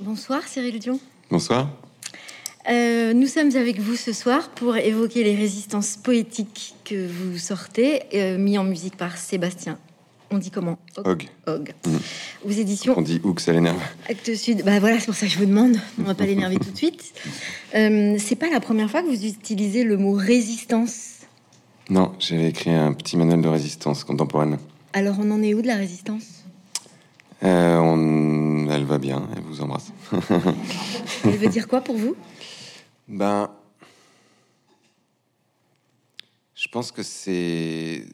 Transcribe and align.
Bonsoir 0.00 0.42
Cyril 0.48 0.78
Dion. 0.78 0.98
Bonsoir. 1.30 1.68
Euh, 2.68 3.12
nous 3.12 3.26
sommes 3.26 3.54
avec 3.56 3.78
vous 3.78 3.94
ce 3.94 4.12
soir 4.12 4.48
pour 4.50 4.76
évoquer 4.76 5.22
les 5.22 5.34
résistances 5.34 5.96
poétiques 5.96 6.74
que 6.84 7.06
vous 7.06 7.38
sortez, 7.38 8.02
euh, 8.14 8.38
mis 8.38 8.56
en 8.56 8.64
musique 8.64 8.96
par 8.96 9.16
Sébastien. 9.16 9.78
On 10.30 10.38
dit 10.38 10.50
comment 10.50 10.78
Og. 11.04 11.28
Og. 11.46 11.72
Mm. 11.86 11.96
Aux 12.46 12.50
éditions 12.50 12.94
On 12.96 13.02
dit 13.02 13.20
Hook, 13.22 13.40
ça 13.40 13.52
l'énerve. 13.52 13.78
Actes 14.08 14.34
Sud. 14.34 14.64
Bah 14.64 14.80
voilà, 14.80 14.98
c'est 14.98 15.06
pour 15.06 15.14
ça 15.14 15.26
que 15.26 15.32
je 15.32 15.38
vous 15.38 15.46
demande. 15.46 15.76
On 16.00 16.04
va 16.04 16.14
pas 16.14 16.24
l'énerver 16.24 16.56
tout 16.56 16.70
de 16.70 16.76
suite. 16.76 17.12
Euh, 17.74 18.16
c'est 18.18 18.36
pas 18.36 18.48
la 18.50 18.60
première 18.60 18.90
fois 18.90 19.02
que 19.02 19.08
vous 19.08 19.26
utilisez 19.26 19.84
le 19.84 19.98
mot 19.98 20.14
résistance. 20.14 21.18
Non, 21.90 22.12
j'avais 22.18 22.48
écrit 22.48 22.70
un 22.70 22.94
petit 22.94 23.16
manuel 23.16 23.42
de 23.42 23.48
résistance 23.48 24.04
contemporaine. 24.04 24.58
Alors 24.94 25.16
on 25.20 25.30
en 25.30 25.42
est 25.42 25.52
où 25.52 25.60
de 25.60 25.66
la 25.66 25.76
résistance? 25.76 26.44
On... 27.42 28.51
Elle 28.82 28.88
va 28.88 28.98
bien, 28.98 29.28
elle 29.36 29.42
vous 29.42 29.60
embrasse. 29.60 29.92
Elle 31.24 31.36
veut 31.36 31.46
dire 31.46 31.68
quoi 31.68 31.82
pour 31.82 31.96
vous? 31.96 32.16
Ben, 33.06 33.48
je 36.56 36.66
pense 36.66 36.90
que 36.90 37.04
c'est 37.04 38.04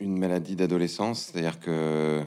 une 0.00 0.16
maladie 0.18 0.56
d'adolescence, 0.56 1.24
c'est-à-dire 1.24 1.60
que 1.60 2.24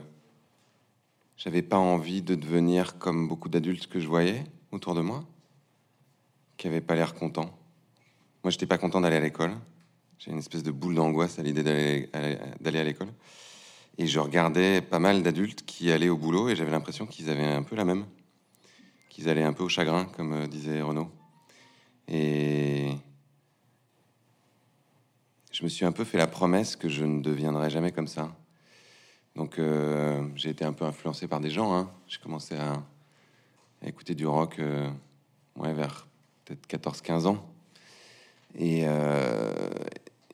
j'avais 1.36 1.62
pas 1.62 1.76
envie 1.76 2.22
de 2.22 2.36
devenir 2.36 2.98
comme 2.98 3.26
beaucoup 3.26 3.48
d'adultes 3.48 3.88
que 3.88 3.98
je 3.98 4.06
voyais 4.06 4.44
autour 4.70 4.94
de 4.94 5.00
moi, 5.00 5.24
qui 6.56 6.68
avaient 6.68 6.80
pas 6.80 6.94
l'air 6.94 7.14
contents. 7.14 7.58
Moi, 8.44 8.52
j'étais 8.52 8.66
pas 8.66 8.78
content 8.78 9.00
d'aller 9.00 9.16
à 9.16 9.20
l'école. 9.20 9.56
J'ai 10.20 10.30
une 10.30 10.38
espèce 10.38 10.62
de 10.62 10.70
boule 10.70 10.94
d'angoisse 10.94 11.40
à 11.40 11.42
l'idée 11.42 11.64
d'aller 11.64 12.08
à 12.12 12.84
l'école. 12.84 13.08
Et 13.98 14.06
je 14.06 14.18
regardais 14.18 14.80
pas 14.80 14.98
mal 14.98 15.22
d'adultes 15.22 15.64
qui 15.66 15.90
allaient 15.90 16.08
au 16.08 16.16
boulot 16.16 16.48
et 16.48 16.56
j'avais 16.56 16.70
l'impression 16.70 17.06
qu'ils 17.06 17.28
avaient 17.28 17.44
un 17.44 17.62
peu 17.62 17.76
la 17.76 17.84
même, 17.84 18.06
qu'ils 19.08 19.28
allaient 19.28 19.42
un 19.42 19.52
peu 19.52 19.62
au 19.62 19.68
chagrin, 19.68 20.04
comme 20.04 20.32
euh, 20.32 20.46
disait 20.46 20.80
Renaud. 20.80 21.10
Et 22.08 22.90
je 25.52 25.64
me 25.64 25.68
suis 25.68 25.84
un 25.84 25.92
peu 25.92 26.04
fait 26.04 26.18
la 26.18 26.26
promesse 26.26 26.76
que 26.76 26.88
je 26.88 27.04
ne 27.04 27.20
deviendrais 27.20 27.70
jamais 27.70 27.92
comme 27.92 28.06
ça. 28.08 28.34
Donc 29.36 29.58
euh, 29.58 30.26
j'ai 30.34 30.50
été 30.50 30.64
un 30.64 30.72
peu 30.72 30.84
influencé 30.84 31.28
par 31.28 31.40
des 31.40 31.50
gens. 31.50 31.74
hein. 31.74 31.90
J'ai 32.08 32.18
commencé 32.18 32.56
à, 32.56 32.82
écouter 33.86 34.14
du 34.14 34.26
rock 34.26 34.58
euh, 34.58 34.90
vers 35.56 36.06
peut-être 36.44 36.66
14-15 36.68 37.26
ans. 37.26 37.38
Et, 38.58 38.82
euh, 38.86 39.52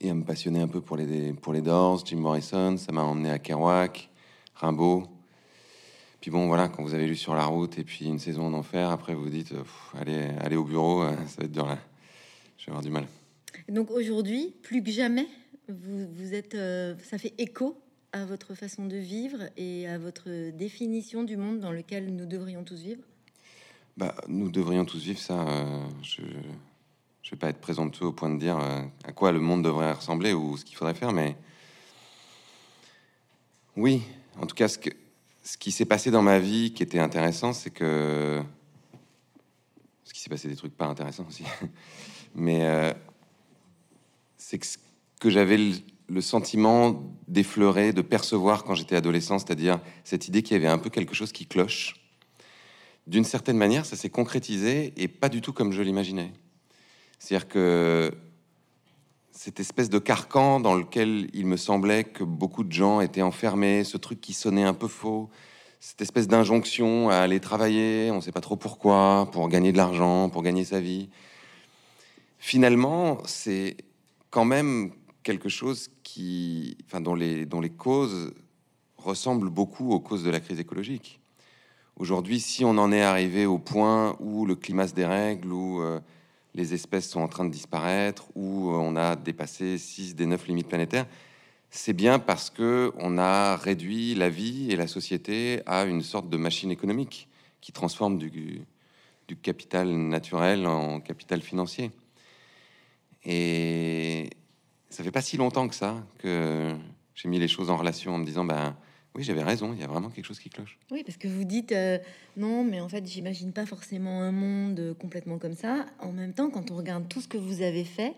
et 0.01 0.11
à 0.11 0.15
me 0.15 0.25
passionner 0.25 0.61
un 0.61 0.69
peu 0.69 0.81
pour 0.81 0.97
les, 0.97 1.33
pour 1.33 1.53
les 1.53 1.63
Doors, 1.63 2.05
Jim 2.05 2.19
Morrison. 2.19 2.77
Ça 2.77 2.93
m'a 2.93 3.03
emmené 3.03 3.31
à 3.31 3.39
Kerouac, 3.39 4.11
Rimbaud. 4.55 5.05
Puis 6.21 6.31
bon, 6.31 6.49
voilà, 6.49 6.69
quand 6.69 6.83
vous 6.83 6.95
avez 6.95 7.07
lu 7.07 7.17
sur 7.17 7.35
la 7.35 7.45
route 7.45 7.79
et 7.79 7.85
puis 7.85 8.07
une 8.07 8.19
saison 8.19 8.47
en 8.47 8.53
enfer, 8.55 8.91
après 8.91 9.15
vous 9.15 9.25
vous 9.25 9.31
dites, 9.31 9.53
euh, 9.53 9.63
pff, 9.63 9.95
allez, 10.01 10.29
allez 10.41 10.57
au 10.57 10.65
bureau, 10.65 11.03
euh, 11.03 11.15
ça 11.27 11.41
va 11.41 11.45
être 11.45 11.53
dur 11.53 11.67
là. 11.67 11.79
Je 12.59 12.67
vais 12.67 12.71
avoir 12.71 12.83
du 12.83 12.91
mal. 12.91 13.07
Donc 13.69 13.91
aujourd'hui, 13.91 14.55
plus 14.63 14.83
que 14.83 14.91
jamais, 14.91 15.27
vous, 15.69 16.07
vous 16.13 16.35
êtes, 16.35 16.55
euh, 16.55 16.95
ça 17.03 17.19
fait 17.19 17.35
écho 17.39 17.81
à 18.13 18.25
votre 18.25 18.55
façon 18.55 18.87
de 18.87 18.97
vivre 18.97 19.39
et 19.57 19.87
à 19.89 19.99
votre 19.99 20.51
définition 20.51 21.23
du 21.23 21.37
monde 21.37 21.61
dans 21.61 21.73
lequel 21.73 22.15
nous 22.15 22.27
devrions 22.27 22.65
tous 22.65 22.81
vivre? 22.81 23.03
Bah, 23.97 24.15
nous 24.29 24.51
devrions 24.51 24.85
tous 24.85 25.03
vivre 25.03 25.19
ça. 25.19 25.47
euh, 25.47 25.85
je 26.03 26.23
je 27.27 27.33
vais 27.33 27.37
pas 27.37 27.49
être 27.49 27.61
présomptueux 27.61 28.07
au 28.07 28.13
point 28.13 28.31
de 28.31 28.39
dire 28.39 28.57
euh, 28.57 28.83
à 29.03 29.11
quoi 29.11 29.33
le 29.33 29.41
monde 29.41 29.65
devrait 29.65 29.91
ressembler 29.91 30.33
ou 30.33 30.57
ce 30.57 30.65
qu'il 30.65 30.77
faudrait 30.77 30.95
faire, 30.95 31.13
mais 31.13 31.37
oui, 33.77 34.05
en 34.41 34.47
tout 34.47 34.55
cas, 34.55 34.69
ce, 34.69 34.79
que, 34.79 34.91
ce 35.43 35.59
qui 35.59 35.73
s'est 35.73 35.87
passé 35.87 36.13
dans 36.13 36.23
ma 36.23 36.39
vie 36.39 36.73
qui 36.73 36.85
était 36.85 37.01
intéressant, 37.01 37.53
c'est 37.53 37.71
que 37.71 38.41
ce 40.05 40.15
qui 40.15 40.21
s'est 40.21 40.31
passé 40.31 40.47
des 40.47 40.55
trucs 40.55 40.77
pas 40.77 40.87
intéressants 40.87 41.27
aussi, 41.29 41.43
mais 42.37 42.65
euh, 42.65 42.95
c'est 44.37 44.59
que 44.59 44.67
que 45.19 45.31
j'avais 45.31 45.59
le 46.09 46.21
sentiment 46.21 47.03
d'effleurer, 47.27 47.95
de 47.95 48.03
percevoir 48.03 48.65
quand 48.65 48.75
j'étais 48.75 48.97
adolescent, 48.97 49.39
c'est-à-dire 49.39 49.81
cette 50.05 50.29
idée 50.29 50.43
qu'il 50.43 50.53
y 50.53 50.61
avait 50.61 50.69
un 50.69 50.77
peu 50.77 50.91
quelque 50.91 51.15
chose 51.15 51.33
qui 51.33 51.47
cloche. 51.47 51.95
D'une 53.07 53.25
certaine 53.25 53.57
manière, 53.57 53.87
ça 53.87 53.97
s'est 53.97 54.11
concrétisé 54.11 54.93
et 54.99 55.09
pas 55.09 55.31
du 55.31 55.41
tout 55.41 55.55
comme 55.55 55.73
je 55.73 55.81
l'imaginais. 55.81 56.35
C'est-à-dire 57.19 57.49
que 57.49 58.13
cette 59.31 59.61
espèce 59.61 59.91
de 59.91 59.99
carcan 59.99 60.61
dans 60.61 60.75
lequel 60.75 61.29
il 61.33 61.47
me 61.47 61.57
semblait 61.57 62.05
que 62.05 62.25
beaucoup 62.25 62.65
de 62.65 62.73
gens 62.73 63.01
étaient 63.01 63.23
enfermés, 63.23 63.85
ce 63.85 63.97
truc 63.97 64.21
qui 64.21 64.33
sonnait 64.33 64.65
un 64.65 64.75
peu 64.75 64.89
faux, 64.89 65.31
cette 65.79 66.01
espèce 66.01 66.27
d'injonction 66.27 67.11
à 67.11 67.17
aller 67.17 67.39
travailler, 67.39 68.11
on 68.11 68.17
ne 68.17 68.21
sait 68.21 68.33
pas 68.33 68.41
trop 68.41 68.57
pourquoi, 68.57 69.29
pour 69.33 69.49
gagner 69.49 69.73
de 69.73 69.77
l'argent, 69.77 70.31
pour 70.31 70.43
gagner 70.43 70.65
sa 70.65 70.81
vie. 70.81 71.11
Finalement, 72.39 73.19
c'est 73.25 73.77
quand 74.31 74.45
même 74.45 74.91
quelque 75.23 75.49
chose 75.49 75.91
qui, 76.03 76.77
enfin, 76.87 77.01
dont 77.01 77.15
les, 77.15 77.47
causes 77.77 78.33
ressemblent 78.97 79.51
beaucoup 79.51 79.93
aux 79.93 80.01
causes 80.01 80.25
de 80.25 80.31
la 80.31 80.41
crise 80.41 80.61
écologique. 80.61 81.21
Aujourd'hui, 81.97 82.41
si 82.41 82.65
on 82.65 82.79
en 82.79 82.93
est 82.93 83.03
arrivé 83.03 83.47
au 83.47 83.59
point 83.59 84.17
où 84.21 84.47
le 84.47 84.55
climat 84.55 84.89
se 84.89 84.95
dérègle, 84.95 85.53
où 85.53 85.81
euh, 85.81 86.01
les 86.57 86.73
espèces 86.73 87.09
sont 87.09 87.21
en 87.21 87.29
train 87.29 87.45
de 87.45 87.51
disparaître, 87.51 88.25
où 88.35 88.71
euh, 88.71 88.75
on 88.75 88.97
a 88.97 89.15
dépassé 89.15 89.79
6 89.79 90.17
des 90.17 90.27
9 90.27 90.49
limites 90.49 90.69
planétaires, 90.69 91.07
c'est 91.71 91.93
bien 91.93 92.19
parce 92.19 92.49
que 92.49 92.93
on 92.97 93.19
a 93.19 93.57
réduit 93.57 94.15
la 94.15 94.31
vie 94.31 94.71
et 94.71 94.77
la 94.77 94.87
société 94.87 95.61
à 95.67 95.85
une 95.85 96.03
sorte 96.03 96.31
de 96.31 96.37
machine 96.39 96.71
économique 96.71 97.29
qui 97.61 97.73
transforme 97.73 98.17
du, 98.17 98.63
du 99.29 99.37
capital 99.37 99.89
naturel 99.89 100.67
en 100.67 101.01
capital 101.01 101.43
financier. 101.43 101.91
Et 103.25 104.31
ça 104.89 105.05
fait 105.05 105.11
pas 105.11 105.21
si 105.21 105.37
longtemps 105.37 105.69
que 105.69 105.75
ça 105.75 106.03
que 106.19 106.75
j'ai 107.15 107.29
mis 107.29 107.39
les 107.39 107.49
choses 107.49 107.71
en 107.71 107.77
relation 107.77 108.15
en 108.15 108.19
me 108.19 108.25
disant, 108.25 108.45
ben 108.45 108.77
oui, 109.17 109.25
j'avais 109.25 109.43
raison, 109.43 109.73
il 109.73 109.81
y 109.81 109.83
a 109.83 109.87
vraiment 109.87 110.11
quelque 110.11 110.27
chose 110.27 110.39
qui 110.39 110.51
cloche. 110.51 110.79
Oui, 110.91 111.03
parce 111.05 111.17
que 111.17 111.27
vous 111.27 111.45
dites 111.45 111.73
euh, 111.73 111.99
non, 112.37 112.65
mais 112.65 112.81
en 112.81 112.89
fait, 112.89 113.07
j'imagine 113.07 113.53
pas 113.53 113.65
forcément 113.65 114.21
un 114.21 114.33
monde 114.33 114.95
complètement 115.01 115.39
comme 115.39 115.55
ça. 115.55 115.87
En 116.01 116.13
même 116.13 116.35
temps, 116.35 116.51
quand 116.51 116.71
on 116.71 116.77
regarde 116.77 117.09
tout 117.09 117.23
ce 117.23 117.29
que 117.29 117.39
vous 117.39 117.63
avez 117.63 117.85
fait, 117.85 118.15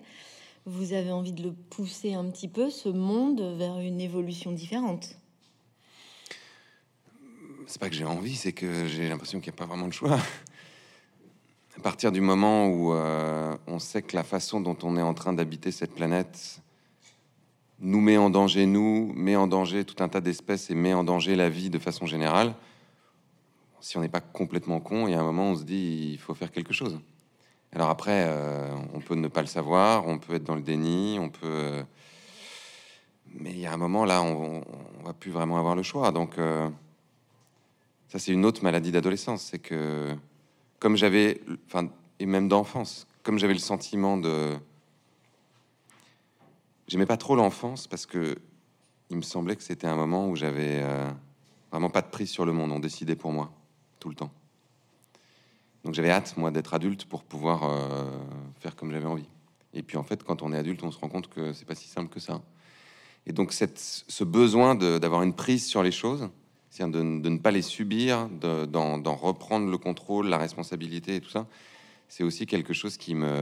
vous 0.67 0.93
avez 0.93 1.13
envie 1.13 1.33
de 1.33 1.43
le 1.45 1.53
pousser 1.53 2.15
un 2.15 2.29
petit 2.31 2.49
peu, 2.49 2.69
ce 2.69 2.89
monde, 2.89 3.41
vers 3.57 3.79
une 3.79 4.01
évolution 4.01 4.53
différente. 4.53 5.17
C'est 7.67 7.81
pas 7.81 7.89
que 7.89 7.95
j'ai 7.95 8.05
envie, 8.05 8.35
c'est 8.35 8.53
que 8.53 8.87
j'ai 8.87 9.09
l'impression 9.09 9.41
qu'il 9.41 9.53
n'y 9.53 9.57
a 9.57 9.59
pas 9.59 9.67
vraiment 9.67 9.89
de 9.89 9.93
choix. 9.93 10.19
À 11.77 11.81
partir 11.81 12.11
du 12.11 12.21
moment 12.21 12.67
où 12.67 12.93
euh, 12.93 13.57
on 13.69 13.79
sait 13.79 14.03
que 14.03 14.17
la 14.17 14.25
façon 14.25 14.61
dont 14.61 14.77
on 14.83 14.97
est 14.97 15.03
en 15.03 15.15
train 15.15 15.33
d'habiter 15.33 15.71
cette 15.71 15.95
planète 15.95 16.61
nous 17.81 18.01
met 18.01 18.17
en 18.17 18.31
danger, 18.31 18.67
nous, 18.67 19.13
met 19.15 19.37
en 19.37 19.47
danger 19.47 19.85
tout 19.85 20.03
un 20.03 20.09
tas 20.09 20.21
d'espèces 20.21 20.71
et 20.71 20.75
met 20.75 20.95
en 20.95 21.05
danger 21.05 21.37
la 21.37 21.49
vie 21.49 21.71
de 21.71 21.79
façon 21.79 22.07
générale, 22.07 22.55
si 23.81 23.97
on 23.97 24.01
n'est 24.01 24.09
pas 24.09 24.21
complètement 24.21 24.81
con, 24.81 25.07
il 25.07 25.13
y 25.13 25.15
a 25.15 25.21
un 25.21 25.25
moment 25.25 25.51
on 25.51 25.57
se 25.57 25.63
dit 25.63 26.11
il 26.13 26.19
faut 26.19 26.35
faire 26.35 26.51
quelque 26.51 26.73
chose. 26.73 26.99
Alors 27.73 27.91
après, 27.91 28.25
euh, 28.27 28.75
on 28.95 29.01
peut 29.01 29.15
ne 29.15 29.29
pas 29.29 29.43
le 29.43 29.47
savoir, 29.47 30.07
on 30.09 30.19
peut 30.19 30.35
être 30.35 30.45
dans 30.45 30.57
le 30.57 30.63
déni, 30.63 31.19
on 31.21 31.29
peut... 31.29 31.39
euh, 31.45 31.83
mais 33.35 33.51
il 33.51 33.59
y 33.59 33.67
a 33.67 33.73
un 33.73 33.77
moment 33.77 34.05
là, 34.05 34.23
on, 34.23 34.63
on 35.01 35.05
va 35.05 35.13
plus 35.13 35.31
vraiment 35.31 35.59
avoir 35.59 35.77
le 35.77 35.83
choix. 35.83 36.11
Donc 36.11 36.39
euh, 36.39 36.69
ça, 38.09 38.19
c'est 38.19 38.33
une 38.33 38.45
autre 38.45 38.63
maladie 38.65 38.91
d'adolescence, 38.91 39.43
c'est 39.43 39.59
que 39.59 40.17
comme 40.79 40.97
j'avais, 40.97 41.41
et 42.19 42.27
même 42.27 42.49
d'enfance, 42.49 43.07
comme 43.23 43.39
j'avais 43.39 43.53
le 43.53 43.59
sentiment 43.59 44.17
de 44.17 44.57
J'aimais 46.89 47.05
pas 47.05 47.19
trop 47.19 47.37
l'enfance 47.37 47.87
parce 47.87 48.07
que 48.07 48.39
il 49.11 49.19
me 49.19 49.23
semblait 49.23 49.57
que 49.57 49.63
c'était 49.63 49.87
un 49.87 49.95
moment 49.95 50.29
où 50.29 50.37
j'avais 50.37 50.81
euh, 50.83 51.11
vraiment 51.71 51.91
pas 51.91 52.01
de 52.01 52.09
prise 52.09 52.31
sur 52.31 52.47
le 52.47 52.53
monde. 52.53 52.73
On 52.73 52.79
décidait 52.79 53.15
pour 53.15 53.31
moi 53.31 53.53
tout 54.01 54.09
le 54.09 54.15
temps. 54.15 54.31
Donc 55.85 55.93
j'avais 55.93 56.11
hâte 56.11 56.37
moi 56.39 56.51
d'être 56.51 56.73
adulte 56.73 57.05
pour 57.05 57.25
pouvoir 57.25 57.65
euh, 57.65 58.11
faire 58.61 58.75
comme 58.75 58.91
j'avais 58.91 59.07
envie. 59.07 59.29
Et 59.75 59.83
puis 59.83 59.99
en 59.99 60.03
fait, 60.03 60.25
quand 60.25 60.41
on 60.41 60.51
est 60.53 60.57
adulte, 60.57 60.83
on 60.83 60.91
se 60.91 60.99
rend 60.99 61.11
compte 61.11 61.29
que 61.29 61.53
c'est 61.53 61.67
pas 61.67 61.75
si 61.75 61.89
simple 61.89 62.09
que 62.09 62.21
ça. 62.21 62.41
Et 63.27 63.33
donc 63.33 63.53
ce 63.53 64.25
besoin 64.25 64.75
d'avoir 64.75 65.23
une 65.23 65.35
prise 65.35 65.67
sur 65.67 65.83
les 65.83 65.93
choses, 65.93 66.31
c'est-à-dire 66.71 66.99
de, 67.03 67.29
ne 67.29 67.39
pas 67.39 67.51
les 67.51 67.61
subir, 67.61 68.31
de- 68.31 68.65
d'en 68.65 69.15
reprendre 69.15 69.71
le 69.71 69.77
contrôle, 69.77 70.29
la 70.29 70.39
responsabilité 70.39 71.17
et 71.17 71.21
tout 71.21 71.29
ça, 71.29 71.47
c'est 72.09 72.25
aussi 72.25 72.47
quelque 72.47 72.73
chose 72.73 72.97
qui 72.97 73.15
me 73.15 73.37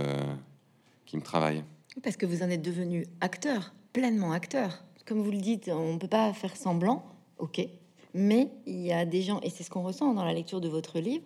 travaille. 1.22 1.62
Parce 2.02 2.16
que 2.16 2.26
vous 2.26 2.43
en 2.43 2.50
êtes 2.50 2.62
devenu 2.62 3.06
acteur, 3.20 3.72
pleinement 3.93 4.32
acteur. 4.32 4.84
Comme 5.06 5.22
vous 5.22 5.31
le 5.31 5.38
dites, 5.38 5.70
on 5.72 5.94
ne 5.94 5.98
peut 5.98 6.08
pas 6.08 6.32
faire 6.32 6.56
semblant, 6.56 7.04
ok. 7.38 7.66
Mais 8.14 8.48
il 8.66 8.81
y 8.81 8.93
a 8.93 9.04
des 9.04 9.22
gens, 9.22 9.40
et 9.43 9.50
c'est 9.50 9.62
ce 9.62 9.70
qu'on 9.70 9.82
ressent 9.82 10.14
dans 10.14 10.25
la 10.25 10.32
lecture 10.32 10.60
de 10.60 10.69
votre 10.69 10.98
livre, 10.98 11.25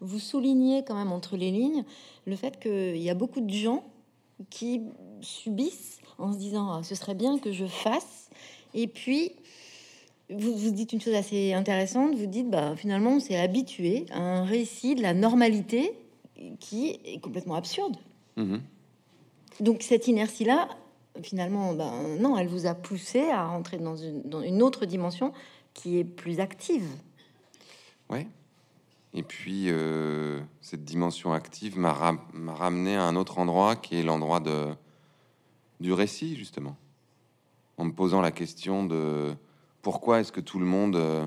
vous 0.00 0.18
soulignez 0.18 0.84
quand 0.84 0.94
même 0.94 1.12
entre 1.12 1.36
les 1.36 1.50
lignes 1.50 1.84
le 2.26 2.36
fait 2.36 2.58
qu'il 2.60 2.98
y 2.98 3.10
a 3.10 3.14
beaucoup 3.14 3.40
de 3.40 3.52
gens 3.52 3.84
qui 4.50 4.82
subissent 5.20 6.00
en 6.18 6.32
se 6.32 6.38
disant 6.38 6.70
Ah, 6.72 6.82
ce 6.82 6.94
serait 6.94 7.14
bien 7.14 7.38
que 7.38 7.52
je 7.52 7.66
fasse, 7.66 8.28
et 8.74 8.86
puis 8.86 9.32
vous, 10.30 10.56
vous 10.56 10.70
dites 10.70 10.92
une 10.92 11.00
chose 11.00 11.14
assez 11.14 11.52
intéressante. 11.52 12.14
Vous 12.14 12.26
dites, 12.26 12.50
bah, 12.50 12.74
finalement, 12.76 13.12
on 13.16 13.20
s'est 13.20 13.36
habitué 13.36 14.06
à 14.10 14.20
un 14.20 14.44
récit 14.44 14.94
de 14.94 15.02
la 15.02 15.14
normalité 15.14 15.92
qui 16.60 16.98
est 17.04 17.20
complètement 17.20 17.54
absurde. 17.54 17.96
Mhm. 18.36 18.60
Donc 19.60 19.82
cette 19.82 20.08
inertie-là, 20.08 20.68
finalement, 21.22 21.72
ben, 21.74 21.92
non, 22.18 22.36
elle 22.36 22.48
vous 22.48 22.66
a 22.66 22.74
poussé 22.74 23.30
à 23.30 23.46
rentrer 23.46 23.78
dans 23.78 23.96
une, 23.96 24.62
autre 24.62 24.84
dimension 24.86 25.32
qui 25.72 25.98
est 25.98 26.04
plus 26.04 26.40
active. 26.40 26.86
Ouais. 28.10 28.26
Et 29.12 29.22
puis, 29.22 29.66
euh, 29.68 30.40
cette 30.60 30.84
dimension 30.84 31.32
active 31.32 31.78
m'a 31.78 31.92
ram- 31.92 32.20
m'a 32.32 32.54
ramené 32.54 32.96
à 32.96 33.04
un 33.04 33.14
autre 33.14 33.38
endroit 33.38 33.76
qui 33.76 33.96
est 33.96 34.02
l'endroit 34.02 34.40
du 35.80 35.92
récit, 35.92 36.36
justement. 36.36 36.76
En 37.76 37.84
me 37.84 37.92
posant 37.92 38.20
la 38.20 38.32
question 38.32 38.84
de 38.84 39.34
pourquoi 39.82 40.20
est-ce 40.20 40.32
que 40.32 40.40
tout 40.40 40.58
le 40.58 40.66
monde 40.66 40.96
euh, 40.96 41.26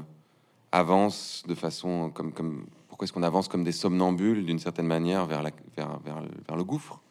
avance 0.71 1.43
de 1.47 1.55
façon 1.55 2.09
comme, 2.13 2.33
comme 2.33 2.65
pourquoi 2.89 3.05
est-ce 3.05 3.13
qu'on 3.13 3.23
avance 3.23 3.47
comme 3.47 3.63
des 3.63 3.71
somnambules 3.71 4.45
d'une 4.45 4.59
certaine 4.59 4.87
manière 4.87 5.25
vers, 5.25 5.41
la, 5.41 5.51
vers, 5.75 5.99
vers, 5.99 6.21
vers 6.47 6.57
le 6.57 6.63
gouffre? 6.63 7.01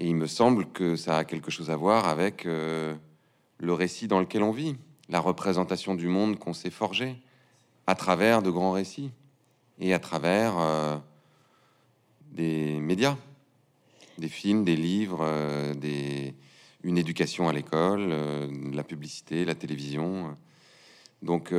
Et 0.00 0.06
il 0.06 0.16
me 0.16 0.26
semble 0.26 0.64
que 0.64 0.96
ça 0.96 1.18
a 1.18 1.24
quelque 1.24 1.50
chose 1.50 1.68
à 1.68 1.76
voir 1.76 2.08
avec 2.08 2.46
euh, 2.46 2.94
le 3.58 3.74
récit 3.74 4.08
dans 4.08 4.18
lequel 4.18 4.42
on 4.42 4.50
vit, 4.50 4.76
la 5.10 5.20
représentation 5.20 5.94
du 5.94 6.08
monde 6.08 6.38
qu'on 6.38 6.54
s'est 6.54 6.70
forgé 6.70 7.18
à 7.86 7.94
travers 7.94 8.40
de 8.40 8.50
grands 8.50 8.72
récits 8.72 9.10
et 9.78 9.92
à 9.92 9.98
travers 9.98 10.58
euh, 10.58 10.96
des 12.32 12.80
médias, 12.80 13.18
des 14.16 14.30
films, 14.30 14.64
des 14.64 14.74
livres, 14.74 15.20
euh, 15.20 15.74
une 16.82 16.96
éducation 16.96 17.50
à 17.50 17.52
l'école, 17.52 18.14
la 18.72 18.82
publicité, 18.82 19.44
la 19.44 19.54
télévision. 19.54 20.34
Donc 21.20 21.52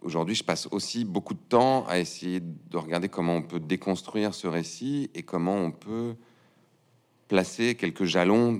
aujourd'hui, 0.00 0.34
je 0.34 0.44
passe 0.44 0.66
aussi 0.70 1.04
beaucoup 1.04 1.34
de 1.34 1.46
temps 1.46 1.86
à 1.88 1.98
essayer 1.98 2.40
de 2.40 2.78
regarder 2.78 3.10
comment 3.10 3.34
on 3.34 3.42
peut 3.42 3.60
déconstruire 3.60 4.32
ce 4.32 4.46
récit 4.46 5.10
et 5.14 5.24
comment 5.24 5.56
on 5.56 5.72
peut 5.72 6.16
placer 7.28 7.74
quelques 7.74 8.04
jalons 8.04 8.58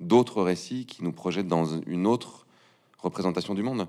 d'autres 0.00 0.42
récits 0.42 0.86
qui 0.86 1.02
nous 1.04 1.12
projettent 1.12 1.48
dans 1.48 1.80
une 1.82 2.06
autre 2.06 2.46
représentation 2.98 3.54
du 3.54 3.62
monde. 3.62 3.86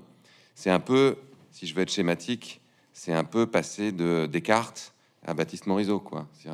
C'est 0.54 0.70
un 0.70 0.80
peu, 0.80 1.16
si 1.50 1.66
je 1.66 1.74
veux 1.74 1.82
être 1.82 1.90
schématique, 1.90 2.60
c'est 2.92 3.12
un 3.12 3.24
peu 3.24 3.46
passer 3.46 3.92
de 3.92 4.26
Descartes 4.26 4.94
à 5.26 5.34
Baptiste 5.34 5.66
Morisot, 5.66 6.02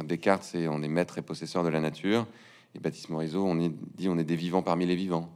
Descartes, 0.04 0.44
c'est 0.44 0.66
on 0.66 0.82
est 0.82 0.88
maître 0.88 1.18
et 1.18 1.22
possesseur 1.22 1.62
de 1.62 1.68
la 1.68 1.80
nature, 1.80 2.26
et 2.74 2.78
Baptiste 2.78 3.10
Morisot, 3.10 3.44
on 3.44 3.60
est, 3.60 3.70
dit 3.96 4.08
on 4.08 4.18
est 4.18 4.24
des 4.24 4.36
vivants 4.36 4.62
parmi 4.62 4.86
les 4.86 4.96
vivants. 4.96 5.30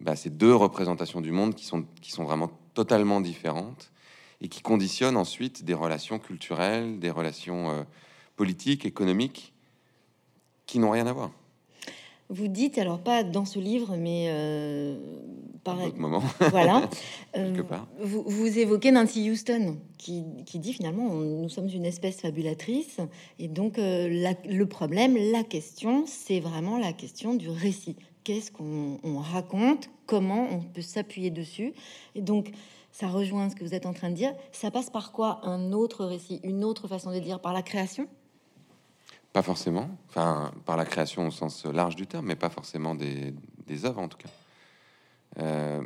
Bah, 0.00 0.16
c'est 0.16 0.36
deux 0.36 0.54
représentations 0.54 1.20
du 1.20 1.30
monde 1.30 1.54
qui 1.54 1.64
sont 1.64 1.86
qui 2.02 2.10
sont 2.10 2.24
vraiment 2.24 2.50
totalement 2.74 3.20
différentes 3.20 3.90
et 4.42 4.48
qui 4.48 4.60
conditionnent 4.60 5.16
ensuite 5.16 5.64
des 5.64 5.74
relations 5.74 6.18
culturelles, 6.18 6.98
des 6.98 7.10
relations 7.10 7.70
euh, 7.70 7.82
politiques, 8.36 8.84
économiques, 8.84 9.54
qui 10.66 10.78
n'ont 10.78 10.90
rien 10.90 11.06
à 11.06 11.12
voir. 11.12 11.30
Vous 12.28 12.48
dites, 12.48 12.76
alors 12.78 12.98
pas 12.98 13.22
dans 13.22 13.44
ce 13.44 13.60
livre, 13.60 13.94
mais 13.96 14.26
euh, 14.30 14.98
pareil, 15.62 15.86
d'autres 15.86 16.00
moments, 16.00 16.22
voilà. 16.50 16.90
Euh, 17.36 17.62
part. 17.62 17.86
vous, 18.02 18.24
vous 18.26 18.58
évoquez 18.58 18.90
Nancy 18.90 19.30
Houston, 19.30 19.76
qui, 19.96 20.24
qui 20.44 20.58
dit 20.58 20.72
finalement, 20.72 21.04
on- 21.04 21.42
nous 21.42 21.48
sommes 21.48 21.68
une 21.68 21.84
espèce 21.84 22.20
fabulatrice, 22.20 22.96
et 23.38 23.46
donc 23.46 23.78
euh, 23.78 24.08
la- 24.10 24.34
le 24.44 24.66
problème, 24.66 25.16
la 25.16 25.44
question, 25.44 26.04
c'est 26.06 26.40
vraiment 26.40 26.78
la 26.78 26.92
question 26.92 27.34
du 27.34 27.48
récit. 27.48 27.94
Qu'est-ce 28.24 28.50
qu'on 28.50 28.98
on 29.04 29.18
raconte? 29.18 29.88
Comment 30.06 30.48
on 30.50 30.58
peut 30.58 30.82
s'appuyer 30.82 31.30
dessus? 31.30 31.74
Et 32.16 32.22
donc, 32.22 32.50
ça 32.90 33.06
rejoint 33.06 33.48
ce 33.50 33.54
que 33.54 33.62
vous 33.62 33.72
êtes 33.74 33.86
en 33.86 33.92
train 33.92 34.10
de 34.10 34.16
dire. 34.16 34.34
Ça 34.50 34.72
passe 34.72 34.90
par 34.90 35.12
quoi 35.12 35.38
un 35.46 35.72
autre 35.72 36.04
récit, 36.04 36.40
une 36.42 36.64
autre 36.64 36.88
façon 36.88 37.12
de 37.12 37.20
dire 37.20 37.38
Par 37.38 37.52
la 37.52 37.62
création? 37.62 38.08
Pas 39.36 39.42
forcément, 39.42 39.90
enfin 40.08 40.50
par 40.64 40.78
la 40.78 40.86
création 40.86 41.26
au 41.26 41.30
sens 41.30 41.66
large 41.66 41.94
du 41.94 42.06
terme, 42.06 42.24
mais 42.24 42.36
pas 42.36 42.48
forcément 42.48 42.94
des, 42.94 43.34
œuvres 43.84 44.00
en 44.00 44.08
tout 44.08 44.16
cas. 44.16 44.30
Euh, 45.40 45.82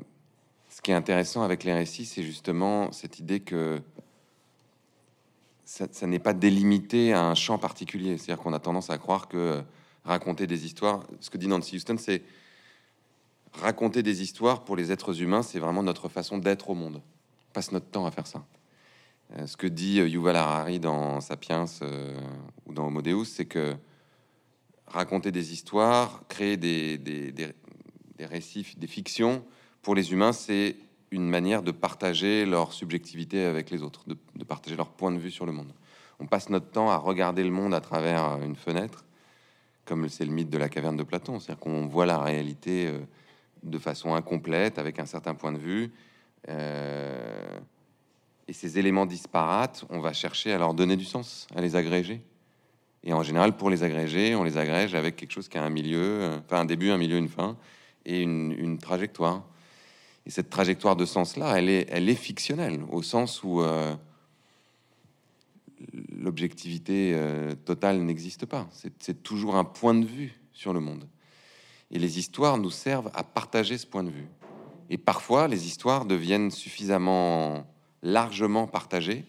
ce 0.68 0.80
qui 0.80 0.92
est 0.92 0.94
intéressant 0.94 1.42
avec 1.42 1.64
les 1.64 1.72
récits, 1.72 2.06
c'est 2.06 2.22
justement 2.22 2.92
cette 2.92 3.18
idée 3.18 3.40
que 3.40 3.82
ça, 5.64 5.88
ça 5.90 6.06
n'est 6.06 6.20
pas 6.20 6.32
délimité 6.32 7.12
à 7.12 7.24
un 7.24 7.34
champ 7.34 7.58
particulier. 7.58 8.18
C'est-à-dire 8.18 8.40
qu'on 8.40 8.52
a 8.52 8.60
tendance 8.60 8.88
à 8.88 8.98
croire 8.98 9.26
que 9.26 9.64
raconter 10.04 10.46
des 10.46 10.64
histoires, 10.64 11.02
ce 11.18 11.28
que 11.28 11.36
dit 11.36 11.48
Nancy 11.48 11.74
Houston, 11.74 11.96
c'est 11.98 12.22
raconter 13.54 14.04
des 14.04 14.22
histoires 14.22 14.62
pour 14.62 14.76
les 14.76 14.92
êtres 14.92 15.22
humains, 15.22 15.42
c'est 15.42 15.58
vraiment 15.58 15.82
notre 15.82 16.08
façon 16.08 16.38
d'être 16.38 16.70
au 16.70 16.74
monde. 16.74 17.02
On 17.48 17.52
passe 17.52 17.72
notre 17.72 17.86
temps 17.86 18.06
à 18.06 18.12
faire 18.12 18.28
ça. 18.28 18.44
Euh, 19.36 19.46
ce 19.46 19.56
que 19.56 19.66
dit 19.66 20.00
euh, 20.00 20.08
Yuval 20.08 20.36
Harari 20.36 20.80
dans 20.80 21.20
Sapiens 21.20 21.66
euh, 21.82 22.18
ou 22.66 22.72
dans 22.72 22.86
Homo 22.86 23.02
Deus, 23.02 23.26
c'est 23.26 23.44
que 23.44 23.76
raconter 24.86 25.30
des 25.30 25.52
histoires, 25.52 26.22
créer 26.28 26.56
des, 26.56 26.98
des, 26.98 27.30
des- 27.30 27.54
récits, 28.26 28.74
des 28.76 28.86
fictions 28.86 29.42
pour 29.82 29.94
les 29.94 30.12
humains, 30.12 30.32
c'est 30.32 30.76
une 31.10 31.28
manière 31.28 31.62
de 31.62 31.70
partager 31.70 32.44
leur 32.44 32.72
subjectivité 32.72 33.44
avec 33.44 33.70
les 33.70 33.82
autres, 33.82 34.04
de, 34.06 34.44
partager 34.44 34.76
leur 34.76 34.90
point 34.90 35.10
de 35.10 35.18
vue 35.18 35.30
sur 35.30 35.46
le 35.46 35.52
monde. 35.52 35.72
On 36.18 36.26
passe 36.26 36.50
notre 36.50 36.70
temps 36.70 36.90
à 36.90 36.96
regarder 36.98 37.42
le 37.42 37.50
monde 37.50 37.72
à 37.72 37.80
travers 37.80 38.42
une 38.42 38.56
fenêtre, 38.56 39.06
comme 39.86 40.08
c'est 40.10 40.26
le 40.26 40.32
mythe 40.32 40.50
de 40.50 40.58
la 40.58 40.68
caverne 40.68 40.98
de 40.98 41.02
Platon, 41.02 41.40
c'est-à-dire 41.40 41.60
qu'on 41.60 41.86
voit 41.86 42.04
la 42.04 42.18
réalité 42.18 42.92
de 43.62 43.78
façon 43.78 44.14
incomplète, 44.14 44.78
avec 44.78 44.98
un 44.98 45.06
certain 45.06 45.34
point 45.34 45.52
de 45.52 45.58
vue. 45.58 45.90
Et 48.50 48.52
ces 48.52 48.80
éléments 48.80 49.06
disparates, 49.06 49.84
on 49.90 50.00
va 50.00 50.12
chercher 50.12 50.52
à 50.52 50.58
leur 50.58 50.74
donner 50.74 50.96
du 50.96 51.04
sens, 51.04 51.46
à 51.54 51.60
les 51.60 51.76
agréger. 51.76 52.20
Et 53.04 53.12
en 53.12 53.22
général, 53.22 53.56
pour 53.56 53.70
les 53.70 53.84
agréger, 53.84 54.34
on 54.34 54.42
les 54.42 54.56
agrège 54.56 54.96
avec 54.96 55.14
quelque 55.14 55.30
chose 55.30 55.48
qui 55.48 55.56
a 55.56 55.62
un 55.62 55.70
milieu, 55.70 56.02
euh, 56.02 56.38
enfin 56.44 56.58
un 56.58 56.64
début, 56.64 56.90
un 56.90 56.98
milieu, 56.98 57.16
une 57.16 57.28
fin, 57.28 57.56
et 58.04 58.22
une, 58.22 58.76
trajectoire. 58.78 59.44
Et 60.26 60.30
cette 60.30 60.50
trajectoire 60.50 60.96
de 60.96 61.04
sens-là, 61.04 61.56
elle 61.56 61.68
est, 61.68 61.86
elle 61.90 62.08
est 62.08 62.16
fictionnelle, 62.16 62.80
au 62.90 63.02
sens 63.02 63.44
où 63.44 63.60
euh, 63.60 63.94
l'objectivité 66.18 67.12
euh, 67.14 67.54
totale 67.54 68.00
n'existe 68.00 68.46
pas. 68.46 68.68
C'est 68.98 69.22
toujours 69.22 69.54
un 69.54 69.64
point 69.64 69.94
de 69.94 70.04
vue 70.04 70.40
sur 70.52 70.72
le 70.72 70.80
monde. 70.80 71.06
Et 71.92 72.00
les 72.00 72.18
histoires 72.18 72.58
nous 72.58 72.72
servent 72.72 73.12
à 73.14 73.22
partager 73.22 73.78
ce 73.78 73.86
point 73.86 74.02
de 74.02 74.10
vue. 74.10 74.26
Et 74.88 74.98
parfois, 74.98 75.46
les 75.46 75.68
histoires 75.68 76.04
deviennent 76.04 76.50
suffisamment 76.50 77.64
largement 78.02 78.66
partagées 78.66 79.24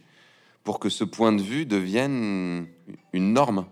pour 0.64 0.80
que 0.80 0.90
ce 0.90 1.04
point 1.04 1.32
de 1.32 1.42
vue 1.42 1.66
devienne 1.66 2.68
une 3.14 3.34
norme. 3.34 3.66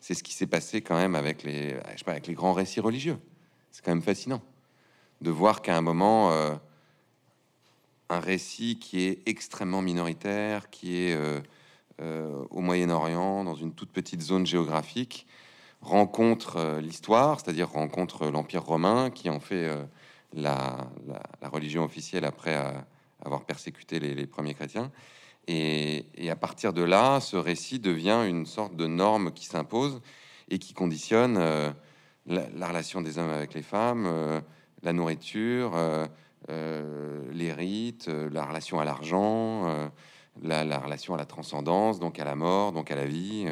C'est 0.00 0.14
ce 0.14 0.22
qui 0.22 0.32
s'est 0.32 0.46
passé 0.46 0.80
quand 0.80 0.96
même 0.96 1.14
avec 1.14 1.42
les, 1.42 1.70
je 1.92 1.98
sais 1.98 2.04
pas, 2.04 2.12
avec 2.12 2.26
les 2.26 2.34
grands 2.34 2.52
récits 2.52 2.80
religieux. 2.80 3.18
C'est 3.70 3.84
quand 3.84 3.90
même 3.90 4.02
fascinant 4.02 4.42
de 5.20 5.30
voir 5.30 5.62
qu'à 5.62 5.76
un 5.76 5.80
moment, 5.80 6.32
euh, 6.32 6.54
un 8.08 8.20
récit 8.20 8.78
qui 8.78 9.02
est 9.02 9.22
extrêmement 9.26 9.82
minoritaire, 9.82 10.70
qui 10.70 10.96
est 10.96 11.14
euh, 11.14 11.40
euh, 12.00 12.44
au 12.50 12.60
Moyen-Orient, 12.60 13.44
dans 13.44 13.54
une 13.54 13.74
toute 13.74 13.90
petite 13.90 14.22
zone 14.22 14.46
géographique, 14.46 15.26
rencontre 15.82 16.78
l'histoire, 16.80 17.40
c'est-à-dire 17.40 17.70
rencontre 17.70 18.28
l'Empire 18.28 18.64
romain, 18.64 19.10
qui 19.10 19.30
en 19.30 19.40
fait 19.40 19.70
la, 20.34 20.90
religion 21.42 21.84
officielle 21.84 22.26
après 22.26 22.54
avoir 23.24 23.44
persécuté 23.44 24.00
les, 24.00 24.26
premiers 24.26 24.54
chrétiens. 24.54 24.90
Et, 25.46 26.06
à 26.30 26.36
partir 26.36 26.72
de 26.72 26.82
là, 26.82 27.20
ce 27.20 27.36
récit 27.36 27.78
devient 27.78 28.24
une 28.28 28.46
sorte 28.46 28.76
de 28.76 28.86
norme 28.86 29.32
qui 29.32 29.46
s'impose 29.46 30.00
et 30.48 30.58
qui 30.58 30.74
conditionne 30.74 31.36
euh, 31.38 31.70
la, 32.26 32.48
la 32.50 32.68
relation 32.68 33.00
des 33.00 33.18
hommes 33.18 33.30
avec 33.30 33.54
les 33.54 33.62
femmes, 33.62 34.06
euh, 34.06 34.40
la 34.82 34.92
nourriture, 34.92 35.72
euh, 35.74 36.06
les 37.32 37.52
rites, 37.52 38.08
la 38.08 38.44
relation 38.44 38.80
à 38.80 38.84
l'argent, 38.84 39.90
la, 40.42 40.64
la 40.64 40.78
relation 40.78 41.14
à 41.14 41.16
la 41.16 41.26
transcendance, 41.26 42.00
donc 42.00 42.18
à 42.18 42.24
la 42.24 42.34
mort, 42.34 42.72
donc 42.72 42.90
à 42.90 42.96
la 42.96 43.04
vie, 43.04 43.46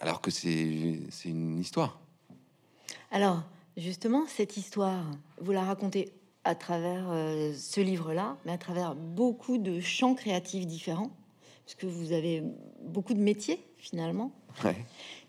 alors 0.00 0.20
que 0.20 0.30
c'est 0.30 1.00
une 1.24 1.58
histoire. 1.58 1.98
Alors, 3.10 3.42
justement, 3.76 4.26
cette 4.26 4.56
histoire, 4.58 5.04
vous 5.40 5.52
la 5.52 5.64
racontez 5.64 6.12
à 6.48 6.54
travers 6.54 7.08
euh, 7.10 7.52
ce 7.54 7.80
livre-là, 7.82 8.38
mais 8.46 8.52
à 8.52 8.58
travers 8.58 8.94
beaucoup 8.94 9.58
de 9.58 9.80
champs 9.80 10.14
créatifs 10.14 10.66
différents, 10.66 11.10
puisque 11.66 11.84
vous 11.84 12.12
avez 12.12 12.42
beaucoup 12.82 13.12
de 13.12 13.20
métiers, 13.20 13.62
finalement, 13.76 14.32
Ouais. 14.64 14.74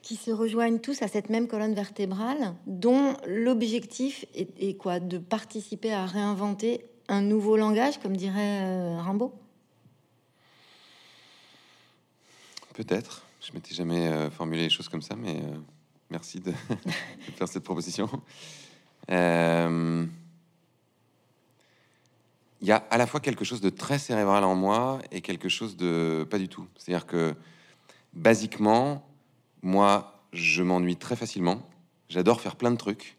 qui 0.01 0.15
se 0.15 0.31
rejoignent 0.31 0.79
tous 0.79 1.01
à 1.01 1.07
cette 1.09 1.29
même 1.29 1.47
colonne 1.49 1.73
vertébrale, 1.75 2.55
dont 2.67 3.15
l'objectif 3.27 4.25
est, 4.33 4.49
est 4.59 4.75
quoi? 4.75 5.01
De 5.01 5.17
participer 5.17 5.91
à 5.91 6.05
réinventer 6.05 6.85
un 7.09 7.21
nouveau 7.21 7.57
langage, 7.57 7.99
comme 7.99 8.15
dirait 8.15 8.61
euh, 8.63 8.97
Rimbaud? 9.01 9.33
Peut-être. 12.73 13.23
Je 13.41 13.51
m'étais 13.53 13.75
jamais 13.75 14.07
euh, 14.07 14.29
formulé 14.31 14.61
les 14.61 14.69
choses 14.69 14.87
comme 14.87 15.01
ça, 15.01 15.15
mais 15.17 15.35
euh, 15.35 15.57
merci 16.09 16.39
de, 16.39 16.51
de 16.71 17.31
faire 17.35 17.47
cette 17.49 17.63
proposition. 17.63 18.09
Euh, 19.11 20.05
il 22.61 22.67
y 22.67 22.71
a 22.71 22.77
à 22.89 22.97
la 22.97 23.07
fois 23.07 23.19
quelque 23.19 23.45
chose 23.45 23.61
de 23.61 23.69
très 23.69 23.99
cérébral 23.99 24.43
en 24.43 24.55
moi 24.55 24.99
et 25.11 25.21
quelque 25.21 25.49
chose 25.49 25.77
de 25.77 26.27
pas 26.29 26.37
du 26.37 26.49
tout. 26.49 26.67
C'est-à-dire 26.77 27.05
que, 27.05 27.35
basiquement, 28.13 29.07
moi, 29.61 30.23
je 30.33 30.63
m'ennuie 30.63 30.97
très 30.97 31.15
facilement. 31.15 31.61
J'adore 32.09 32.41
faire 32.41 32.55
plein 32.55 32.71
de 32.71 32.77
trucs. 32.77 33.17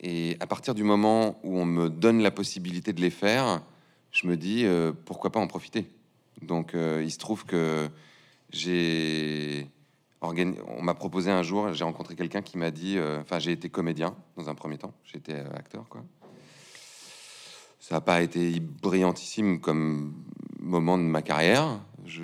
Et 0.00 0.36
à 0.40 0.46
partir 0.46 0.74
du 0.74 0.84
moment 0.84 1.38
où 1.42 1.58
on 1.58 1.64
me 1.64 1.88
donne 1.88 2.20
la 2.20 2.30
possibilité 2.30 2.92
de 2.92 3.00
les 3.00 3.10
faire, 3.10 3.62
je 4.12 4.26
me 4.26 4.36
dis 4.36 4.64
euh, 4.64 4.92
pourquoi 5.04 5.30
pas 5.30 5.40
en 5.40 5.46
profiter. 5.46 5.86
Donc 6.42 6.74
euh, 6.74 7.02
il 7.04 7.10
se 7.10 7.18
trouve 7.18 7.44
que 7.44 7.88
j'ai 8.50 9.66
on 10.20 10.82
m'a 10.82 10.94
proposé 10.94 11.30
un 11.30 11.44
jour, 11.44 11.72
j'ai 11.72 11.84
rencontré 11.84 12.16
quelqu'un 12.16 12.42
qui 12.42 12.58
m'a 12.58 12.72
dit, 12.72 12.98
euh, 12.98 13.20
enfin 13.20 13.38
j'ai 13.38 13.52
été 13.52 13.68
comédien 13.68 14.16
dans 14.36 14.48
un 14.48 14.54
premier 14.56 14.76
temps, 14.76 14.92
j'étais 15.04 15.36
acteur 15.54 15.88
quoi. 15.88 16.02
Ça 17.88 17.94
n'a 17.94 18.00
pas 18.02 18.20
été 18.20 18.60
brillantissime 18.60 19.60
comme 19.60 20.12
moment 20.60 20.98
de 20.98 21.04
ma 21.04 21.22
carrière. 21.22 21.80
Je, 22.04 22.20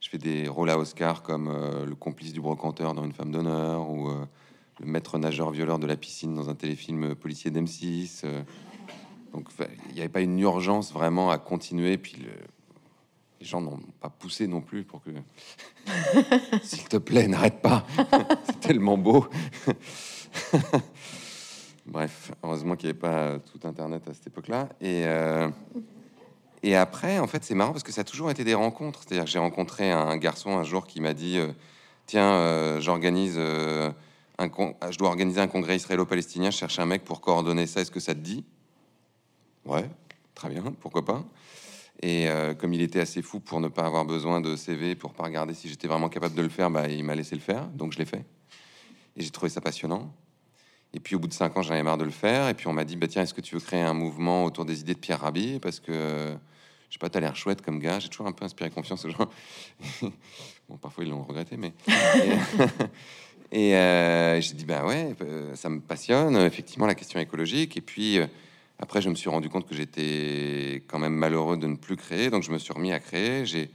fais 0.00 0.16
des 0.16 0.48
rôles 0.48 0.70
à 0.70 0.78
Oscar 0.78 1.22
comme 1.22 1.52
le 1.86 1.94
complice 1.94 2.32
du 2.32 2.40
brocanteur 2.40 2.94
dans 2.94 3.04
Une 3.04 3.12
femme 3.12 3.30
d'honneur 3.30 3.90
ou 3.90 4.08
le 4.80 4.86
maître 4.86 5.18
nageur 5.18 5.50
violeur 5.50 5.78
de 5.78 5.86
la 5.86 5.98
piscine 5.98 6.34
dans 6.34 6.48
un 6.48 6.54
téléfilm 6.54 7.14
policier 7.14 7.50
d'M6. 7.50 8.24
Donc 9.34 9.50
il 9.90 9.94
n'y 9.96 10.00
avait 10.00 10.08
pas 10.08 10.22
une 10.22 10.38
urgence 10.38 10.94
vraiment 10.94 11.30
à 11.30 11.36
continuer. 11.36 11.98
Puis 11.98 12.16
les 13.38 13.44
gens 13.44 13.60
n'ont 13.60 13.80
pas 14.00 14.08
poussé 14.08 14.46
non 14.46 14.62
plus 14.62 14.84
pour 14.84 15.02
que, 15.02 15.10
s'il 16.62 16.88
te 16.88 16.96
plaît, 16.96 17.28
n'arrête 17.28 17.60
pas. 17.60 17.86
C'est 18.46 18.60
tellement 18.60 18.96
beau. 18.96 19.26
Bref, 21.86 22.30
heureusement 22.42 22.76
qu'il 22.76 22.86
n'y 22.86 22.90
avait 22.90 23.00
pas 23.00 23.38
tout 23.40 23.66
Internet 23.66 24.06
à 24.08 24.14
cette 24.14 24.28
époque-là. 24.28 24.68
Et, 24.80 25.02
euh, 25.04 25.48
et 26.62 26.76
après, 26.76 27.18
en 27.18 27.26
fait, 27.26 27.42
c'est 27.42 27.54
marrant 27.54 27.72
parce 27.72 27.82
que 27.82 27.90
ça 27.90 28.02
a 28.02 28.04
toujours 28.04 28.30
été 28.30 28.44
des 28.44 28.54
rencontres. 28.54 29.00
C'est-à-dire 29.02 29.26
j'ai 29.26 29.40
rencontré 29.40 29.90
un 29.90 30.16
garçon 30.16 30.56
un 30.56 30.62
jour 30.62 30.86
qui 30.86 31.00
m'a 31.00 31.12
dit, 31.12 31.38
euh, 31.38 31.48
tiens, 32.06 32.32
euh, 32.34 32.80
j'organise... 32.80 33.38
un 33.38 34.50
je 34.90 34.98
dois 34.98 35.08
organiser 35.08 35.40
un 35.40 35.46
congrès 35.46 35.76
israélo-palestinien, 35.76 36.50
je 36.50 36.56
cherche 36.56 36.78
un 36.78 36.86
mec 36.86 37.04
pour 37.04 37.20
coordonner 37.20 37.66
ça, 37.66 37.80
est-ce 37.80 37.92
que 37.92 38.00
ça 38.00 38.14
te 38.14 38.20
dit? 38.20 38.44
Ouais, 39.64 39.88
très 40.34 40.48
bien, 40.48 40.64
pourquoi 40.80 41.04
pas. 41.04 41.22
Et 42.02 42.26
comme 42.58 42.74
il 42.74 42.82
était 42.82 42.98
assez 42.98 43.22
fou 43.22 43.38
pour 43.38 43.60
ne 43.60 43.68
pas 43.68 43.84
avoir 43.84 44.04
besoin 44.04 44.40
de 44.40 44.56
CV, 44.56 44.96
pour 44.96 45.12
pas 45.12 45.22
regarder 45.22 45.54
si 45.54 45.68
j'étais 45.68 45.86
vraiment 45.86 46.08
capable 46.08 46.34
de 46.34 46.42
le 46.42 46.48
faire, 46.48 46.70
bah, 46.70 46.88
il 46.88 47.04
m'a 47.04 47.14
laissé 47.14 47.36
le 47.36 47.40
faire, 47.40 47.68
donc 47.68 47.92
je 47.92 47.98
l'ai 47.98 48.04
fait. 48.04 48.24
Et 49.16 49.22
j'ai 49.22 49.30
trouvé 49.30 49.48
ça 49.48 49.60
passionnant. 49.60 50.12
Et 50.94 51.00
puis 51.00 51.14
au 51.14 51.18
bout 51.18 51.28
de 51.28 51.32
cinq 51.32 51.56
ans, 51.56 51.62
j'en 51.62 51.72
avais 51.72 51.82
marre 51.82 51.98
de 51.98 52.04
le 52.04 52.10
faire. 52.10 52.48
Et 52.48 52.54
puis 52.54 52.66
on 52.66 52.72
m'a 52.72 52.84
dit, 52.84 52.96
bah, 52.96 53.06
tiens, 53.08 53.22
est-ce 53.22 53.34
que 53.34 53.40
tu 53.40 53.54
veux 53.54 53.60
créer 53.60 53.80
un 53.80 53.94
mouvement 53.94 54.44
autour 54.44 54.64
des 54.64 54.80
idées 54.80 54.94
de 54.94 54.98
Pierre 54.98 55.20
Rabhi? 55.20 55.58
Parce 55.58 55.80
que, 55.80 55.92
je 56.88 56.94
sais 56.94 56.98
pas, 56.98 57.08
tu 57.08 57.18
as 57.18 57.20
l'air 57.20 57.36
chouette 57.36 57.62
comme 57.62 57.78
gars. 57.78 57.98
J'ai 57.98 58.08
toujours 58.08 58.26
un 58.26 58.32
peu 58.32 58.44
inspiré 58.44 58.70
confiance 58.70 59.04
aux 59.04 59.10
gens. 59.10 59.30
bon, 60.68 60.76
parfois 60.76 61.04
ils 61.04 61.10
l'ont 61.10 61.22
regretté, 61.22 61.56
mais... 61.56 61.72
et, 63.52 63.74
euh, 63.74 64.40
j'ai 64.40 64.54
dit, 64.54 64.64
bah 64.64 64.84
ouais, 64.84 65.14
euh, 65.22 65.54
ça 65.54 65.68
me 65.68 65.80
passionne, 65.80 66.36
effectivement, 66.36 66.86
la 66.86 66.94
question 66.94 67.20
écologique. 67.20 67.76
Et 67.76 67.82
puis... 67.82 68.18
Après, 68.82 69.00
je 69.00 69.08
me 69.08 69.14
suis 69.14 69.30
rendu 69.30 69.48
compte 69.48 69.68
que 69.68 69.76
j'étais 69.76 70.82
quand 70.88 70.98
même 70.98 71.14
malheureux 71.14 71.56
de 71.56 71.68
ne 71.68 71.76
plus 71.76 71.96
créer, 71.96 72.30
donc 72.30 72.42
je 72.42 72.50
me 72.50 72.58
suis 72.58 72.72
remis 72.72 72.92
à 72.92 72.98
créer. 72.98 73.46
J'ai 73.46 73.68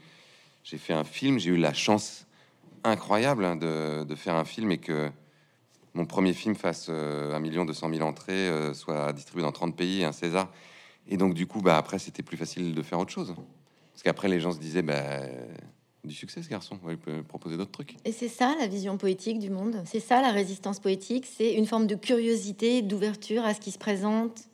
fait 0.77 0.91
un 0.91 1.05
film, 1.05 1.39
j'ai 1.39 1.51
eu 1.51 1.55
la 1.55 1.73
chance 1.73 2.27
incroyable 2.83 3.45
hein, 3.45 3.55
de, 3.55 4.15
faire 4.15 4.35
un 4.35 4.43
film 4.43 4.69
et 4.69 4.77
que 4.79 5.09
mon 5.97 6.05
premier 6.05 6.33
film 6.33 6.55
fasse 6.55 6.87
euh, 6.89 7.33
un 7.33 7.39
million 7.39 7.65
deux 7.65 7.73
cent 7.73 7.89
mille 7.89 8.03
entrées, 8.03 8.47
euh, 8.49 8.75
soit 8.75 9.11
distribué 9.13 9.41
dans 9.41 9.51
30 9.51 9.75
pays, 9.75 10.03
un 10.03 10.11
César. 10.11 10.51
Et 11.07 11.17
donc, 11.17 11.33
du 11.33 11.47
coup, 11.47 11.59
bah, 11.61 11.75
après, 11.75 11.97
c'était 11.97 12.21
plus 12.21 12.37
facile 12.37 12.75
de 12.75 12.81
faire 12.83 12.99
autre 12.99 13.11
chose. 13.11 13.33
Parce 13.93 14.03
qu'après, 14.03 14.27
les 14.27 14.39
gens 14.39 14.51
se 14.51 14.59
disaient, 14.59 14.83
bah, 14.83 15.21
du 16.03 16.13
succès, 16.13 16.43
ce 16.43 16.49
garçon, 16.49 16.79
il 16.87 16.97
peut 16.97 17.23
proposer 17.23 17.57
d'autres 17.57 17.71
trucs. 17.71 17.95
Et 18.05 18.11
c'est 18.11 18.27
ça 18.27 18.55
la 18.59 18.67
vision 18.67 18.97
poétique 18.97 19.39
du 19.39 19.49
monde? 19.49 19.81
C'est 19.85 19.99
ça 19.99 20.21
la 20.21 20.31
résistance 20.31 20.79
poétique? 20.79 21.25
C'est 21.25 21.53
une 21.53 21.65
forme 21.65 21.87
de 21.87 21.95
curiosité, 21.95 22.83
d'ouverture 22.83 23.43
à 23.43 23.55
ce 23.55 23.59
qui 23.59 23.71
se 23.71 23.79
présente? 23.79 24.49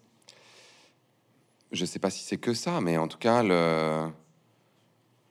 Je 1.74 1.84
sais 1.84 2.00
pas 2.00 2.10
si 2.10 2.24
c'est 2.24 2.38
que 2.38 2.54
ça, 2.54 2.80
mais 2.80 2.98
en 2.98 3.10
tout 3.10 3.18
cas, 3.18 3.44
le, 3.44 4.10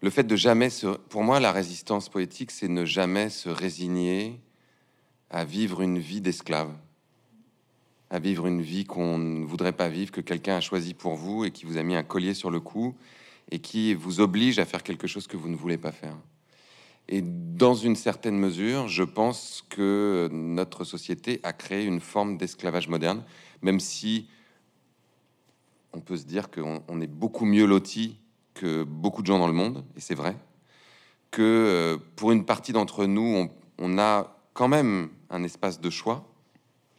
le 0.02 0.11
fait 0.11 0.25
de 0.25 0.37
jamais 0.37 0.69
se. 0.69 0.88
Pour 0.88 1.23
moi, 1.23 1.40
la 1.40 1.52
résistance 1.52 2.11
poétique, 2.11 2.50
c'est 2.50 2.69
ne 2.69 2.85
jamais 2.85 3.31
se 3.31 3.49
résigner 3.49 4.38
à 5.32 5.44
vivre 5.44 5.82
une 5.82 5.98
vie 5.98 6.20
d'esclave, 6.20 6.70
à 8.10 8.18
vivre 8.18 8.46
une 8.46 8.62
vie 8.62 8.84
qu'on 8.84 9.18
ne 9.18 9.44
voudrait 9.44 9.72
pas 9.72 9.88
vivre, 9.88 10.12
que 10.12 10.20
quelqu'un 10.20 10.56
a 10.56 10.60
choisi 10.60 10.94
pour 10.94 11.14
vous 11.14 11.44
et 11.44 11.50
qui 11.50 11.64
vous 11.64 11.78
a 11.78 11.82
mis 11.82 11.96
un 11.96 12.02
collier 12.02 12.34
sur 12.34 12.50
le 12.50 12.60
cou 12.60 12.94
et 13.50 13.58
qui 13.58 13.94
vous 13.94 14.20
oblige 14.20 14.58
à 14.58 14.64
faire 14.64 14.82
quelque 14.82 15.06
chose 15.06 15.26
que 15.26 15.36
vous 15.36 15.48
ne 15.48 15.56
voulez 15.56 15.78
pas 15.78 15.92
faire. 15.92 16.16
Et 17.08 17.22
dans 17.22 17.74
une 17.74 17.96
certaine 17.96 18.38
mesure, 18.38 18.88
je 18.88 19.02
pense 19.02 19.64
que 19.68 20.28
notre 20.30 20.84
société 20.84 21.40
a 21.42 21.52
créé 21.52 21.84
une 21.84 22.00
forme 22.00 22.36
d'esclavage 22.36 22.88
moderne, 22.88 23.24
même 23.60 23.80
si 23.80 24.28
on 25.92 26.00
peut 26.00 26.16
se 26.16 26.24
dire 26.24 26.50
qu'on 26.50 27.00
est 27.00 27.06
beaucoup 27.10 27.44
mieux 27.44 27.66
loti 27.66 28.18
que 28.54 28.84
beaucoup 28.84 29.22
de 29.22 29.26
gens 29.26 29.38
dans 29.38 29.46
le 29.46 29.52
monde, 29.52 29.84
et 29.96 30.00
c'est 30.00 30.14
vrai, 30.14 30.36
que 31.30 31.42
euh, 31.42 31.98
pour 32.16 32.32
une 32.32 32.44
partie 32.44 32.72
d'entre 32.72 33.06
nous, 33.06 33.48
on, 33.78 33.98
a 33.98 34.36
quand 34.52 34.68
même 34.68 35.11
un 35.30 35.42
espace 35.42 35.80
de 35.80 35.90
choix, 35.90 36.25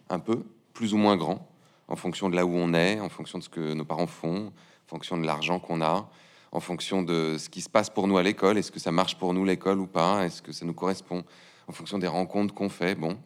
un 0.10 0.19
peu, 0.19 0.43
plus 0.74 0.93
ou 0.93 0.98
moins 0.98 1.17
grand, 1.17 1.48
en 1.88 1.95
fonction 1.95 2.29
de 2.29 2.36
là 2.36 2.45
où 2.45 2.53
on 2.53 2.74
est, 2.74 3.00
en 3.00 3.10
fonction 3.10 3.38
de 3.38 3.43
ce 3.43 3.50
que 3.50 3.74
nos 3.74 3.86
parents 3.86 4.07
font, 4.07 4.48
en 4.48 4.88
fonction 4.88 5.17
de 5.17 5.25
l'argent 5.25 5.60
qu'on 5.60 5.81
a, 5.81 6.10
en 6.51 6.60
fonction 6.60 7.01
de 7.03 7.38
ce 7.38 7.50
qui 7.50 7.62
se 7.62 7.69
passe 7.69 7.89
pour 7.89 8.07
nous 8.07 8.17
à 8.17 8.24
l'école, 8.24 8.57
est-ce 8.57 8.72
que 8.72 8.79
ça 8.79 8.91
marche 8.91 9.17
pour 9.17 9.33
nous 9.33 9.45
l'école 9.45 9.79
ou 9.79 9.88
pas, 9.88 10.25
est-ce 10.25 10.41
que 10.41 10.51
ça 10.51 10.65
nous 10.65 10.74
correspond, 10.74 11.24
en 11.67 11.72
fonction 11.72 11.98
des 11.98 12.07
rencontres 12.07 12.53
qu'on 12.53 12.69
fait, 12.69 12.95
bon. 12.95 13.17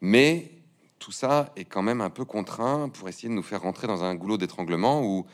Mais 0.00 0.52
tout 0.98 1.12
ça 1.12 1.52
est 1.56 1.64
quand 1.64 1.82
même 1.82 2.00
un 2.00 2.10
peu 2.10 2.24
contraint 2.24 2.88
pour 2.88 3.08
essayer 3.08 3.28
de 3.28 3.34
nous 3.34 3.42
faire 3.42 3.62
rentrer 3.62 3.86
dans 3.86 4.04
un 4.04 4.14
goulot 4.14 4.36
d'étranglement 4.36 5.02
où 5.02 5.26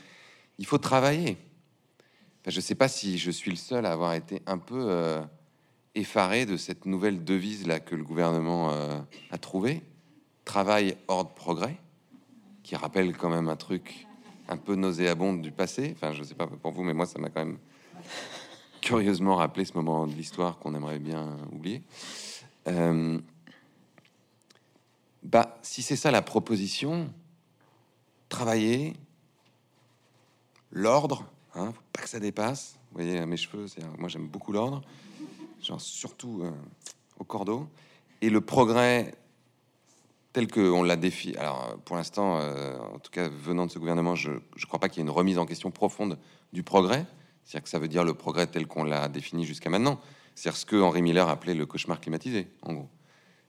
il 0.58 0.66
faut 0.66 0.78
travailler. 0.78 1.36
je 2.46 2.56
ne 2.56 2.60
sais 2.60 2.74
pas 2.74 2.88
si 2.88 3.18
je 3.18 3.30
suis 3.30 3.50
le 3.50 3.56
seul 3.56 3.86
à 3.86 3.92
avoir 3.92 4.14
été 4.14 4.42
un 4.46 4.58
peu 4.58 4.86
euh, 4.88 5.22
effaré 5.94 6.46
de 6.46 6.56
cette 6.56 6.86
nouvelle 6.86 7.24
devise 7.24 7.66
là 7.66 7.80
que 7.80 7.94
le 7.94 8.04
gouvernement 8.04 8.72
euh, 8.72 8.98
a 9.30 9.38
trouvé 9.38 9.82
travail, 10.44 10.96
ordre, 11.08 11.30
progrès, 11.30 11.76
qui 12.62 12.76
rappelle 12.76 13.16
quand 13.16 13.30
même 13.30 13.48
un 13.48 13.56
truc 13.56 14.06
un 14.48 14.56
peu 14.56 14.74
nauséabond 14.74 15.34
du 15.34 15.50
passé. 15.50 15.94
Enfin, 15.96 16.12
je 16.12 16.22
sais 16.22 16.34
pas 16.34 16.46
pour 16.46 16.72
vous, 16.72 16.82
mais 16.82 16.94
moi, 16.94 17.06
ça 17.06 17.18
m'a 17.18 17.30
quand 17.30 17.44
même 17.44 17.58
curieusement 18.80 19.36
rappelé 19.36 19.64
ce 19.64 19.72
moment 19.74 20.06
de 20.06 20.12
l'histoire 20.12 20.58
qu'on 20.58 20.74
aimerait 20.74 20.98
bien 20.98 21.36
oublier. 21.52 21.82
Euh, 22.68 23.18
bah, 25.22 25.58
si 25.62 25.82
c'est 25.82 25.96
ça 25.96 26.10
la 26.10 26.22
proposition, 26.22 27.10
travailler, 28.28 28.94
l'ordre, 30.70 31.24
hein, 31.54 31.72
pas 31.92 32.02
que 32.02 32.08
ça 32.08 32.20
dépasse. 32.20 32.78
Vous 32.90 33.02
voyez 33.02 33.24
mes 33.24 33.36
cheveux, 33.36 33.66
moi 33.98 34.08
j'aime 34.08 34.28
beaucoup 34.28 34.52
l'ordre, 34.52 34.82
surtout 35.78 36.42
euh, 36.42 36.50
au 37.18 37.24
cordeau, 37.24 37.68
et 38.20 38.30
le 38.30 38.40
progrès 38.40 39.14
tel 40.32 40.46
que 40.46 40.60
on 40.60 40.82
l'a 40.82 40.96
défini. 40.96 41.36
Alors 41.36 41.76
pour 41.84 41.96
l'instant, 41.96 42.38
euh, 42.40 42.78
en 42.94 42.98
tout 42.98 43.10
cas 43.10 43.28
venant 43.28 43.66
de 43.66 43.70
ce 43.70 43.78
gouvernement, 43.78 44.14
je 44.14 44.30
ne 44.30 44.66
crois 44.66 44.80
pas 44.80 44.88
qu'il 44.88 44.98
y 44.98 45.00
ait 45.00 45.08
une 45.08 45.14
remise 45.14 45.38
en 45.38 45.46
question 45.46 45.70
profonde 45.70 46.18
du 46.52 46.62
progrès. 46.62 47.06
C'est-à-dire 47.44 47.64
que 47.64 47.68
ça 47.68 47.78
veut 47.78 47.88
dire 47.88 48.04
le 48.04 48.14
progrès 48.14 48.46
tel 48.46 48.66
qu'on 48.66 48.84
l'a 48.84 49.08
défini 49.08 49.44
jusqu'à 49.44 49.70
maintenant. 49.70 50.00
C'est-à-dire 50.34 50.56
ce 50.56 50.66
que 50.66 50.80
Henri 50.80 51.02
Miller 51.02 51.28
appelait 51.28 51.54
le 51.54 51.66
cauchemar 51.66 52.00
climatisé, 52.00 52.48
en 52.62 52.72
gros 52.72 52.88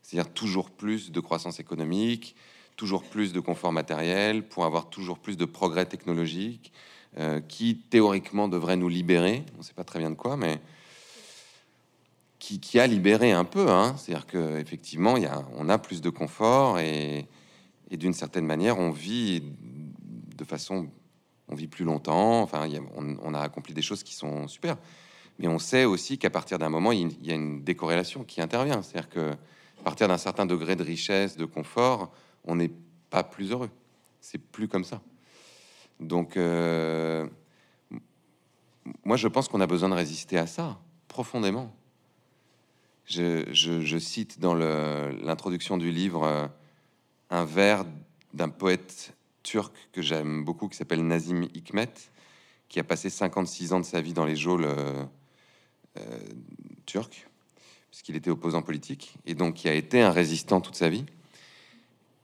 c'est-à-dire 0.05 0.31
toujours 0.31 0.69
plus 0.69 1.12
de 1.12 1.19
croissance 1.19 1.60
économique, 1.60 2.36
toujours 2.75 3.01
plus 3.03 3.34
de 3.34 3.39
confort 3.39 3.72
matériel, 3.72 4.48
pour 4.48 4.65
avoir 4.65 4.89
toujours 4.91 5.17
plus 5.17 5.36
de 5.36 5.45
progrès 5.45 5.88
technologiques, 5.88 6.72
euh, 7.17 7.41
qui 7.41 7.77
théoriquement 7.77 8.48
devrait 8.48 8.77
nous 8.77 8.88
libérer. 8.88 9.43
On 9.55 9.60
ne 9.60 9.63
sait 9.63 9.74
pas 9.74 9.84
très 9.84 9.98
bien 9.98 10.12
de 10.12 10.15
quoi, 10.15 10.38
mais 10.38 10.62
qui, 12.39 12.79
a 12.79 12.87
libéré 12.87 13.31
un 13.31 13.45
peu. 13.45 13.69
Hein. 13.69 13.95
C'est-à-dire 13.97 14.27
qu'effectivement, 14.27 15.15
on 15.55 15.69
a 15.69 15.77
plus 15.77 16.01
de 16.01 16.09
confort 16.09 16.79
et, 16.79 17.27
d'une 17.91 18.13
certaine 18.13 18.45
manière, 18.45 18.77
on 18.77 18.91
vit 18.91 19.41
de 20.35 20.43
façon, 20.43 20.89
on 21.47 21.55
vit 21.55 21.67
plus 21.67 21.85
longtemps. 21.85 22.41
Enfin, 22.41 22.67
on, 22.95 23.33
a 23.33 23.39
accompli 23.39 23.73
des 23.73 23.81
choses 23.81 24.03
qui 24.03 24.13
sont 24.13 24.47
super. 24.47 24.77
Mais 25.39 25.47
on 25.47 25.59
sait 25.59 25.85
aussi 25.85 26.17
qu'à 26.17 26.29
partir 26.29 26.59
d'un 26.59 26.69
moment, 26.69 26.91
il 26.91 27.25
y 27.25 27.31
a 27.31 27.35
une 27.35 27.63
décorrélation 27.63 28.23
qui 28.23 28.41
intervient. 28.41 28.81
C'est-à-dire 28.81 29.09
que 29.09 29.31
partir 29.85 30.07
d'un 30.07 30.17
certain 30.17 30.47
degré 30.47 30.75
de 30.75 30.83
richesse, 30.83 31.37
de 31.37 31.45
confort, 31.45 32.11
on 32.43 32.55
n'est 32.55 32.71
pas 33.11 33.23
plus 33.23 33.51
heureux. 33.51 33.69
C'est 34.19 34.39
plus 34.39 34.67
comme 34.67 34.83
ça. 34.83 34.99
Donc, 35.99 36.37
euh, 36.37 37.27
moi, 39.03 39.15
je 39.15 39.27
pense 39.27 39.47
qu'on 39.47 39.61
a 39.61 39.67
besoin 39.67 39.89
de 39.89 39.93
résister 39.93 40.39
à 40.39 40.47
ça 40.47 40.79
profondément. 41.07 41.73
Je, 43.07 43.97
cite 44.00 44.39
dans 44.39 44.55
l'introduction 44.55 45.77
du 45.77 45.91
livre 45.91 46.24
euh, 46.24 46.47
un 47.29 47.45
vers 47.45 47.85
d'un 48.33 48.50
poète 48.50 49.13
turc 49.43 49.74
que 49.91 50.01
j'aime 50.01 50.43
beaucoup 50.43 50.67
qui 50.67 50.75
s'appelle 50.75 51.05
Nazim 51.05 51.47
Hikmet, 51.53 51.93
qui 52.67 52.79
a 52.79 52.83
passé 52.83 53.12
56 53.12 53.74
ans 53.74 53.79
de 53.79 53.85
sa 53.85 54.01
vie 54.01 54.13
dans 54.13 54.25
les 54.25 54.35
geôles 54.35 54.65
euh, 54.65 55.03
euh, 55.97 56.19
turques, 56.88 57.27
puisqu'il 57.91 58.15
était 58.15 58.31
opposant 58.31 58.63
politique, 58.63 59.15
et 59.27 59.35
donc 59.35 59.53
qui 59.53 59.69
a 59.69 59.74
été 59.74 60.01
un 60.01 60.12
résistant 60.12 60.59
toute 60.59 60.75
sa 60.75 60.89
vie. 60.89 61.05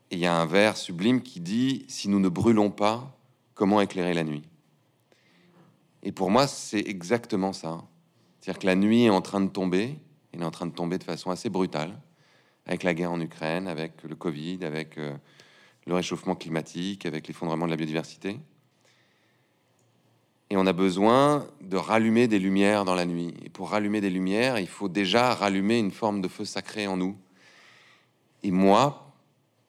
Et 0.09 0.15
il 0.15 0.19
y 0.19 0.25
a 0.25 0.35
un 0.35 0.47
vers 0.47 0.77
sublime 0.77 1.21
qui 1.21 1.39
dit 1.41 1.85
Si 1.87 2.09
nous 2.09 2.19
ne 2.19 2.27
brûlons 2.27 2.71
pas, 2.71 3.15
comment 3.53 3.81
éclairer 3.81 4.15
la 4.15 4.23
nuit? 4.23 4.43
Et 6.01 6.11
pour 6.11 6.31
moi, 6.31 6.47
c'est 6.47 6.85
exactement 6.87 7.53
ça. 7.53 7.83
C'est-à-dire 8.39 8.59
que 8.59 8.65
la 8.65 8.75
nuit 8.75 9.03
est 9.03 9.09
en 9.11 9.21
train 9.21 9.39
de 9.39 9.49
tomber, 9.49 9.99
elle 10.33 10.41
est 10.41 10.45
en 10.45 10.51
train 10.51 10.65
de 10.65 10.73
tomber 10.73 10.97
de 10.97 11.03
façon 11.03 11.29
assez 11.29 11.49
brutale, 11.49 11.97
avec 12.65 12.83
la 12.83 12.93
guerre 12.93 13.11
en 13.11 13.19
Ukraine, 13.19 13.67
avec 13.67 14.03
le 14.03 14.15
Covid, 14.15 14.59
avec 14.63 14.97
euh, 14.97 15.13
le 15.87 15.95
réchauffement 15.95 16.35
climatique, 16.35 17.05
avec 17.05 17.27
l'effondrement 17.27 17.65
de 17.65 17.71
la 17.71 17.77
biodiversité. 17.77 18.39
Et 20.49 20.57
on 20.57 20.65
a 20.65 20.73
besoin 20.73 21.47
de 21.61 21.77
rallumer 21.77 22.27
des 22.27 22.39
lumières 22.39 22.83
dans 22.83 22.95
la 22.95 23.05
nuit. 23.05 23.33
Et 23.43 23.49
pour 23.49 23.69
rallumer 23.69 24.01
des 24.01 24.09
lumières, 24.09 24.59
il 24.59 24.67
faut 24.67 24.89
déjà 24.89 25.33
rallumer 25.33 25.79
une 25.79 25.91
forme 25.91 26.21
de 26.21 26.27
feu 26.27 26.43
sacré 26.43 26.87
en 26.87 26.97
nous. 26.97 27.17
Et 28.43 28.51
moi, 28.51 29.13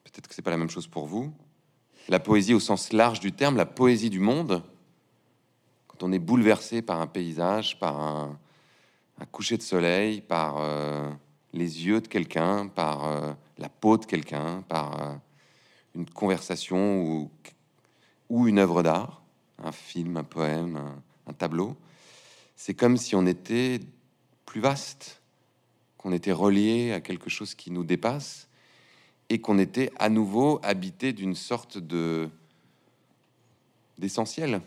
peut-être 0.04 0.28
que 0.28 0.34
c'est 0.34 0.42
pas 0.42 0.50
la 0.50 0.56
même 0.56 0.70
chose 0.70 0.86
pour 0.86 1.06
vous, 1.06 1.32
la 2.08 2.18
poésie 2.18 2.52
au 2.54 2.60
sens 2.60 2.92
large 2.92 3.20
du 3.20 3.32
terme, 3.32 3.56
la 3.56 3.66
poésie 3.66 4.10
du 4.10 4.18
monde, 4.18 4.62
quand 5.86 6.02
on 6.02 6.12
est 6.12 6.18
bouleversé 6.18 6.82
par 6.82 7.00
un 7.00 7.06
paysage, 7.06 7.78
par 7.78 8.00
un, 8.00 8.38
coucher 9.30 9.56
de 9.56 9.62
soleil, 9.62 10.20
par 10.20 10.58
euh, 10.58 11.10
les 11.52 11.86
yeux 11.86 12.00
de 12.00 12.08
quelqu'un, 12.08 12.68
par 12.68 13.04
euh, 13.04 13.32
la 13.58 13.68
peau 13.68 13.98
de 13.98 14.04
quelqu'un, 14.04 14.62
par 14.68 15.02
euh, 15.02 15.14
une 15.94 16.08
conversation 16.08 17.02
ou, 17.02 17.30
ou 18.28 18.48
une 18.48 18.58
œuvre 18.58 18.82
d'art, 18.82 19.22
un 19.62 19.72
film, 19.72 20.16
un 20.16 20.24
poème, 20.24 20.80
un, 21.26 21.32
tableau. 21.32 21.76
C'est 22.56 22.74
comme 22.74 22.96
si 22.96 23.14
on 23.16 23.26
était 23.26 23.80
plus 24.44 24.60
vaste, 24.60 25.22
qu'on 25.96 26.12
était 26.12 26.32
relié 26.32 26.92
à 26.92 27.00
quelque 27.00 27.30
chose 27.30 27.54
qui 27.54 27.70
nous 27.70 27.84
dépasse 27.84 28.48
et 29.28 29.40
qu'on 29.40 29.58
était 29.58 29.90
à 29.98 30.08
nouveau 30.08 30.60
habité 30.62 31.12
d'une 31.12 31.34
sorte 31.34 31.78
de 31.78 32.28
d'essentiel. 33.98 34.60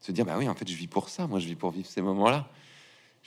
Se 0.00 0.12
dire, 0.12 0.24
bah 0.24 0.36
oui, 0.38 0.48
en 0.48 0.54
fait, 0.54 0.68
je 0.68 0.76
vis 0.76 0.86
pour 0.86 1.08
ça. 1.08 1.26
Moi, 1.26 1.38
je 1.38 1.46
vis 1.46 1.56
pour 1.56 1.70
vivre 1.70 1.88
ces 1.88 2.02
moments-là. 2.02 2.48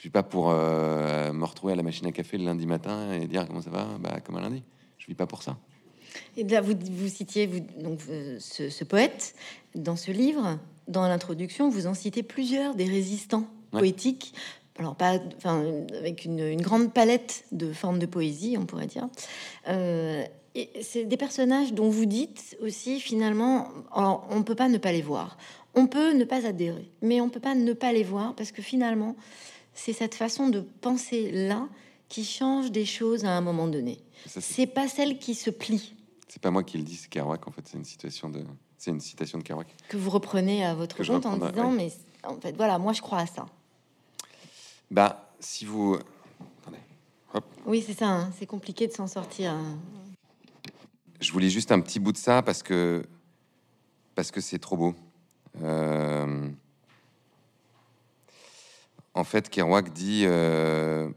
Je 0.02 0.08
vis 0.08 0.10
pas 0.10 0.24
pour 0.24 0.50
euh, 0.50 1.32
me 1.32 1.44
retrouver 1.44 1.74
à 1.74 1.76
la 1.76 1.84
machine 1.84 2.08
à 2.08 2.10
café 2.10 2.36
le 2.36 2.44
lundi 2.44 2.66
matin 2.66 3.12
et 3.12 3.28
dire 3.28 3.46
comment 3.46 3.62
ça 3.62 3.70
va, 3.70 3.86
bah, 4.00 4.18
comme 4.18 4.34
un 4.34 4.40
lundi. 4.40 4.64
Je 4.98 5.06
vis 5.06 5.14
pas 5.14 5.28
pour 5.28 5.44
ça. 5.44 5.56
Et 6.36 6.42
là, 6.42 6.60
vous, 6.60 6.72
vous 6.90 7.06
citiez 7.06 7.46
vous, 7.46 7.60
donc, 7.78 8.00
euh, 8.10 8.36
ce, 8.40 8.82
poète 8.82 9.36
dans 9.76 9.94
ce 9.94 10.10
livre. 10.10 10.58
Dans 10.88 11.06
l'introduction, 11.06 11.68
vous 11.68 11.86
en 11.86 11.94
citez 11.94 12.24
plusieurs 12.24 12.74
des 12.74 12.86
résistants 12.86 13.46
poétiques. 13.70 14.34
Alors, 14.76 14.96
pas, 14.96 15.20
enfin, 15.36 15.64
avec 15.96 16.24
une, 16.24 16.60
grande 16.60 16.92
palette 16.92 17.44
de 17.52 17.72
formes 17.72 18.00
de 18.00 18.06
poésie, 18.06 18.56
on 18.58 18.66
pourrait 18.66 18.88
dire. 18.88 19.08
Euh, 19.68 20.24
et 20.56 20.68
c'est 20.82 21.04
des 21.04 21.16
personnages 21.16 21.74
dont 21.74 21.90
vous 21.90 22.06
dites 22.06 22.56
aussi, 22.60 22.98
finalement, 22.98 23.68
on 23.94 24.36
ne 24.36 24.42
peut 24.42 24.56
pas 24.56 24.68
ne 24.68 24.78
pas 24.78 24.90
les 24.90 25.00
voir. 25.00 25.38
On 25.76 25.86
peut 25.86 26.12
ne 26.12 26.24
pas 26.24 26.44
adhérer, 26.44 26.90
mais 27.02 27.20
on 27.20 27.28
peut 27.28 27.38
pas 27.38 27.54
ne 27.54 27.72
pas 27.72 27.92
les 27.92 28.02
voir 28.02 28.34
parce 28.34 28.50
que 28.50 28.62
finalement, 28.62 29.14
c'est 29.74 29.92
cette 29.92 30.14
façon 30.14 30.48
de 30.48 30.60
penser 30.60 31.30
là 31.30 31.68
qui 32.08 32.24
change 32.24 32.70
des 32.70 32.84
choses 32.84 33.24
à 33.24 33.30
un 33.30 33.40
moment 33.40 33.68
donné. 33.68 33.98
C'est 34.26 34.66
pas 34.66 34.88
celle 34.88 35.18
qui 35.18 35.34
se 35.34 35.50
plie. 35.50 35.94
C'est 36.28 36.42
pas 36.42 36.50
moi 36.50 36.62
qui 36.62 36.78
le 36.78 36.84
dis, 36.84 36.96
c'est 36.96 37.08
Kerouac. 37.08 37.46
En 37.48 37.50
fait, 37.50 37.62
c'est 37.66 37.76
une 37.76 37.84
citation 37.84 38.28
de, 38.28 38.44
c'est 38.78 38.90
une 38.90 39.00
citation 39.00 39.38
de 39.38 39.42
Kerouac 39.42 39.66
que 39.88 39.96
vous 39.96 40.10
reprenez 40.10 40.64
à 40.64 40.74
votre 40.74 41.04
compte 41.04 41.26
en 41.26 41.36
disant, 41.36 41.70
mais 41.70 41.92
en 42.24 42.38
fait, 42.40 42.56
voilà, 42.56 42.78
moi 42.78 42.92
je 42.92 43.02
crois 43.02 43.18
à 43.18 43.26
ça. 43.26 43.46
Bah, 44.90 45.32
si 45.40 45.64
vous, 45.64 45.98
Attendez. 46.60 46.78
Hop. 47.34 47.44
oui, 47.66 47.82
c'est 47.86 47.94
ça. 47.94 48.08
Hein. 48.08 48.30
c'est 48.38 48.46
compliqué 48.46 48.86
de 48.86 48.92
s'en 48.92 49.06
sortir. 49.06 49.52
Hein. 49.52 49.78
Je 51.20 51.32
voulais 51.32 51.50
juste 51.50 51.72
un 51.72 51.80
petit 51.80 51.98
bout 51.98 52.12
de 52.12 52.18
ça 52.18 52.42
parce 52.42 52.62
que 52.62 53.04
parce 54.14 54.30
que 54.30 54.40
c'est 54.40 54.58
trop 54.58 54.76
beau. 54.76 54.94
Euh, 55.62 56.48
en 59.14 59.24
fait, 59.24 59.50
Kerouac 59.50 59.92
dit 59.92 60.24
euh, 60.26 61.10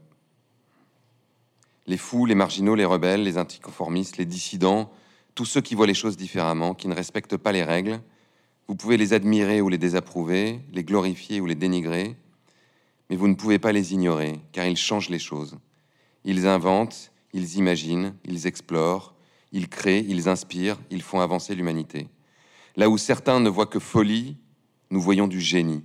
les 1.86 1.96
fous, 1.96 2.26
les 2.26 2.34
marginaux, 2.34 2.74
les 2.74 2.84
rebelles, 2.84 3.22
les 3.22 3.38
anticonformistes, 3.38 4.16
les 4.16 4.26
dissidents 4.26 4.90
tous 5.36 5.44
ceux 5.44 5.60
qui 5.60 5.74
voient 5.76 5.86
les 5.86 5.94
choses 5.94 6.16
différemment, 6.16 6.74
qui 6.74 6.88
ne 6.88 6.94
respectent 6.94 7.36
pas 7.36 7.52
les 7.52 7.62
règles. 7.62 8.00
Vous 8.66 8.74
pouvez 8.74 8.96
les 8.96 9.12
admirer 9.12 9.60
ou 9.60 9.68
les 9.68 9.78
désapprouver, 9.78 10.60
les 10.72 10.82
glorifier 10.82 11.40
ou 11.40 11.46
les 11.46 11.54
dénigrer, 11.54 12.16
mais 13.08 13.16
vous 13.16 13.28
ne 13.28 13.34
pouvez 13.34 13.60
pas 13.60 13.70
les 13.70 13.92
ignorer, 13.92 14.40
car 14.50 14.66
ils 14.66 14.78
changent 14.78 15.10
les 15.10 15.20
choses. 15.20 15.58
Ils 16.24 16.46
inventent, 16.46 17.12
ils 17.34 17.56
imaginent, 17.56 18.14
ils 18.24 18.46
explorent, 18.46 19.14
ils 19.52 19.68
créent, 19.68 20.04
ils 20.08 20.28
inspirent, 20.28 20.78
ils 20.90 21.02
font 21.02 21.20
avancer 21.20 21.54
l'humanité. 21.54 22.08
Là 22.76 22.88
où 22.88 22.96
certains 22.96 23.38
ne 23.38 23.50
voient 23.50 23.66
que 23.66 23.78
folie, 23.78 24.38
nous 24.90 25.02
voyons 25.02 25.28
du 25.28 25.40
génie. 25.40 25.84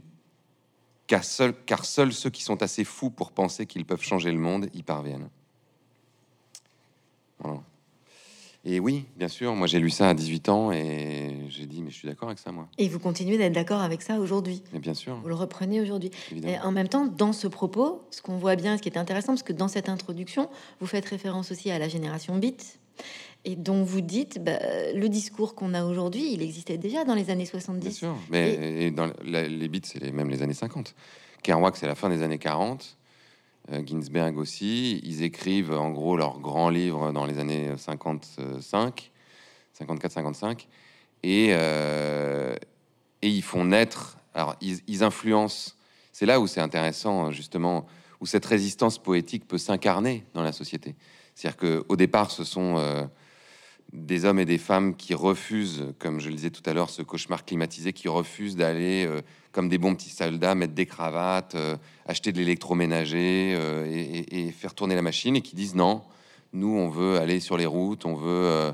Car, 1.12 1.24
car 1.65 1.84
seuls 1.84 2.13
ceux 2.13 2.30
qui 2.30 2.41
sont 2.41 2.63
assez 2.63 2.86
fous 2.86 3.10
pour 3.10 3.34
penser 3.34 3.65
qu'ils 3.65 3.84
peuvent 3.84 4.02
changer 4.02 4.32
le 4.32 4.38
monde 4.38 4.69
y 4.74 4.82
parviennent. 4.82 5.28
Voilà. 7.39 7.60
Et 8.63 8.80
oui, 8.80 9.04
bien 9.17 9.28
sûr, 9.28 9.54
moi 9.54 9.67
j'ai 9.67 9.80
lu 9.80 9.89
ça 9.89 10.08
à 10.08 10.13
18 10.13 10.47
ans 10.47 10.71
et 10.71 11.36
j'ai 11.50 11.65
dit, 11.65 11.82
mais 11.82 11.89
je 11.89 11.97
suis 11.97 12.08
d'accord 12.08 12.30
avec 12.30 12.39
ça, 12.39 12.54
moi. 12.54 12.69
Et 12.78 12.88
vous 12.88 13.00
continuez 13.00 13.38
d'être 13.38 13.52
d'accord 13.52 13.82
avec 13.82 14.04
ça 14.04 14.19
aujourd'hui 14.19 14.63
Mais 14.71 14.80
bien 14.80 14.93
sûr. 14.93 15.17
Vous 15.17 15.28
le 15.28 15.36
reprenez 15.36 15.82
aujourd'hui. 15.82 16.12
Et 16.45 16.58
en 16.60 16.71
même 16.71 16.88
temps, 16.88 17.06
dans 17.06 17.34
ce 17.34 17.47
propos, 17.47 18.08
ce 18.10 18.21
qu'on 18.21 18.38
voit 18.38 18.56
bien, 18.56 18.78
ce 18.78 18.82
qui 18.82 18.88
est 18.88 18.97
intéressant, 18.97 19.34
parce 19.34 19.43
que 19.43 19.52
dans 19.52 19.67
cette 19.67 19.89
introduction, 19.89 20.50
vous 20.80 20.88
faites 20.88 21.06
référence 21.06 21.52
aussi 21.52 21.71
à 21.71 21.80
la 21.80 21.89
génération 21.89 22.38
Beat. 22.38 22.80
Et 23.44 23.56
dont 23.56 23.84
vous 23.84 24.02
dites, 24.02 24.44
bah, 24.44 24.60
le 24.94 25.10
discours 25.10 25.56
qu'on 25.56 25.74
a 25.74 25.84
aujourd'hui, 25.84 26.34
il 26.34 26.42
existait 26.42 26.78
déjà 26.78 27.06
dans 27.06 27.16
les 27.16 27.30
années 27.32 27.46
70. 27.46 27.82
Bien 27.82 27.92
sûr, 27.92 28.16
mais 28.30 28.92
dans 28.92 29.12
les 29.24 29.68
beats, 29.68 29.80
c'est 29.84 30.12
même 30.12 30.30
les 30.30 30.44
années 30.44 30.54
50. 30.54 30.94
Kerouac, 31.42 31.76
c'est 31.76 31.88
la 31.88 31.96
fin 31.96 32.10
des 32.10 32.22
années 32.22 32.38
40. 32.38 32.98
Euh, 33.72 33.82
Ginsberg 33.86 34.38
aussi. 34.38 35.00
Ils 35.04 35.24
écrivent 35.24 35.72
en 35.72 35.92
gros 35.92 36.18
leur 36.18 36.40
grand 36.40 36.70
livre 36.70 37.12
dans 37.12 37.26
les 37.26 37.40
années 37.40 37.72
55, 37.78 39.12
54-55, 39.80 40.68
et, 41.24 41.50
euh, 41.52 42.56
et 43.22 43.30
ils 43.30 43.44
font 43.44 43.66
naître. 43.66 44.18
Alors, 44.34 44.56
ils, 44.62 45.04
influencent. 45.04 45.74
C'est 46.12 46.26
là 46.26 46.40
où 46.40 46.48
c'est 46.48 46.62
intéressant, 46.62 47.32
justement, 47.32 47.86
où 48.20 48.26
cette 48.26 48.46
résistance 48.46 48.98
poétique 48.98 49.48
peut 49.48 49.58
s'incarner 49.58 50.26
dans 50.34 50.44
la 50.44 50.52
société. 50.52 50.96
C'est-à-dire 51.36 51.58
qu'au 51.58 51.96
départ, 51.96 52.32
ce 52.32 52.44
sont 52.44 52.78
euh, 52.78 53.06
des 53.94 54.26
hommes 54.26 54.40
et 54.40 54.46
des 54.46 54.58
femmes 54.58 54.96
qui 54.96 55.14
refusent, 55.14 55.94
comme 56.00 56.20
je 56.20 56.30
le 56.30 56.36
disais 56.36 56.50
tout 56.50 56.64
à 56.66 56.74
l'heure, 56.74 56.90
ce 56.90 57.02
cauchemar 57.02 57.46
climatisé, 57.46 57.94
qui 57.94 58.08
refusent 58.08 58.56
d'aller 58.56 59.08
comme 59.52 59.70
des 59.70 59.78
bons 59.78 59.96
petits 59.96 60.10
soldats, 60.10 60.56
mettre 60.56 60.74
des 60.74 60.86
cravates, 60.86 61.56
euh, 61.56 61.76
acheter 62.06 62.32
de 62.32 62.38
l'électroménager 62.38 63.54
euh, 63.58 63.86
et, 64.30 64.52
faire 64.52 64.74
tourner 64.74 64.96
la 64.96 65.02
machine, 65.02 65.36
et 65.36 65.42
qui 65.42 65.56
disent 65.56 65.76
non, 65.76 66.02
nous 66.54 66.70
on 66.70 66.90
veut 66.90 67.18
aller 67.18 67.40
sur 67.40 67.58
les 67.58 67.66
routes, 67.66 68.06
on 68.06 68.16
veut 68.16 68.30
euh, 68.30 68.74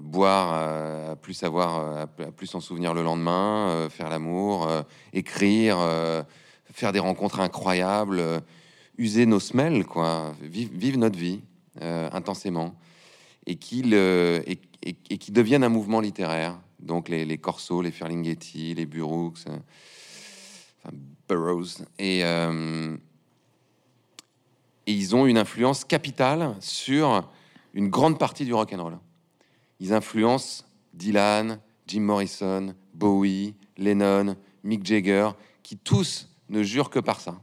boire, 0.00 1.10
à 1.10 1.16
plus 1.16 1.34
savoir, 1.34 2.08
plus 2.36 2.46
s'en 2.46 2.60
souvenir 2.60 2.94
le 2.94 3.02
lendemain, 3.02 3.88
faire 3.90 4.08
l'amour, 4.08 4.66
écrire, 5.12 5.76
faire 6.72 6.92
des 6.92 6.98
rencontres 6.98 7.40
incroyables, 7.40 8.22
user 8.96 9.26
nos 9.26 9.40
semelles, 9.40 9.84
quoi, 9.84 10.34
vivre, 10.40 10.96
notre 10.96 11.18
vie 11.18 11.42
intensément, 11.82 12.74
et 13.48 13.56
qui 13.56 15.32
deviennent 15.32 15.64
un 15.64 15.68
mouvement 15.68 16.00
littéraire. 16.00 16.58
Donc 16.80 17.08
les, 17.08 17.24
les 17.24 17.38
Corso, 17.38 17.82
les 17.82 17.90
Ferlinghetti, 17.90 18.74
les 18.74 18.86
Burroughs, 18.86 19.44
euh, 19.48 19.58
enfin, 20.78 20.96
Burroughs, 21.28 21.84
et, 21.98 22.24
euh, 22.24 22.96
et, 24.86 24.92
ils 24.92 25.16
ont 25.16 25.26
une 25.26 25.38
influence 25.38 25.84
capitale 25.84 26.54
sur 26.60 27.28
une 27.74 27.88
grande 27.88 28.18
partie 28.18 28.44
du 28.44 28.54
rock 28.54 28.72
and 28.72 28.82
roll. 28.82 28.98
Ils 29.80 29.92
influencent 29.92 30.64
Dylan, 30.94 31.60
Jim 31.86 32.00
Morrison, 32.00 32.74
Bowie, 32.94 33.54
Lennon, 33.76 34.36
Mick 34.62 34.86
Jagger, 34.86 35.30
qui 35.62 35.76
tous 35.76 36.28
ne 36.48 36.62
jurent 36.62 36.90
que 36.90 37.00
par 37.00 37.20
ça. 37.20 37.40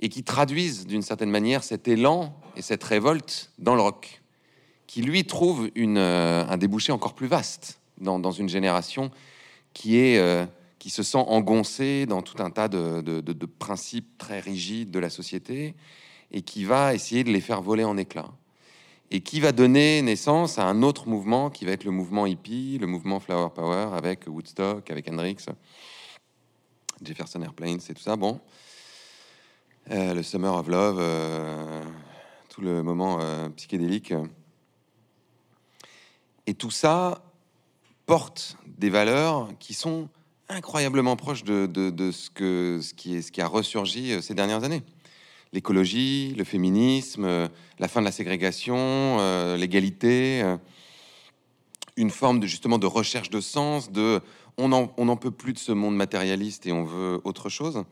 Et 0.00 0.08
qui 0.08 0.22
traduisent 0.22 0.86
d'une 0.86 1.02
certaine 1.02 1.30
manière 1.30 1.64
cet 1.64 1.88
élan 1.88 2.38
et 2.56 2.62
cette 2.62 2.84
révolte 2.84 3.52
dans 3.58 3.74
le 3.74 3.80
rock 3.80 4.22
qui 4.86 5.02
lui 5.02 5.24
trouve 5.24 5.70
euh, 5.76 6.46
un 6.48 6.56
débouché 6.56 6.92
encore 6.92 7.14
plus 7.14 7.26
vaste 7.26 7.80
dans, 7.98 8.30
une 8.30 8.48
génération 8.48 9.10
euh, 9.86 10.46
qui 10.78 10.90
se 10.90 11.02
sent 11.02 11.24
engoncée 11.26 12.06
dans 12.06 12.22
tout 12.22 12.42
un 12.42 12.50
tas 12.50 12.68
de, 12.68 13.46
principes 13.58 14.18
très 14.18 14.40
rigides 14.40 14.90
de 14.90 14.98
la 14.98 15.10
société 15.10 15.74
et 16.30 16.42
qui 16.42 16.64
va 16.64 16.94
essayer 16.94 17.24
de 17.24 17.30
les 17.30 17.40
faire 17.40 17.62
voler 17.62 17.84
en 17.84 17.96
éclats. 17.96 18.32
et 19.10 19.20
qui 19.20 19.40
va 19.40 19.52
donner 19.52 20.02
naissance 20.02 20.58
à 20.58 20.64
un 20.64 20.82
autre 20.82 21.08
mouvement 21.08 21.50
qui 21.50 21.64
va 21.64 21.72
être 21.72 21.84
le 21.84 21.90
mouvement 21.90 22.26
hippie, 22.26 22.78
le 22.78 22.86
mouvement 22.86 23.20
Flower 23.20 23.50
Power 23.54 23.96
avec 23.96 24.26
Woodstock, 24.26 24.90
avec 24.90 25.08
Hendrix, 25.08 25.46
Jefferson 27.02 27.42
Airplanes 27.42 27.80
et 27.88 27.94
tout 27.94 28.02
ça. 28.02 28.16
Bon, 28.16 28.40
euh, 29.90 30.14
le 30.14 30.22
Summer 30.22 30.54
of 30.54 30.68
Love, 30.68 31.02
tout 32.48 32.60
le 32.60 32.82
moment 32.82 33.18
psychédélique. 33.56 34.14
Et 36.46 36.54
tout 36.54 36.70
ça 36.70 37.22
porte 38.06 38.56
des 38.78 38.90
valeurs 38.90 39.48
qui 39.58 39.74
sont 39.74 40.08
incroyablement 40.48 41.16
proches 41.16 41.44
de, 41.44 42.10
ce, 42.12 42.92
qui 42.92 43.40
a 43.40 43.46
ressurgi 43.46 44.22
ces 44.22 44.34
dernières 44.34 44.64
années. 44.64 44.82
L'écologie, 45.52 46.34
le 46.36 46.44
féminisme, 46.44 47.48
la 47.78 47.88
fin 47.88 48.00
de 48.00 48.04
la 48.04 48.12
ségrégation, 48.12 49.54
l'égalité, 49.56 50.42
une 51.96 52.10
forme 52.10 52.40
de 52.40 52.46
justement 52.46 52.78
de 52.78 52.86
recherche 52.86 53.30
de 53.30 53.40
sens, 53.40 53.90
de 53.90 54.20
on 54.56 54.68
n'en 54.68 55.16
peut 55.16 55.30
plus 55.30 55.52
de 55.52 55.58
ce 55.58 55.72
monde 55.72 55.96
matérialiste 55.96 56.66
et 56.66 56.72
on 56.72 56.84
veut 56.84 57.20
autre 57.24 57.48
chose. 57.48 57.84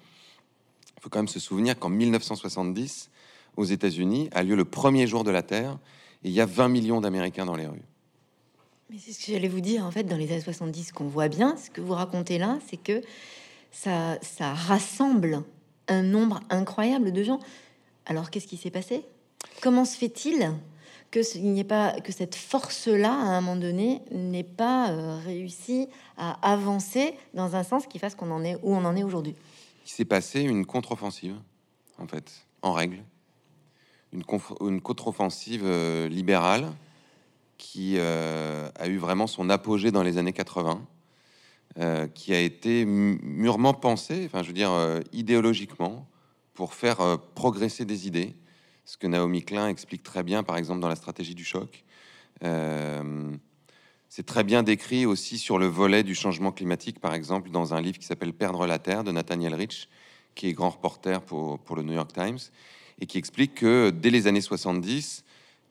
Il 0.96 1.02
faut 1.02 1.08
quand 1.08 1.18
même 1.18 1.28
se 1.28 1.40
souvenir 1.40 1.78
qu'en 1.78 1.88
1970, 1.88 3.10
aux 3.56 3.64
États-Unis, 3.64 4.28
a 4.32 4.42
lieu 4.42 4.54
le 4.54 4.64
premier 4.64 5.06
jour 5.06 5.24
de 5.24 5.30
la 5.30 5.42
Terre 5.42 5.78
et 6.22 6.28
il 6.28 6.32
y 6.32 6.40
a 6.40 6.46
20 6.46 6.68
millions 6.68 7.00
d'Américains 7.00 7.46
dans 7.46 7.56
les 7.56 7.66
rues. 7.66 7.82
Mais 8.90 8.96
c'est 8.98 9.12
ce 9.12 9.24
que 9.24 9.32
j'allais 9.32 9.48
vous 9.48 9.60
dire, 9.60 9.84
en 9.84 9.90
fait, 9.90 10.04
dans 10.04 10.16
les 10.16 10.30
années 10.32 10.40
70, 10.40 10.92
qu'on 10.92 11.06
voit 11.06 11.28
bien, 11.28 11.56
ce 11.56 11.70
que 11.70 11.80
vous 11.80 11.94
racontez 11.94 12.38
là, 12.38 12.58
c'est 12.68 12.76
que 12.76 13.00
ça, 13.70 14.18
ça 14.22 14.52
rassemble 14.52 15.42
un 15.88 16.02
nombre 16.02 16.40
incroyable 16.50 17.12
de 17.12 17.22
gens. 17.22 17.40
Alors, 18.06 18.30
qu'est-ce 18.30 18.46
qui 18.46 18.56
s'est 18.56 18.70
passé? 18.70 19.04
Comment 19.62 19.84
se 19.84 19.96
fait-il 19.96 20.52
que 21.10 21.20
il 21.36 21.52
n'y 21.52 21.64
pas 21.64 22.00
que 22.00 22.12
cette 22.12 22.34
force-là, 22.34 23.12
à 23.12 23.36
un 23.36 23.40
moment 23.40 23.60
donné, 23.60 24.00
n'ait 24.10 24.42
pas 24.42 24.90
euh, 24.90 25.18
réussi 25.24 25.88
à 26.16 26.32
avancer 26.50 27.14
dans 27.34 27.54
un 27.54 27.62
sens 27.62 27.86
qui 27.86 27.98
fasse 27.98 28.14
qu'on 28.14 28.30
en 28.30 28.44
est 28.44 28.56
où 28.62 28.74
on 28.74 28.84
en 28.84 28.96
est 28.96 29.02
aujourd'hui? 29.02 29.34
Il 29.84 29.90
s'est 29.90 30.04
passé 30.04 30.40
une 30.40 30.64
contre-offensive, 30.64 31.36
en 31.98 32.06
fait, 32.06 32.46
en 32.62 32.72
règle, 32.72 33.02
une, 34.12 34.22
une 34.60 34.80
contre-offensive 34.80 35.62
euh, 35.64 36.08
libérale 36.08 36.72
qui 37.62 37.94
euh, 37.96 38.68
a 38.74 38.88
eu 38.88 38.98
vraiment 38.98 39.28
son 39.28 39.48
apogée 39.48 39.92
dans 39.92 40.02
les 40.02 40.18
années 40.18 40.32
80, 40.32 40.84
qui 42.12 42.34
a 42.34 42.40
été 42.40 42.84
mûrement 42.84 43.72
pensée, 43.72 44.24
enfin, 44.26 44.42
je 44.42 44.48
veux 44.48 44.52
dire, 44.52 44.72
idéologiquement, 45.12 46.06
pour 46.52 46.74
faire 46.74 47.18
progresser 47.34 47.86
des 47.86 48.06
idées 48.06 48.36
ce 48.84 48.96
que 48.96 49.06
Naomi 49.06 49.42
Klein 49.42 49.68
explique 49.68 50.02
très 50.02 50.22
bien, 50.22 50.42
par 50.42 50.56
exemple, 50.56 50.80
dans 50.80 50.88
la 50.88 50.96
stratégie 50.96 51.34
du 51.34 51.44
choc. 51.44 51.84
Euh, 52.42 53.34
c'est 54.08 54.26
très 54.26 54.44
bien 54.44 54.62
décrit 54.62 55.06
aussi 55.06 55.38
sur 55.38 55.58
le 55.58 55.66
volet 55.66 56.02
du 56.02 56.14
changement 56.14 56.52
climatique, 56.52 57.00
par 57.00 57.14
exemple, 57.14 57.50
dans 57.50 57.74
un 57.74 57.80
livre 57.80 57.98
qui 57.98 58.04
s'appelle 58.06 58.32
Perdre 58.32 58.66
la 58.66 58.78
Terre 58.78 59.04
de 59.04 59.12
Nathaniel 59.12 59.54
Rich, 59.54 59.88
qui 60.34 60.48
est 60.48 60.52
grand 60.52 60.70
reporter 60.70 61.22
pour 61.22 61.76
le 61.76 61.82
New 61.82 61.94
York 61.94 62.12
Times, 62.12 62.38
et 63.00 63.06
qui 63.06 63.18
explique 63.18 63.54
que 63.54 63.90
dès 63.90 64.10
les 64.10 64.26
années 64.26 64.40
70, 64.40 65.24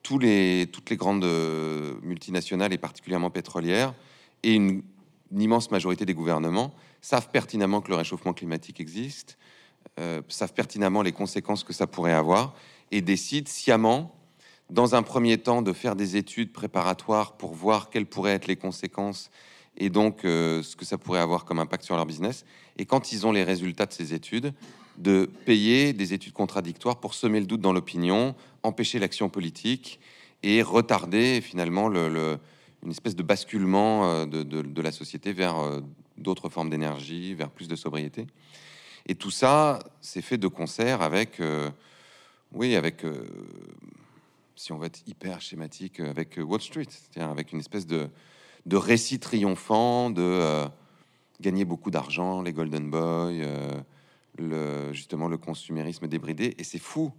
toutes 0.03 0.23
les 0.23 0.67
grandes 0.91 1.23
euh, 1.23 1.95
multinationales, 2.01 2.73
et 2.73 2.77
particulièrement 2.77 3.29
pétrolières, 3.29 3.93
et 4.43 4.53
une, 4.53 4.83
immense 5.33 5.71
majorité 5.71 6.05
des 6.05 6.13
gouvernements, 6.13 6.73
savent 7.01 7.29
pertinemment 7.29 7.79
que 7.79 7.89
le 7.89 7.95
réchauffement 7.95 8.33
climatique 8.33 8.81
existe, 8.81 9.37
euh, 9.99 10.21
savent 10.27 10.53
pertinemment 10.53 11.01
les 11.01 11.13
conséquences 11.13 11.63
que 11.63 11.73
ça 11.73 11.87
pourrait 11.87 12.13
avoir, 12.13 12.53
et 12.91 13.01
décide 13.01 13.47
sciemment, 13.47 14.13
dans 14.69 14.95
un 14.95 15.03
premier 15.03 15.37
temps, 15.37 15.61
de 15.61 15.73
faire 15.73 15.95
des 15.95 16.17
études 16.17 16.51
préparatoires 16.51 17.37
pour 17.37 17.53
voir 17.53 17.89
quelles 17.89 18.05
pourraient 18.05 18.33
être 18.33 18.47
les 18.47 18.57
conséquences 18.57 19.31
et 19.77 19.89
donc 19.89 20.25
euh, 20.25 20.63
ce 20.63 20.75
que 20.75 20.85
ça 20.85 20.97
pourrait 20.97 21.19
avoir 21.19 21.45
comme 21.45 21.59
impact 21.59 21.83
sur 21.83 21.95
leur 21.95 22.05
business. 22.05 22.45
Et 22.77 22.85
quand 22.85 23.11
ils 23.11 23.25
ont 23.25 23.31
les 23.31 23.43
résultats 23.43 23.85
de 23.85 23.93
ces 23.93 24.13
études, 24.13 24.53
de 24.97 25.29
payer 25.45 25.93
des 25.93 26.13
études 26.13 26.33
contradictoires 26.33 26.99
pour 26.99 27.13
semer 27.13 27.39
le 27.39 27.45
doute 27.45 27.61
dans 27.61 27.73
l'opinion, 27.73 28.35
empêcher 28.63 28.99
l'action 28.99 29.29
politique 29.29 29.99
et 30.43 30.61
retarder 30.61 31.41
finalement 31.41 31.87
le, 31.87 32.37
une 32.83 32.91
espèce 32.91 33.15
de 33.15 33.23
basculement 33.23 34.05
euh, 34.05 34.25
de, 34.25 34.81
la 34.81 34.91
société 34.91 35.33
vers 35.33 35.57
euh, 35.57 35.81
d'autres 36.17 36.49
formes 36.49 36.69
d'énergie, 36.69 37.33
vers 37.33 37.49
plus 37.49 37.67
de 37.67 37.75
sobriété. 37.75 38.27
Et 39.07 39.15
tout 39.15 39.31
ça, 39.31 39.79
c'est 40.01 40.21
fait 40.21 40.37
de 40.37 40.47
concert 40.47 41.01
avec 41.01 41.39
oui, 42.53 42.75
avec, 42.75 43.05
euh, 43.05 43.23
si 44.55 44.73
on 44.73 44.77
veut 44.77 44.87
être 44.87 45.01
hyper 45.07 45.39
schématique, 45.41 46.01
euh, 46.01 46.09
avec 46.09 46.37
euh, 46.37 46.43
Wall 46.43 46.59
Street, 46.59 46.87
avec 47.15 47.53
une 47.53 47.59
espèce 47.59 47.87
de, 47.87 48.09
récit 48.69 49.19
triomphant 49.19 50.09
de 50.09 50.67
gagner 51.39 51.65
beaucoup 51.65 51.91
d'argent, 51.91 52.41
les 52.41 52.53
Golden 52.53 52.91
Boys, 52.91 53.31
justement 54.91 55.27
le 55.27 55.37
consumérisme 55.37 56.07
débridé. 56.07 56.55
Et 56.59 56.63
c'est 56.63 56.77
fou, 56.77 57.11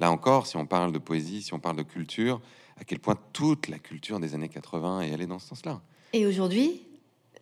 là 0.00 0.10
encore, 0.10 0.46
si 0.46 0.56
on 0.56 0.66
parle 0.66 0.90
de 0.92 0.98
poésie, 0.98 1.42
si 1.42 1.54
on 1.54 1.60
parle 1.60 1.76
de 1.76 1.82
culture, 1.82 2.40
à 2.80 2.84
quel 2.84 2.98
point 2.98 3.16
toute 3.32 3.68
la 3.68 3.78
culture 3.78 4.18
des 4.18 4.34
années 4.34 4.48
80 4.48 5.02
est 5.02 5.12
allée 5.12 5.26
dans 5.26 5.38
ce 5.38 5.48
sens-là? 5.48 5.80
Et 6.12 6.26
aujourd'hui, 6.26 6.82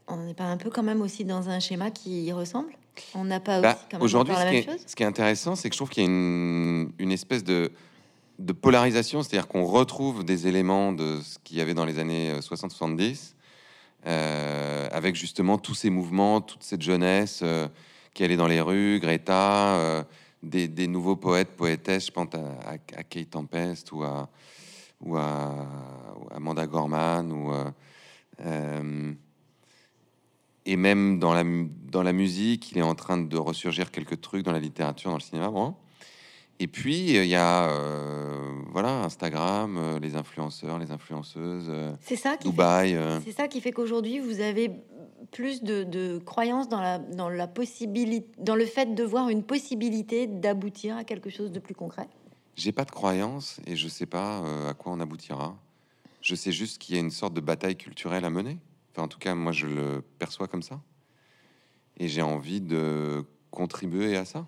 on 0.09 0.17
n'est 0.19 0.35
pas 0.35 0.45
un 0.45 0.57
peu 0.57 0.69
quand 0.69 0.83
même 0.83 1.01
aussi 1.01 1.25
dans 1.25 1.49
un 1.49 1.61
schéma 1.61 1.91
qui 1.91 2.25
y 2.25 2.33
ressemble? 2.33 2.73
On 3.15 3.25
n'a 3.25 3.39
pas 3.39 3.61
bah, 3.61 3.79
aujourd'hui 4.01 4.35
ce, 4.87 4.97
qui 4.97 5.05
est 5.05 5.07
intéressant, 5.07 5.55
c'est 5.55 5.69
que 5.69 5.75
je 5.75 5.79
trouve 5.79 5.89
qu'il 5.89 6.03
y 6.03 6.07
a 6.07 6.09
une, 6.09 7.13
espèce 7.13 7.45
de, 7.45 7.71
polarisation, 8.61 9.23
c'est-à-dire 9.23 9.47
qu'on 9.47 9.65
retrouve 9.65 10.25
des 10.25 10.49
éléments 10.49 10.93
de 10.93 11.21
ce 11.23 11.39
qu'il 11.45 11.59
y 11.59 11.61
avait 11.61 11.75
dans 11.75 11.85
les 11.85 12.01
années 12.01 12.33
60-70, 12.41 13.35
euh, 14.05 14.09
euh, 14.09 14.89
avec 14.91 15.15
justement 15.15 15.59
tous 15.59 15.75
ces 15.75 15.91
mouvements, 15.91 16.41
toute 16.41 16.65
cette 16.65 16.83
jeunesse 16.83 17.41
euh, 17.45 17.69
qui 18.15 18.25
allait 18.25 18.37
dans 18.37 18.49
les 18.49 18.61
rues, 18.61 18.99
Greta, 19.01 20.05
des, 20.43 20.87
nouveaux 20.87 21.17
poètes, 21.17 21.57
poétesses, 21.57 22.07
je 22.07 22.13
pense 22.13 22.29
à, 22.35 22.79
Kate 22.79 23.31
Tempest 23.31 23.93
ou 23.93 24.03
à, 24.03 24.29
ou 25.01 25.17
à, 25.17 25.67
Amanda 26.31 26.67
Gorman 26.67 27.33
ou 27.33 27.53
et 30.69 30.77
même 30.77 31.19
dans 31.19 31.33
la, 31.33 31.45
dans 31.91 32.03
la 32.03 32.13
musique, 32.13 32.73
il 32.73 32.79
est 32.79 32.83
en 32.83 32.95
train 32.95 33.17
de 33.17 33.37
ressurgir 33.39 33.91
quelques 33.91 34.21
trucs 34.21 34.45
dans 34.45 34.53
la 34.53 34.59
littérature, 34.59 35.11
dans 35.11 35.17
le 35.17 35.23
cinéma. 35.23 35.49
Bon. 35.49 35.75
Et 36.61 36.67
puis, 36.67 37.15
il 37.15 37.27
y 37.27 37.37
a 37.37 37.71
euh, 37.71 38.51
voilà, 38.71 39.03
Instagram, 39.05 39.79
euh, 39.79 39.99
les 39.99 40.15
influenceurs, 40.15 40.79
les 40.79 40.91
influenceuses, 40.91 41.71
c'est 42.01 42.17
ça 42.17 42.37
qui 42.37 42.51
Dubaï. 42.51 42.97
Euh. 42.97 43.19
C'est 43.25 43.33
ça 43.33 43.49
qui 43.49 43.63
fait 43.63 43.73
qu'aujourd'hui, 43.73 44.19
vous 44.19 44.41
avez 44.41 44.71
plus 45.31 45.63
de, 45.63 45.85
de 45.85 46.19
croyances 46.19 46.69
dans 46.69 46.81
la, 46.81 46.99
dans 46.99 47.29
la 47.29 47.47
possibilité, 47.47 48.29
dans 48.39 48.55
le 48.55 48.67
fait 48.67 48.95
de 48.95 49.05
voir 49.05 49.29
une 49.29 49.43
possibilité 49.43 50.27
d'aboutir 50.27 50.97
à 50.97 51.05
quelque 51.05 51.31
chose 51.31 51.53
de 51.53 51.59
plus 51.59 51.75
concret. 51.75 52.09
J'ai 52.57 52.73
pas 52.73 52.85
de 52.85 52.91
croyance 52.91 53.61
et 53.67 53.77
je 53.77 53.89
sais 53.89 54.07
pas 54.07 54.43
à 54.69 54.75
quoi 54.75 54.93
on 54.93 55.01
aboutira. 55.01 55.57
Je 56.21 56.35
sais 56.35 56.51
juste 56.51 56.79
qu'il 56.79 56.97
y 56.97 56.99
a 56.99 57.01
une 57.01 57.11
sorte 57.11 57.35
de 57.35 57.41
bataille 57.41 57.77
culturelle 57.77 58.25
à 58.25 58.31
mener 58.31 58.59
en 59.01 59.09
tout 59.09 59.19
cas, 59.19 59.35
moi, 59.35 59.53
je 59.53 59.67
le 59.67 60.03
perçois 60.19 60.49
comme 60.49 60.63
ça. 60.63 60.81
Et 61.99 62.09
j'ai 62.09 62.23
envie 62.23 62.61
de 62.61 63.25
contribuer 63.51 64.17
à 64.17 64.25
ça. 64.25 64.47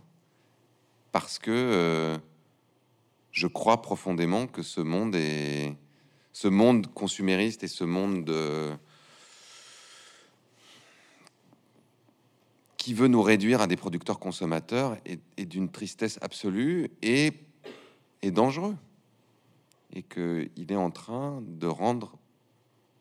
Parce 1.12 1.38
que 1.38 1.50
euh, 1.50 2.18
je 3.32 3.46
crois 3.46 3.82
profondément 3.82 4.46
que 4.46 4.62
ce 4.62 4.80
monde 4.80 5.14
est. 5.14 5.76
Ce 6.32 6.46
monde 6.46 6.86
consumériste 6.94 7.64
et 7.64 7.68
ce 7.68 7.82
monde 7.82 8.24
de, 8.24 8.70
qui 12.80 12.94
veut 12.94 13.08
nous 13.08 13.20
réduire 13.20 13.60
à 13.60 13.66
des 13.66 13.76
producteurs 13.76 14.18
consommateurs 14.18 14.96
est, 15.04 15.44
d'une 15.44 15.68
tristesse 15.68 16.18
absolue 16.22 16.90
et, 17.02 17.32
et 18.22 18.30
dangereux. 18.30 18.74
Et 19.92 20.02
qu'il 20.02 20.72
est 20.72 20.76
en 20.76 20.90
train 20.90 21.42
de 21.46 21.66
rendre 21.66 22.16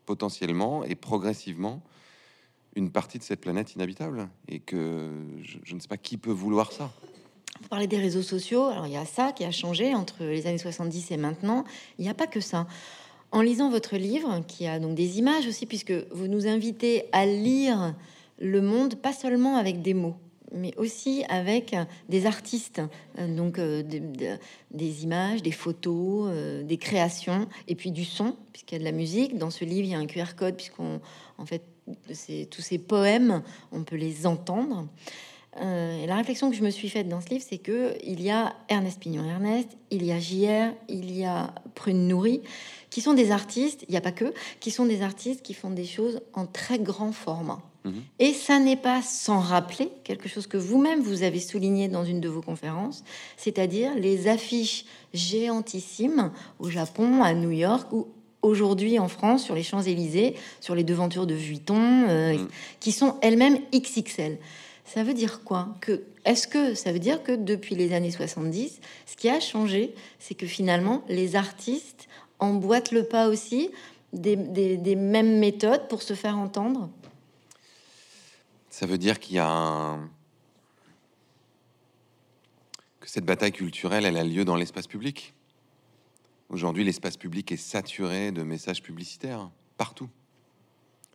potentiellement 0.05 0.83
et 0.83 0.95
progressivement 0.95 1.81
une 2.75 2.91
partie 2.91 3.19
de 3.19 3.23
cette 3.23 3.39
planète 3.39 3.73
inhabitable 3.73 4.27
et 4.49 4.59
que 4.59 5.11
je, 5.43 5.73
ne 5.73 5.79
sais 5.79 5.87
pas 5.87 5.97
qui 5.97 6.17
peut 6.17 6.29
vouloir 6.29 6.73
ça. 6.73 6.91
Vous 7.61 7.69
parlez 7.69 7.87
des 7.87 7.99
réseaux 7.99 8.21
sociaux, 8.21 8.65
alors 8.65 8.85
il 8.85 8.93
y 8.93 8.97
a 8.97 9.05
ça 9.05 9.31
qui 9.31 9.45
a 9.45 9.51
changé 9.51 9.95
entre 9.95 10.25
les 10.25 10.45
années 10.45 10.57
70 10.57 11.11
et 11.11 11.17
maintenant. 11.17 11.63
Il 11.97 12.01
n'y 12.03 12.09
a 12.09 12.13
pas 12.13 12.27
que 12.27 12.41
ça. 12.41 12.67
En 13.31 13.41
lisant 13.41 13.69
votre 13.69 13.95
livre, 13.95 14.43
qui 14.45 14.67
a 14.67 14.77
donc 14.77 14.95
des 14.95 15.19
images 15.19 15.47
aussi, 15.47 15.65
puisque 15.65 15.93
vous 16.11 16.27
nous 16.27 16.47
invitez 16.47 17.05
à 17.13 17.25
lire 17.25 17.95
le 18.39 18.61
monde, 18.61 18.95
pas 18.95 19.13
seulement 19.13 19.57
avec 19.57 19.81
des 19.81 19.93
mots, 19.93 20.15
mais 20.51 20.73
aussi 20.77 21.23
avec 21.29 21.75
des 22.07 22.25
artistes, 22.25 22.81
euh, 23.17 23.35
donc 23.35 23.59
euh, 23.59 23.83
des, 24.71 25.03
images, 25.03 25.41
des 25.43 25.51
photos, 25.51 26.29
euh, 26.31 26.63
des 26.63 26.77
créations, 26.77 27.47
et 27.67 27.75
puis 27.75 27.91
du 27.91 28.05
son, 28.05 28.35
puisqu'il 28.51 28.75
y 28.75 28.77
a 28.77 28.79
de 28.79 28.85
la 28.85 28.91
musique. 28.91 29.37
Dans 29.37 29.49
ce 29.49 29.65
livre, 29.65 29.87
il 29.87 29.91
y 29.91 29.95
a 29.95 29.99
un 29.99 30.07
QR 30.07 30.35
code, 30.35 30.55
puisqu'on, 30.55 31.01
en 31.37 31.45
fait, 31.45 31.63
tous 32.49 32.61
ces 32.61 32.77
poèmes, 32.77 33.41
on 33.71 33.83
peut 33.83 33.95
les 33.95 34.27
entendre. 34.27 34.87
Et 35.59 36.05
la 36.05 36.15
réflexion 36.15 36.51
que 36.51 36.55
je 36.55 36.61
me 36.61 36.69
suis 36.69 36.87
faite 36.87 37.09
dans 37.09 37.19
ce 37.19 37.29
livre, 37.29 37.43
c'est 37.47 37.57
que 37.57 37.95
il 38.03 38.21
y 38.21 38.29
a 38.29 38.55
Ernest 38.69 38.99
Pignon 38.99 39.27
Ernest, 39.27 39.69
il 39.89 40.05
y 40.05 40.11
a 40.11 40.19
JR, 40.19 40.71
il 40.87 41.11
y 41.11 41.25
a 41.25 41.55
Prune 41.73 42.07
Nourri, 42.07 42.41
qui 42.91 43.01
sont 43.01 43.15
des 43.15 43.31
artistes, 43.31 43.83
il 43.87 43.91
n'y 43.91 43.97
a 43.97 44.01
pas 44.01 44.11
que, 44.11 44.31
qui 44.59 44.69
sont 44.69 44.85
des 44.85 45.01
artistes 45.01 45.41
qui 45.41 45.55
font 45.55 45.71
des 45.71 45.85
choses 45.85 46.21
en 46.33 46.45
très 46.45 46.77
grand 46.77 47.11
format. 47.11 47.63
Mhm. 47.85 48.01
Et 48.19 48.33
ça 48.33 48.59
n'est 48.59 48.75
pas 48.75 49.01
sans 49.01 49.39
rappeler 49.39 49.89
quelque 50.03 50.27
chose 50.27 50.47
que 50.47 50.57
vous-même 50.57 51.01
vous 51.01 51.23
avez 51.23 51.39
souligné 51.39 51.87
dans 51.87 52.03
une 52.03 52.19
de 52.19 52.27
vos 52.29 52.41
conférences, 52.41 53.03
c'est-à-dire 53.37 53.95
les 53.95 54.27
affiches 54.27 54.85
géantissimes 55.43 56.31
au 56.59 56.69
Japon, 56.69 57.23
à 57.23 57.33
New 57.33 57.51
York 57.51 57.91
ou 57.91 58.07
aujourd'hui 58.41 58.99
en 58.99 59.07
France 59.07 59.43
sur 59.43 59.55
les 59.55 59.63
Champs-Élysées, 59.63 60.35
sur 60.61 60.75
les 60.75 60.83
devantures 60.83 61.27
de 61.27 61.33
Vuitton, 61.33 61.77
euh, 62.09 62.33
Mhm. 62.33 62.47
qui 62.79 62.91
sont 62.91 63.15
elles-mêmes 63.21 63.59
XXL. 63.73 64.37
Ça 64.85 65.03
veut 65.03 65.13
dire 65.13 65.41
quoi 65.43 65.69
que 65.81 66.03
Est-ce 66.25 66.47
que 66.47 66.73
ça 66.75 66.91
veut 66.91 66.99
dire 66.99 67.23
que 67.23 67.31
depuis 67.31 67.75
les 67.75 67.93
années 67.93 68.11
70, 68.11 68.79
ce 69.05 69.15
qui 69.15 69.29
a 69.29 69.39
changé, 69.39 69.93
c'est 70.19 70.35
que 70.35 70.45
finalement 70.45 71.01
les 71.07 71.35
artistes 71.37 72.07
emboîtent 72.39 72.91
le 72.91 73.03
pas 73.03 73.29
aussi 73.29 73.69
des, 74.13 74.35
des- 74.35 74.75
des 74.77 74.95
mêmes 74.95 75.39
méthodes 75.39 75.87
pour 75.87 76.01
se 76.01 76.13
faire 76.13 76.37
entendre? 76.37 76.89
Ça 78.69 78.85
veut 78.85 78.97
dire 78.97 79.19
qu'il 79.19 79.35
y 79.35 79.39
a 79.39 79.49
un... 79.49 80.09
que 82.99 83.09
cette 83.09 83.25
bataille 83.25 83.51
culturelle, 83.51 84.05
elle 84.05 84.17
a 84.17 84.23
lieu 84.23 84.45
dans 84.45 84.55
l'espace 84.55 84.87
public. 84.87 85.33
Aujourd'hui, 86.49 86.83
l'espace 86.83 87.17
public 87.17 87.51
est 87.51 87.57
saturé 87.57 88.31
de 88.31 88.43
messages 88.43 88.81
publicitaires 88.81 89.49
partout, 89.77 90.09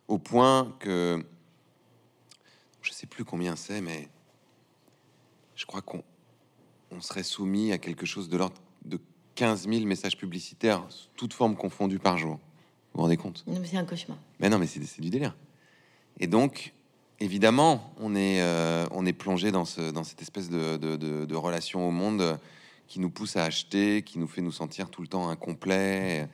au 0.07 0.17
point 0.17 0.75
que 0.79 1.23
je 2.81 2.91
sais 2.91 3.07
plus 3.07 3.25
combien 3.25 3.55
c'est, 3.55 3.81
mais 3.81 4.09
je 5.55 5.65
crois 5.65 5.81
qu'on 5.81 6.03
on 6.91 7.01
serait 7.01 7.23
soumis 7.23 7.71
à 7.71 7.77
quelque 7.77 8.05
chose 8.05 8.29
de 8.29 8.37
l'ordre 8.37 8.61
de 8.85 8.99
15 9.35 9.67
000 9.67 9.85
messages 9.85 10.17
publicitaires, 10.17 10.87
toutes 11.15 11.33
formes 11.33 11.55
confondues 11.55 11.99
par 11.99 12.17
jour. 12.17 12.35
Vous 12.35 12.99
vous 12.99 13.01
rendez 13.01 13.17
compte? 13.17 13.43
C'est 13.65 13.77
un 13.77 13.85
cauchemar. 13.85 14.17
mais 14.39 14.49
non, 14.49 14.57
mais 14.57 14.67
c'est 14.67 15.01
du 15.01 15.09
délire. 15.09 15.35
Et 16.19 16.27
donc, 16.27 16.73
évidemment, 17.19 17.93
on 17.99 18.15
est, 18.15 18.41
euh, 18.41 18.85
on 18.91 19.05
est 19.05 19.13
plongé 19.13 19.51
dans, 19.51 19.65
ce, 19.65 19.91
dans 19.91 20.03
cette 20.03 20.21
espèce 20.21 20.49
de 20.49 21.35
relation 21.35 21.87
au 21.87 21.91
monde 21.91 22.39
qui 22.87 22.99
nous 22.99 23.09
pousse 23.09 23.35
à 23.35 23.43
acheter, 23.43 24.03
qui 24.03 24.19
nous 24.19 24.27
fait 24.27 24.41
nous 24.41 24.51
sentir 24.51 24.89
tout 24.89 25.01
le 25.01 25.07
temps 25.07 25.29
incomplets 25.29 26.27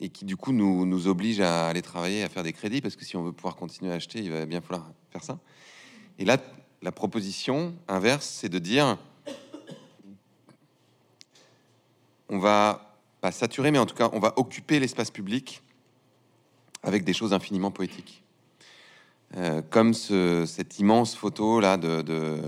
et 0.00 0.08
qui, 0.08 0.24
du 0.24 0.36
coup, 0.36 0.52
nous, 0.52 0.84
nous 0.84 1.06
oblige 1.06 1.40
à 1.40 1.68
aller 1.68 1.82
travailler, 1.82 2.22
à 2.22 2.28
faire 2.28 2.42
des 2.42 2.52
crédits 2.52 2.80
parce 2.80 2.96
que 2.96 3.04
si 3.04 3.16
on 3.16 3.22
veut 3.22 3.32
pouvoir 3.32 3.56
continuer 3.56 3.92
à 3.92 3.94
acheter, 3.94 4.20
il 4.20 4.30
va 4.30 4.44
bien 4.46 4.60
falloir 4.60 4.90
faire 5.10 5.22
ça. 5.22 5.38
Et 6.18 6.24
là, 6.24 6.38
la 6.82 6.92
proposition 6.92 7.74
inverse, 7.88 8.26
c'est 8.26 8.48
de 8.48 8.58
dire 8.58 8.98
on 12.28 12.38
va 12.38 12.96
pas 13.20 13.30
saturer, 13.30 13.70
mais 13.70 13.78
en 13.78 13.86
tout 13.86 13.94
cas, 13.94 14.10
on 14.12 14.18
va 14.18 14.34
occuper 14.36 14.80
l'espace 14.80 15.10
public 15.10 15.62
avec 16.82 17.04
des 17.04 17.12
choses 17.12 17.32
infiniment 17.32 17.70
poétiques. 17.70 18.22
Euh, 19.34 19.60
comme 19.70 19.92
ce- 19.92 20.44
cette 20.46 20.78
immense 20.78 21.16
photo 21.16 21.58
là 21.58 21.76
de, 21.76 22.42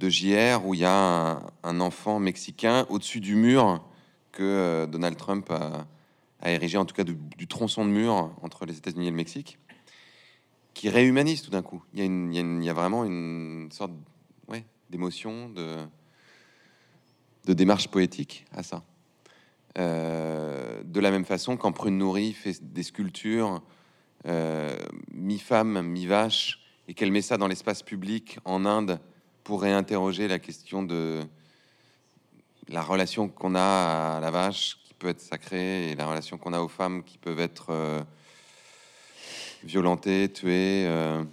JR 0.00 0.66
où 0.66 0.74
il 0.74 0.80
y 0.80 0.84
a 0.84 1.42
un, 1.62 1.80
enfant 1.80 2.18
mexicain 2.18 2.86
au-dessus 2.90 3.20
du 3.20 3.34
mur 3.34 3.82
que 4.32 4.42
euh, 4.42 4.86
Donald 4.86 5.16
Trump 5.16 5.50
a, 5.50 5.86
érigé, 6.44 6.76
en 6.76 6.84
tout 6.84 6.94
cas 6.94 7.04
du, 7.04 7.46
tronçon 7.46 7.84
de 7.84 7.90
mur 7.90 8.34
entre 8.42 8.66
les 8.66 8.76
États-Unis 8.76 9.06
et 9.06 9.10
le 9.10 9.16
Mexique, 9.16 9.58
qui 10.74 10.88
réhumanise 10.88 11.42
tout 11.42 11.50
d'un 11.50 11.62
coup. 11.62 11.82
Il 11.94 12.64
y, 12.64 12.68
a 12.68 12.72
vraiment 12.74 13.04
une 13.04 13.70
sorte 13.70 13.92
d'émotion, 14.90 15.48
de, 15.48 15.86
démarche 17.54 17.88
poétique 17.88 18.44
à 18.52 18.62
ça. 18.62 18.84
Euh, 19.78 20.82
de 20.84 21.00
la 21.00 21.10
même 21.10 21.24
façon, 21.24 21.56
quand 21.56 21.72
Prune 21.72 21.96
Nourri 21.96 22.32
fait 22.34 22.62
des 22.62 22.82
sculptures 22.82 23.62
mi-femme, 25.12 25.82
mi-vache, 25.82 26.60
et 26.88 26.94
qu'elle 26.94 27.12
met 27.12 27.22
ça 27.22 27.36
dans 27.36 27.48
l'espace 27.48 27.82
public 27.82 28.38
en 28.44 28.64
Inde 28.64 29.00
pour 29.44 29.62
réinterroger 29.62 30.28
la 30.28 30.38
question 30.38 30.82
de 30.82 31.22
la 32.68 32.82
relation 32.82 33.28
qu'on 33.28 33.54
a 33.54 34.16
à 34.16 34.20
la 34.20 34.30
vache, 34.30 34.78
qui 34.84 34.94
peut 34.94 35.08
être 35.08 35.20
sacrée, 35.20 35.90
et 35.90 35.96
la 35.96 36.06
relation 36.06 36.38
qu'on 36.38 36.52
a 36.52 36.60
aux 36.60 36.68
femmes, 36.68 37.02
qui 37.02 37.18
peuvent 37.18 37.40
être 37.40 37.70
euh, 37.70 38.02
violentées, 39.64 40.30
tuées. 40.32 40.86
euh, 40.86 41.24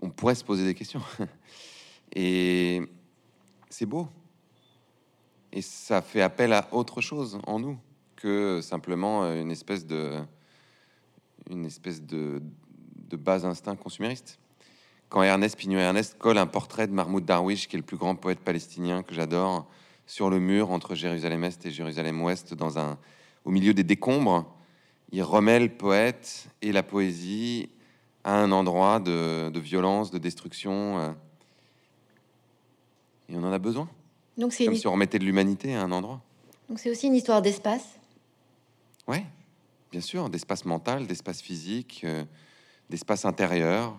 on, 0.00 0.10
pourrait 0.10 0.34
se 0.34 0.44
poser 0.44 0.64
des 0.64 0.74
questions. 0.74 1.02
et 2.14 2.82
c'est 3.68 3.86
beau. 3.86 4.08
Et 5.52 5.62
ça 5.62 6.02
fait 6.02 6.22
appel 6.22 6.52
à 6.52 6.68
autre 6.72 7.00
chose 7.00 7.38
en 7.46 7.58
nous 7.58 7.78
que 8.16 8.60
simplement 8.62 9.24
euh, 9.24 9.40
une 9.40 9.50
espèce 9.50 9.86
de, 9.86 10.20
une 11.50 11.64
espèce 11.64 12.02
de, 12.02 12.42
de 13.08 13.16
bas 13.16 13.44
instinct 13.46 13.76
consumériste. 13.76 14.38
Quand 15.08 15.22
Ernest 15.22 15.56
Pignon 15.56 15.78
Ernest 15.78 16.18
colle 16.18 16.38
un 16.38 16.46
portrait 16.46 16.86
de 16.88 16.92
Mahmoud 16.92 17.24
Darwish, 17.24 17.68
qui 17.68 17.76
est 17.76 17.78
le 17.78 17.84
plus 17.84 17.96
grand 17.96 18.16
poète 18.16 18.40
palestinien 18.40 19.02
que 19.02 19.14
j'adore, 19.14 19.66
sur 20.06 20.30
le 20.30 20.38
mur 20.40 20.70
entre 20.70 20.94
Jérusalem-Est 20.94 21.66
et 21.66 21.70
Jérusalem-Ouest, 21.70 22.54
dans 22.54 22.78
un, 22.78 22.98
au 23.44 23.50
milieu 23.50 23.72
des 23.74 23.84
décombres, 23.84 24.52
il 25.12 25.22
remet 25.22 25.60
le 25.60 25.68
poète 25.68 26.48
et 26.62 26.72
la 26.72 26.82
poésie 26.82 27.68
à 28.24 28.34
un 28.40 28.50
endroit 28.50 28.98
de, 28.98 29.50
de 29.50 29.60
violence, 29.60 30.10
de 30.10 30.18
destruction. 30.18 30.98
euh. 30.98 31.12
Et 33.28 33.36
on 33.36 33.44
en 33.44 33.52
a 33.52 33.58
besoin. 33.58 33.88
Donc 34.36 34.52
c'est 34.52 34.64
Comme 34.64 34.74
une- 34.74 34.80
si 34.80 34.86
on 34.86 34.92
remettait 34.92 35.18
de 35.18 35.24
l'humanité 35.24 35.74
à 35.74 35.82
un 35.82 35.92
endroit. 35.92 36.20
donc 36.68 36.78
c'est 36.80 36.90
aussi 36.90 37.06
une 37.06 37.14
histoire 37.14 37.42
d'espace? 37.42 37.84
Ouais, 39.08 39.24
bien 39.96 40.02
sûr, 40.02 40.28
d'espace 40.28 40.66
mental, 40.66 41.06
d'espace 41.06 41.40
physique, 41.40 42.02
euh, 42.04 42.22
d'espace 42.90 43.24
intérieur. 43.24 43.98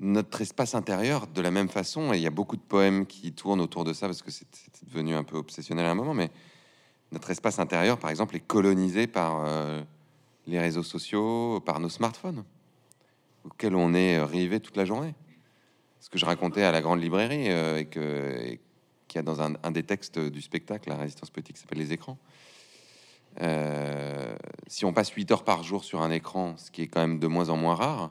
Notre 0.00 0.40
espace 0.40 0.74
intérieur, 0.74 1.26
de 1.26 1.42
la 1.42 1.50
même 1.50 1.68
façon, 1.68 2.14
et 2.14 2.16
il 2.16 2.22
y 2.22 2.26
a 2.26 2.30
beaucoup 2.30 2.56
de 2.56 2.62
poèmes 2.62 3.04
qui 3.04 3.34
tournent 3.34 3.60
autour 3.60 3.84
de 3.84 3.92
ça 3.92 4.06
parce 4.06 4.22
que 4.22 4.30
c'est 4.30 4.46
devenu 4.88 5.14
un 5.14 5.22
peu 5.22 5.36
obsessionnel 5.36 5.84
à 5.84 5.90
un 5.90 5.94
moment, 5.94 6.14
mais 6.14 6.30
notre 7.10 7.28
espace 7.28 7.58
intérieur, 7.58 7.98
par 7.98 8.08
exemple, 8.08 8.34
est 8.34 8.40
colonisé 8.40 9.06
par 9.06 9.44
euh, 9.44 9.82
les 10.46 10.58
réseaux 10.58 10.82
sociaux, 10.82 11.60
par 11.60 11.78
nos 11.78 11.90
smartphones, 11.90 12.42
auxquels 13.44 13.76
on 13.76 13.92
est 13.92 14.16
euh, 14.16 14.24
rivé 14.24 14.60
toute 14.60 14.78
la 14.78 14.86
journée. 14.86 15.14
Ce 16.00 16.08
que 16.08 16.16
je 16.16 16.24
racontais 16.24 16.62
à 16.62 16.72
la 16.72 16.80
grande 16.80 17.02
librairie 17.02 17.48
et 17.48 17.84
que 17.84 18.56
qu'il 19.08 19.18
y 19.18 19.20
a 19.20 19.22
dans 19.22 19.42
un, 19.42 19.70
des 19.72 19.82
textes 19.82 20.18
du 20.18 20.40
spectacle, 20.40 20.88
La 20.88 20.96
résistance 20.96 21.28
poétique, 21.28 21.56
qui 21.56 21.60
s'appelle 21.60 21.76
Les 21.76 21.92
écrans. 21.92 22.16
Si 24.72 24.86
on 24.86 24.94
passe 24.94 25.10
8 25.10 25.30
heures 25.32 25.44
par 25.44 25.62
jour 25.62 25.84
sur 25.84 26.00
un 26.00 26.10
écran, 26.10 26.54
ce 26.56 26.70
qui 26.70 26.80
est 26.80 26.86
quand 26.86 27.02
même 27.02 27.18
de 27.18 27.26
moins 27.26 27.50
en 27.50 27.58
moins 27.58 27.74
rare, 27.74 28.10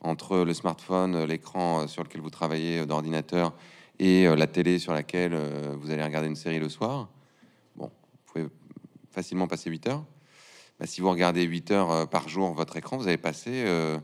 entre 0.00 0.38
le 0.38 0.52
smartphone, 0.52 1.22
l'écran 1.26 1.86
sur 1.86 2.02
lequel 2.02 2.20
vous 2.20 2.28
travaillez 2.28 2.80
euh, 2.80 2.86
d'ordinateur 2.86 3.54
et 4.00 4.26
euh, 4.26 4.34
la 4.34 4.48
télé 4.48 4.80
sur 4.80 4.92
laquelle 4.92 5.32
euh, 5.32 5.76
vous 5.78 5.92
allez 5.92 6.02
regarder 6.02 6.26
une 6.26 6.34
série 6.34 6.58
le 6.58 6.68
soir, 6.68 7.08
bon, 7.76 7.84
vous 7.84 8.32
pouvez 8.32 8.46
facilement 9.12 9.46
passer 9.46 9.70
8 9.70 9.86
heures. 9.86 10.04
Bah, 10.80 10.86
si 10.88 11.00
vous 11.00 11.08
regardez 11.08 11.44
8 11.44 11.70
heures 11.70 11.90
euh, 11.92 12.06
par 12.06 12.28
jour 12.28 12.52
votre 12.52 12.76
écran, 12.76 12.96
vous 12.96 13.06
avez 13.06 13.16
passé 13.16 13.62
euh, 13.64 13.96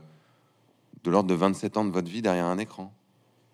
de 1.03 1.11
l'ordre 1.11 1.27
de 1.27 1.35
27 1.35 1.75
ans 1.75 1.83
de 1.83 1.91
votre 1.91 2.09
vie 2.09 2.21
derrière 2.21 2.45
un 2.45 2.59
écran. 2.59 2.93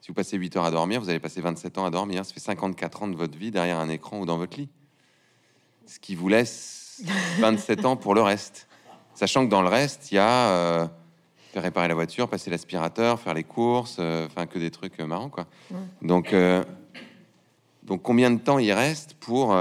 Si 0.01 0.09
vous 0.09 0.13
passez 0.13 0.37
8 0.37 0.57
heures 0.57 0.65
à 0.65 0.71
dormir, 0.71 1.01
vous 1.01 1.09
allez 1.09 1.19
passer 1.19 1.41
27 1.41 1.79
ans 1.79 1.85
à 1.85 1.89
dormir. 1.89 2.23
Ça 2.23 2.31
fait 2.31 2.39
54 2.39 3.01
ans 3.01 3.07
de 3.07 3.15
votre 3.15 3.35
vie 3.39 3.49
derrière 3.49 3.79
un 3.79 3.89
écran 3.89 4.19
ou 4.19 4.27
dans 4.27 4.37
votre 4.37 4.55
lit. 4.55 4.69
Ce 5.87 5.99
qui 5.99 6.13
vous 6.13 6.27
laisse 6.27 6.84
27 7.39 7.85
ans 7.85 7.95
pour 7.95 8.15
le 8.15 8.21
reste. 8.21 8.67
Sachant 9.13 9.45
que 9.45 9.49
dans 9.49 9.61
le 9.61 9.69
reste, 9.69 10.11
il 10.11 10.15
y 10.15 10.17
a 10.17 10.49
euh, 10.49 10.87
faire 11.53 11.63
réparer 11.63 11.87
la 11.87 11.93
voiture, 11.93 12.27
passer 12.27 12.49
l'aspirateur, 12.49 13.19
faire 13.19 13.33
les 13.33 13.43
courses, 13.43 13.97
euh, 13.99 14.25
enfin 14.25 14.45
que 14.45 14.59
des 14.59 14.71
trucs 14.71 14.99
euh, 14.99 15.07
marrants 15.07 15.29
quoi. 15.29 15.47
Ouais. 15.71 15.77
Donc, 16.01 16.35
donc 17.83 18.01
combien 18.01 18.31
de 18.31 18.39
temps 18.39 18.59
il 18.59 18.71
reste 18.73 19.13
pour 19.15 19.55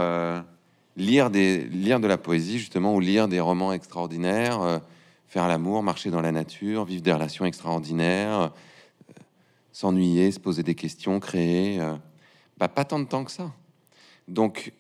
lire 0.97 1.31
des 1.31 1.65
lire 1.65 2.01
de 2.01 2.07
la 2.07 2.19
poésie 2.19 2.59
justement 2.59 2.95
ou 2.95 3.01
lire 3.01 3.29
des 3.29 3.41
romans 3.41 3.73
extraordinaires, 3.73 4.81
faire 5.29 5.47
l'amour, 5.47 5.83
marcher 5.83 6.11
dans 6.11 6.21
la 6.21 6.33
nature, 6.33 6.85
vivre 6.85 7.03
des 7.03 7.13
relations 7.13 7.45
extraordinaires, 7.45 8.51
s'ennuyer, 9.73 10.33
se 10.33 10.41
poser 10.41 10.63
des 10.63 10.75
questions, 10.75 11.21
créer. 11.21 11.81
bah, 12.59 12.69
pas 12.69 12.85
tant 12.85 12.99
de 12.99 13.05
temps 13.05 13.25
que 13.25 13.31
ça. 13.31 13.53
Donc 14.27 14.73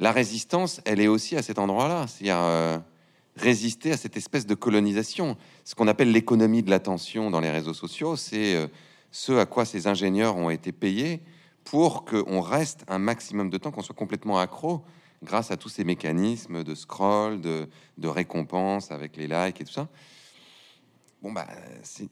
la 0.00 0.12
résistance, 0.12 0.80
elle 0.86 0.98
est 0.98 1.08
aussi 1.08 1.36
à 1.36 1.42
cet 1.42 1.58
endroit-là, 1.58 2.06
c'est-à-dire 2.06 2.38
euh, 2.40 2.78
résister 3.36 3.92
à 3.92 3.98
cette 3.98 4.16
espèce 4.16 4.46
de 4.46 4.54
colonisation. 4.54 5.36
Ce 5.64 5.74
qu'on 5.74 5.88
appelle 5.88 6.10
l'économie 6.10 6.62
de 6.62 6.70
l'attention 6.70 7.30
dans 7.30 7.40
les 7.40 7.50
réseaux 7.50 7.74
sociaux, 7.74 8.16
c'est 8.16 8.56
euh, 8.56 8.66
ce 9.10 9.32
à 9.32 9.44
quoi 9.44 9.66
ces 9.66 9.86
ingénieurs 9.86 10.38
ont 10.38 10.48
été 10.48 10.72
payés 10.72 11.20
pour 11.64 12.06
qu'on 12.06 12.40
reste 12.40 12.84
un 12.88 12.98
maximum 12.98 13.50
de 13.50 13.58
temps, 13.58 13.70
qu'on 13.70 13.82
soit 13.82 13.94
complètement 13.94 14.38
accro 14.38 14.82
grâce 15.22 15.50
à 15.50 15.58
tous 15.58 15.68
ces 15.68 15.84
mécanismes 15.84 16.64
de 16.64 16.74
scroll, 16.74 17.42
de, 17.42 17.68
récompense 18.02 18.90
avec 18.90 19.18
les 19.18 19.26
likes 19.26 19.60
et 19.60 19.64
tout 19.64 19.72
ça. 19.72 19.86
bon, 21.20 21.30
bah, 21.30 21.46
c'est 21.82 22.08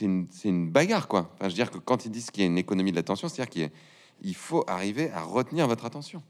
une, 0.00 0.70
bagarre, 0.70 1.08
quoi. 1.08 1.34
Je 1.40 1.46
veux 1.46 1.52
dire 1.52 1.72
que 1.72 1.78
quand 1.78 2.06
ils 2.06 2.12
disent 2.12 2.30
qu'il 2.30 2.44
y 2.44 2.46
a 2.46 2.46
une 2.46 2.58
économie 2.58 2.92
de 2.92 2.96
l'attention, 2.96 3.28
c'est-à-dire 3.28 3.50
qu'il 3.50 3.70
il 4.20 4.36
faut 4.36 4.62
arriver 4.68 5.10
à 5.10 5.22
retenir 5.22 5.66
votre 5.66 5.84
attention. 5.84 6.22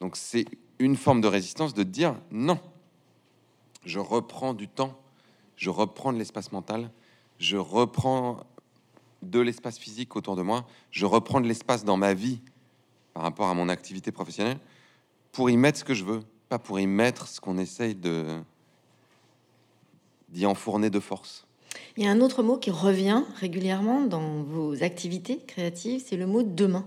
Donc, 0.00 0.16
c'est 0.16 0.44
une 0.78 0.96
forme 0.96 1.20
de 1.20 1.28
résistance 1.28 1.74
de 1.74 1.82
dire 1.82 2.14
non, 2.30 2.60
je 3.84 3.98
reprends 3.98 4.54
du 4.54 4.68
temps, 4.68 4.98
je 5.56 5.70
reprends 5.70 6.12
de 6.12 6.18
l'espace 6.18 6.52
mental, 6.52 6.90
je 7.38 7.56
reprends 7.56 8.40
de 9.22 9.40
l'espace 9.40 9.78
physique 9.78 10.14
autour 10.16 10.36
de 10.36 10.42
moi, 10.42 10.66
je 10.90 11.06
reprends 11.06 11.40
de 11.40 11.48
l'espace 11.48 11.84
dans 11.84 11.96
ma 11.96 12.14
vie 12.14 12.40
par 13.14 13.22
rapport 13.24 13.48
à 13.48 13.54
mon 13.54 13.68
activité 13.68 14.12
professionnelle 14.12 14.58
pour 15.32 15.50
y 15.50 15.56
mettre 15.56 15.78
ce 15.78 15.84
que 15.84 15.94
je 15.94 16.04
veux, 16.04 16.20
pas 16.48 16.58
pour 16.58 16.78
y 16.78 16.86
mettre 16.86 17.26
ce 17.26 17.40
qu'on 17.40 17.58
essaye 17.58 17.96
d'y 20.28 20.46
enfourner 20.46 20.90
de 20.90 21.00
force. 21.00 21.46
Il 21.96 22.04
y 22.04 22.06
a 22.06 22.10
un 22.10 22.20
autre 22.20 22.42
mot 22.42 22.56
qui 22.56 22.70
revient 22.70 23.24
régulièrement 23.36 24.02
dans 24.02 24.42
vos 24.42 24.82
activités 24.82 25.38
créatives, 25.46 26.02
c'est 26.04 26.16
le 26.16 26.26
mot 26.26 26.42
demain. 26.42 26.86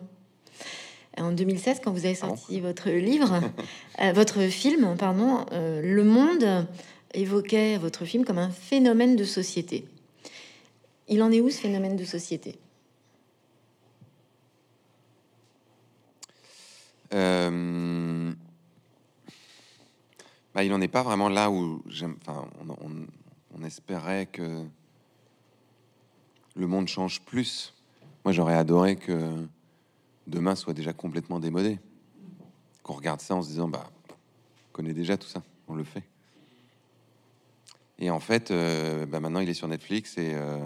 En 1.18 1.34
2016, 1.34 1.82
quand 1.84 1.92
vous 1.92 2.06
avez 2.06 2.18
ah 2.22 2.28
sorti 2.28 2.60
votre 2.62 2.90
livre, 2.90 3.42
euh, 4.02 4.14
votre 4.14 4.44
film, 4.48 4.96
pardon, 4.98 5.46
euh, 5.52 5.82
Le 5.82 6.04
Monde 6.04 6.68
évoquait 7.14 7.78
votre 7.78 8.06
film 8.06 8.24
comme 8.24 8.38
un 8.38 8.50
phénomène 8.50 9.16
de 9.16 9.26
société. 9.26 9.86
Il 11.10 11.22
en 11.22 11.32
est 11.32 11.42
où 11.42 11.50
ce 11.50 11.60
phénomène 11.60 11.98
de 11.98 12.06
société? 12.06 12.58
Euh, 17.14 18.32
bah, 20.56 20.64
Il 20.64 20.70
n'en 20.70 20.80
est 20.80 20.88
pas 20.88 21.04
vraiment 21.04 21.28
là 21.28 21.52
où 21.52 21.84
j'aime. 21.88 22.16
Enfin, 22.22 22.48
on, 23.54 23.64
espérait 23.64 24.26
que 24.26 24.64
le 26.56 26.68
monde 26.68 26.88
change 26.88 27.22
plus. 27.22 27.76
Moi, 28.26 28.32
j'aurais 28.32 28.56
adoré 28.56 28.96
que 28.96 29.48
demain 30.32 30.56
soit 30.56 30.74
déjà 30.74 30.94
complètement 30.94 31.40
démodé. 31.40 31.78
Qu'on 32.82 32.94
regarde 32.94 33.22
ça 33.22 33.36
en 33.36 33.44
se 33.44 33.50
disant, 33.50 33.68
bah, 33.68 33.92
on 34.10 34.72
connaît 34.72 34.94
déjà 34.94 35.18
tout 35.18 35.28
ça, 35.28 35.44
on 35.68 35.76
le 35.76 35.84
fait. 35.84 36.04
Et 38.00 38.10
en 38.10 38.20
fait, 38.20 38.50
euh, 38.50 39.06
bah, 39.06 39.20
maintenant, 39.20 39.42
il 39.42 39.50
est 39.50 39.54
sur 39.54 39.68
Netflix 39.68 40.18
et 40.18 40.34
euh, 40.34 40.58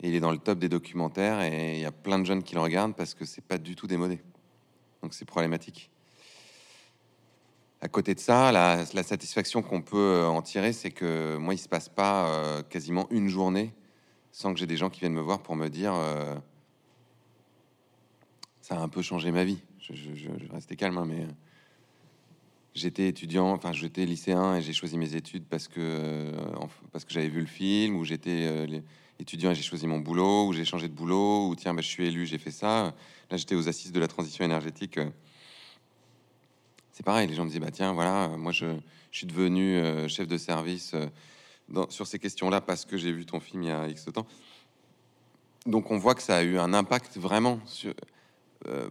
il 0.00 0.14
est 0.14 0.20
dans 0.20 0.30
le 0.30 0.38
top 0.38 0.60
des 0.60 0.68
documentaires 0.68 1.40
et 1.40 1.74
il 1.74 1.80
y 1.80 1.84
a 1.84 1.90
plein 1.90 2.20
de 2.20 2.24
jeunes 2.24 2.44
qui 2.44 2.54
le 2.54 2.60
regardent 2.60 2.94
parce 2.94 3.14
que 3.14 3.24
c'est 3.24 3.44
pas 3.44 3.58
du 3.58 3.74
tout 3.74 3.88
démodé. 3.88 4.20
Donc 5.02 5.14
c'est 5.14 5.24
problématique. 5.24 5.90
À 7.80 7.88
côté 7.88 8.14
de 8.14 8.20
ça, 8.20 8.52
la, 8.52 8.84
satisfaction 9.02 9.62
qu'on 9.62 9.80
peut 9.80 9.96
euh, 9.96 10.28
en 10.28 10.42
tirer, 10.42 10.72
c'est 10.72 10.90
que 10.90 11.36
moi, 11.38 11.54
il 11.54 11.58
se 11.58 11.68
passe 11.68 11.88
pas 11.88 12.62
quasiment 12.68 13.08
une 13.10 13.28
journée 13.28 13.74
sans 14.30 14.52
que 14.52 14.60
j'ai 14.60 14.66
des 14.66 14.76
gens 14.76 14.90
qui 14.90 15.00
viennent 15.00 15.14
me 15.14 15.20
voir 15.20 15.42
pour 15.42 15.56
me 15.56 15.68
dire 15.68 15.94
ça 18.70 18.76
a 18.76 18.82
un 18.82 18.88
peu 18.88 19.02
changé 19.02 19.32
ma 19.32 19.42
vie. 19.42 19.58
Je, 19.80 20.28
restais 20.52 20.76
calme, 20.76 20.96
hein, 20.98 21.04
mais 21.04 21.26
j'étais 22.72 23.08
étudiant, 23.08 23.50
enfin 23.50 23.72
j'étais 23.72 24.06
lycéen 24.06 24.54
et 24.54 24.62
j'ai 24.62 24.72
choisi 24.72 24.96
mes 24.96 25.16
études 25.16 25.44
parce 25.44 25.66
que 25.66 26.30
parce 26.92 27.04
que 27.04 27.12
j'avais 27.12 27.28
vu 27.28 27.40
le 27.40 27.46
film, 27.46 27.96
ou 27.96 28.04
j'étais 28.04 28.68
étudiant 29.18 29.50
et 29.50 29.56
j'ai 29.56 29.64
choisi 29.64 29.88
mon 29.88 29.98
boulot, 29.98 30.46
ou 30.46 30.52
j'ai 30.52 30.64
changé 30.64 30.86
de 30.86 30.94
boulot, 30.94 31.48
ou 31.48 31.56
tiens, 31.56 31.74
bah, 31.74 31.82
je 31.82 31.88
suis 31.88 32.06
élu, 32.06 32.26
j'ai 32.26 32.38
fait 32.38 32.52
ça. 32.52 32.94
Là, 33.28 33.36
j'étais 33.36 33.56
aux 33.56 33.68
assises 33.68 33.90
de 33.90 33.98
la 33.98 34.06
transition 34.06 34.44
énergétique. 34.44 35.00
C'est 36.92 37.04
pareil, 37.04 37.26
les 37.26 37.34
gens 37.34 37.42
me 37.42 37.48
disaient, 37.48 37.58
bah 37.58 37.72
tiens, 37.72 37.92
voilà, 37.92 38.28
moi 38.28 38.52
je, 38.52 38.66
suis 39.10 39.26
devenu 39.26 39.78
euh, 39.78 40.06
chef 40.06 40.28
de 40.28 40.38
service 40.38 40.92
euh, 40.94 41.86
sur 41.88 42.06
ces 42.06 42.20
questions-là 42.20 42.60
parce 42.60 42.84
que 42.84 42.96
j'ai 42.96 43.10
vu 43.10 43.26
ton 43.26 43.40
film 43.40 43.64
il 43.64 43.68
y 43.68 43.72
a 43.72 43.88
X 43.88 44.04
temps. 44.14 44.26
Donc 45.66 45.90
on 45.90 45.98
voit 45.98 46.14
que 46.14 46.22
ça 46.22 46.36
a 46.36 46.42
eu 46.42 46.56
un 46.58 46.72
impact 46.72 47.16
vraiment 47.16 47.58
sur, 47.66 47.92
euh, 48.66 48.88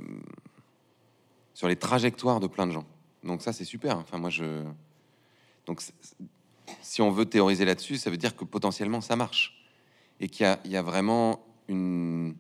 sur 1.53 1.67
les 1.67 1.75
trajectoires 1.75 2.39
de 2.39 2.47
plein 2.47 2.67
de 2.67 2.71
gens. 2.71 2.86
Donc 3.23 3.41
ça, 3.41 3.53
c'est 3.53 3.65
super. 3.65 3.97
Enfin, 3.97 4.17
moi, 4.17 4.29
je... 4.29 4.63
Donc, 5.65 5.82
si 6.82 7.01
on 7.01 7.12
veut 7.12 7.25
théoriser 7.25 7.65
là-dessus, 7.65 7.97
ça 7.97 8.10
veut 8.10 8.17
dire 8.17 8.36
que 8.36 8.45
potentiellement 8.45 9.01
ça 9.01 9.15
marche 9.15 9.60
et 10.19 10.27
qu'il 10.27 10.58
y, 10.65 10.75
a 10.75 10.82
vraiment 10.82 11.45
une 11.67 12.36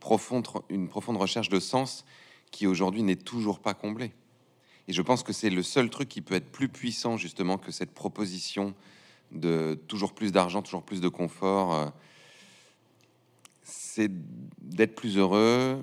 profonde, 0.00 0.46
une 0.68 0.88
profonde 0.88 1.16
recherche 1.16 1.48
de 1.48 1.58
sens 1.58 2.04
qui 2.50 2.66
aujourd'hui 2.66 3.02
n'est 3.02 3.16
toujours 3.16 3.60
pas 3.60 3.74
comblée. 3.74 4.12
Et 4.88 4.92
je 4.92 5.02
pense 5.02 5.22
que 5.22 5.32
c'est 5.32 5.50
le 5.50 5.62
seul 5.62 5.90
truc 5.90 6.08
qui 6.08 6.20
peut 6.20 6.34
être 6.34 6.50
plus 6.50 6.68
puissant 6.68 7.16
justement 7.16 7.58
que 7.58 7.72
cette 7.72 7.92
proposition 7.92 8.74
de 9.32 9.78
toujours 9.88 10.14
plus 10.14 10.30
d'argent, 10.30 10.62
toujours 10.62 10.84
plus 10.84 11.00
de 11.00 11.08
confort. 11.08 11.74
Euh, 11.74 11.86
c'est 13.64 14.10
d'être 14.60 14.94
plus 14.94 15.16
heureux, 15.16 15.80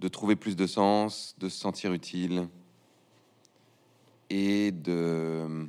de 0.00 0.08
trouver 0.08 0.34
plus 0.34 0.56
de 0.56 0.66
sens, 0.66 1.36
de 1.38 1.48
se 1.48 1.58
sentir 1.58 1.92
utile 1.92 2.48
et 4.30 4.72
de 4.72 5.68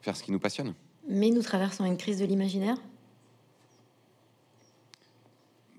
faire 0.00 0.16
ce 0.16 0.22
qui 0.22 0.30
nous 0.30 0.38
passionne. 0.38 0.74
Mais 1.08 1.30
nous 1.30 1.42
traversons 1.42 1.84
une 1.84 1.96
crise 1.96 2.18
de 2.18 2.24
l'imaginaire? 2.24 2.76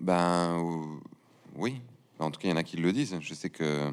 Ben 0.00 1.00
oui. 1.56 1.80
En 2.18 2.30
tout 2.30 2.38
cas, 2.38 2.48
il 2.48 2.50
y 2.50 2.54
en 2.54 2.56
a 2.56 2.62
qui 2.62 2.76
le 2.76 2.92
disent. 2.92 3.16
Je 3.20 3.34
sais 3.34 3.50
que 3.50 3.90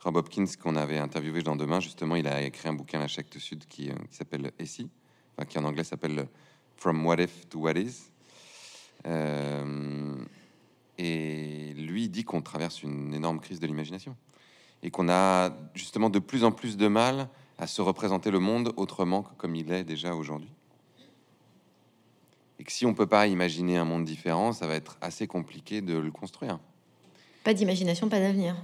Rob 0.00 0.16
Hopkins, 0.16 0.46
qu'on 0.62 0.76
avait 0.76 0.98
interviewé 0.98 1.42
dans 1.42 1.56
Demain, 1.56 1.80
justement, 1.80 2.14
il 2.14 2.26
a 2.26 2.42
écrit 2.42 2.68
un 2.68 2.74
bouquin 2.74 3.00
à 3.00 3.08
Chacte 3.08 3.38
Sud 3.38 3.66
qui, 3.66 3.90
euh, 3.90 3.94
qui 4.10 4.16
s'appelle 4.16 4.52
Essie, 4.58 4.88
enfin, 5.36 5.46
qui 5.46 5.58
en 5.58 5.64
anglais 5.64 5.84
s'appelle 5.84 6.28
From 6.76 7.04
What 7.04 7.22
If 7.22 7.48
to 7.48 7.58
What 7.60 7.72
Is. 7.72 8.10
Euh, 9.06 10.16
et 10.98 11.72
lui, 11.76 12.08
dit 12.08 12.24
qu'on 12.24 12.42
traverse 12.42 12.82
une 12.82 13.14
énorme 13.14 13.40
crise 13.40 13.60
de 13.60 13.66
l'imagination 13.66 14.16
et 14.82 14.90
qu'on 14.90 15.08
a 15.08 15.50
justement 15.74 16.10
de 16.10 16.18
plus 16.18 16.44
en 16.44 16.52
plus 16.52 16.76
de 16.76 16.88
mal 16.88 17.28
à 17.58 17.66
se 17.66 17.80
représenter 17.80 18.30
le 18.30 18.38
monde 18.38 18.72
autrement 18.76 19.22
que 19.22 19.34
comme 19.36 19.56
il 19.56 19.72
est 19.72 19.84
déjà 19.84 20.14
aujourd'hui. 20.14 20.50
Et 22.58 22.64
que 22.64 22.72
si 22.72 22.86
on 22.86 22.94
peut 22.94 23.06
pas 23.06 23.26
imaginer 23.26 23.78
un 23.78 23.84
monde 23.84 24.04
différent, 24.04 24.52
ça 24.52 24.66
va 24.66 24.74
être 24.74 24.96
assez 25.00 25.26
compliqué 25.26 25.80
de 25.80 25.96
le 25.96 26.10
construire. 26.10 26.58
Pas 27.42 27.54
d'imagination, 27.54 28.08
pas 28.08 28.20
d'avenir. 28.20 28.56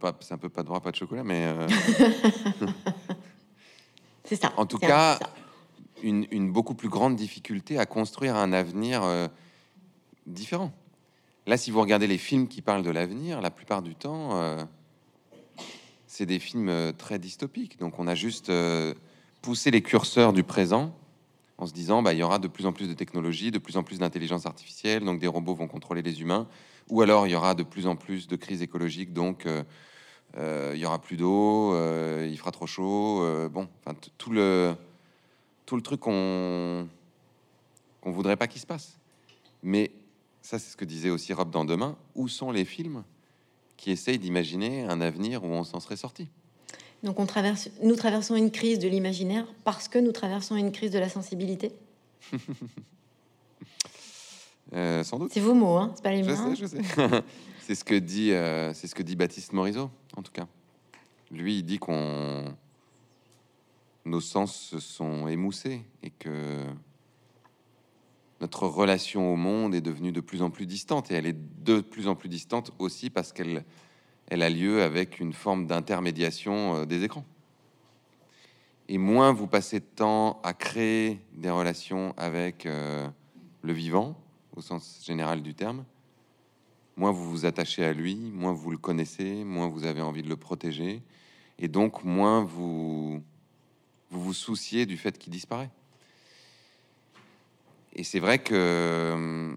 Bah, 0.00 0.16
c'est 0.20 0.34
un 0.34 0.38
peu 0.38 0.48
pas 0.48 0.62
de 0.62 0.66
droit, 0.66 0.80
pas 0.80 0.90
de 0.90 0.96
chocolat, 0.96 1.22
mais. 1.22 1.46
Euh, 1.46 1.68
c'est 4.24 4.36
ça. 4.36 4.52
En 4.56 4.66
tout 4.66 4.78
cas, 4.78 5.18
une, 6.02 6.26
une, 6.30 6.50
beaucoup 6.50 6.74
plus 6.74 6.88
grande 6.88 7.14
difficulté 7.14 7.78
à 7.78 7.86
construire 7.86 8.36
un 8.36 8.52
avenir 8.52 9.04
euh, 9.04 9.28
différent. 10.26 10.72
Là, 11.46 11.56
si 11.56 11.70
vous 11.70 11.80
regardez 11.80 12.08
les 12.08 12.18
films 12.18 12.48
qui 12.48 12.60
parlent 12.60 12.82
de 12.82 12.90
l'avenir, 12.90 13.40
la 13.40 13.52
plupart 13.52 13.80
du 13.80 13.94
temps, 13.94 14.36
euh, 14.36 14.64
c'est 16.08 16.26
des 16.26 16.40
films 16.40 16.68
euh, 16.68 16.92
très 16.92 17.20
dystopiques. 17.20 17.78
Donc 17.78 18.00
on 18.00 18.08
a 18.08 18.16
juste 18.16 18.50
euh, 18.50 18.94
poussé 19.42 19.70
les 19.70 19.80
curseurs 19.80 20.32
du 20.32 20.42
présent 20.42 20.92
en 21.58 21.66
se 21.66 21.72
disant 21.72 22.02
bah 22.02 22.12
il 22.12 22.18
y 22.18 22.22
aura 22.22 22.40
de 22.40 22.48
plus 22.48 22.66
en 22.66 22.72
plus 22.72 22.88
de 22.88 22.94
technologies, 22.94 23.52
de 23.52 23.58
plus 23.58 23.76
en 23.76 23.84
plus 23.84 24.00
d'intelligence 24.00 24.44
artificielle, 24.44 25.04
donc 25.04 25.20
des 25.20 25.28
robots 25.28 25.54
vont 25.54 25.68
contrôler 25.68 26.02
les 26.02 26.20
humains, 26.20 26.48
ou 26.90 27.00
alors 27.00 27.28
il 27.28 27.30
y 27.30 27.36
aura 27.36 27.54
de 27.54 27.62
plus 27.62 27.86
en 27.86 27.94
plus 27.94 28.26
de 28.26 28.36
crises 28.36 28.60
écologiques, 28.60 29.12
donc 29.12 29.46
il 30.36 30.78
y 30.78 30.84
aura 30.84 31.00
plus 31.00 31.16
d'eau, 31.16 31.72
il 32.26 32.36
fera 32.36 32.50
trop 32.50 32.66
chaud, 32.66 33.24
bon, 33.48 33.68
tout 34.18 34.32
le 34.32 34.74
tout 35.64 35.76
le 35.76 35.82
truc 35.82 36.00
qu'on 36.00 36.86
qu'on 38.02 38.10
voudrait 38.10 38.36
pas 38.36 38.48
qu'il 38.48 38.60
se 38.60 38.66
passe. 38.66 38.98
Mais 39.62 39.90
ça 40.46 40.60
c'est 40.60 40.70
ce 40.70 40.76
que 40.76 40.84
disait 40.84 41.10
aussi 41.10 41.32
Rob 41.32 41.50
dans 41.50 41.64
Demain. 41.64 41.96
Où 42.14 42.28
sont 42.28 42.52
les 42.52 42.64
films 42.64 43.02
qui 43.76 43.90
essaye 43.90 44.18
d'imaginer 44.18 44.84
un 44.84 45.00
avenir 45.00 45.42
où 45.42 45.48
on 45.48 45.64
s'en 45.64 45.80
serait 45.80 45.96
sorti? 45.96 46.28
Donc 47.02 47.18
on 47.18 47.26
traverse, 47.26 47.68
nous 47.82 47.96
traversons 47.96 48.36
une 48.36 48.52
crise 48.52 48.78
de 48.78 48.86
l'imaginaire 48.86 49.46
parce 49.64 49.88
que 49.88 49.98
nous 49.98 50.12
traversons 50.12 50.54
une 50.54 50.70
crise 50.70 50.92
de 50.92 50.98
la 50.98 51.08
sensibilité? 51.08 51.72
Euh, 54.74 55.04
sans 55.04 55.20
doute. 55.20 55.30
C'est 55.32 55.38
vos 55.38 55.54
mots, 55.54 55.76
hein 55.76 55.92
c'est 55.94 56.02
pas 56.02 56.10
les 56.10 56.24
miens. 56.24 56.52
Je 56.56 56.66
sais, 56.66 56.82
je 56.82 56.88
sais. 56.90 57.22
c'est 57.60 57.76
ce 57.76 57.84
que 57.84 57.94
dit, 57.94 58.32
euh, 58.32 58.74
c'est 58.74 58.88
ce 58.88 58.96
que 58.96 59.04
dit 59.04 59.14
Baptiste 59.14 59.52
Morisot, 59.52 59.88
en 60.16 60.22
tout 60.22 60.32
cas. 60.32 60.48
Lui, 61.30 61.58
il 61.58 61.62
dit 61.62 61.78
qu'on 61.78 62.52
nos 64.04 64.20
sens 64.20 64.56
se 64.56 64.80
sont 64.80 65.28
émoussés 65.28 65.84
et 66.02 66.10
que 66.10 66.64
notre 68.40 68.66
relation 68.66 69.32
au 69.32 69.36
monde 69.36 69.74
est 69.74 69.80
devenue 69.80 70.12
de 70.12 70.20
plus 70.20 70.42
en 70.42 70.50
plus 70.50 70.66
distante 70.66 71.10
et 71.10 71.14
elle 71.14 71.26
est 71.26 71.64
de 71.64 71.80
plus 71.80 72.06
en 72.08 72.14
plus 72.14 72.28
distante 72.28 72.72
aussi 72.78 73.10
parce 73.10 73.32
qu'elle 73.32 73.64
elle 74.28 74.42
a 74.42 74.50
lieu 74.50 74.82
avec 74.82 75.20
une 75.20 75.32
forme 75.32 75.66
d'intermédiation 75.66 76.76
euh, 76.76 76.84
des 76.84 77.04
écrans. 77.04 77.24
Et 78.88 78.98
moins 78.98 79.32
vous 79.32 79.46
passez 79.46 79.80
de 79.80 79.84
temps 79.84 80.40
à 80.42 80.52
créer 80.52 81.20
des 81.32 81.50
relations 81.50 82.14
avec 82.16 82.66
euh, 82.66 83.08
le 83.62 83.72
vivant, 83.72 84.16
au 84.54 84.60
sens 84.60 85.02
général 85.04 85.42
du 85.42 85.54
terme, 85.54 85.84
moins 86.96 87.10
vous 87.10 87.28
vous 87.28 87.46
attachez 87.46 87.84
à 87.84 87.92
lui, 87.92 88.16
moins 88.16 88.52
vous 88.52 88.70
le 88.70 88.78
connaissez, 88.78 89.44
moins 89.44 89.68
vous 89.68 89.84
avez 89.84 90.02
envie 90.02 90.22
de 90.22 90.28
le 90.28 90.36
protéger, 90.36 91.02
et 91.58 91.68
donc 91.68 92.04
moins 92.04 92.42
vous 92.42 93.22
vous 94.10 94.20
vous 94.20 94.34
souciez 94.34 94.86
du 94.86 94.96
fait 94.96 95.18
qu'il 95.18 95.32
disparaît. 95.32 95.70
Et 97.98 98.04
c'est 98.04 98.20
vrai 98.20 98.38
que 98.38 99.56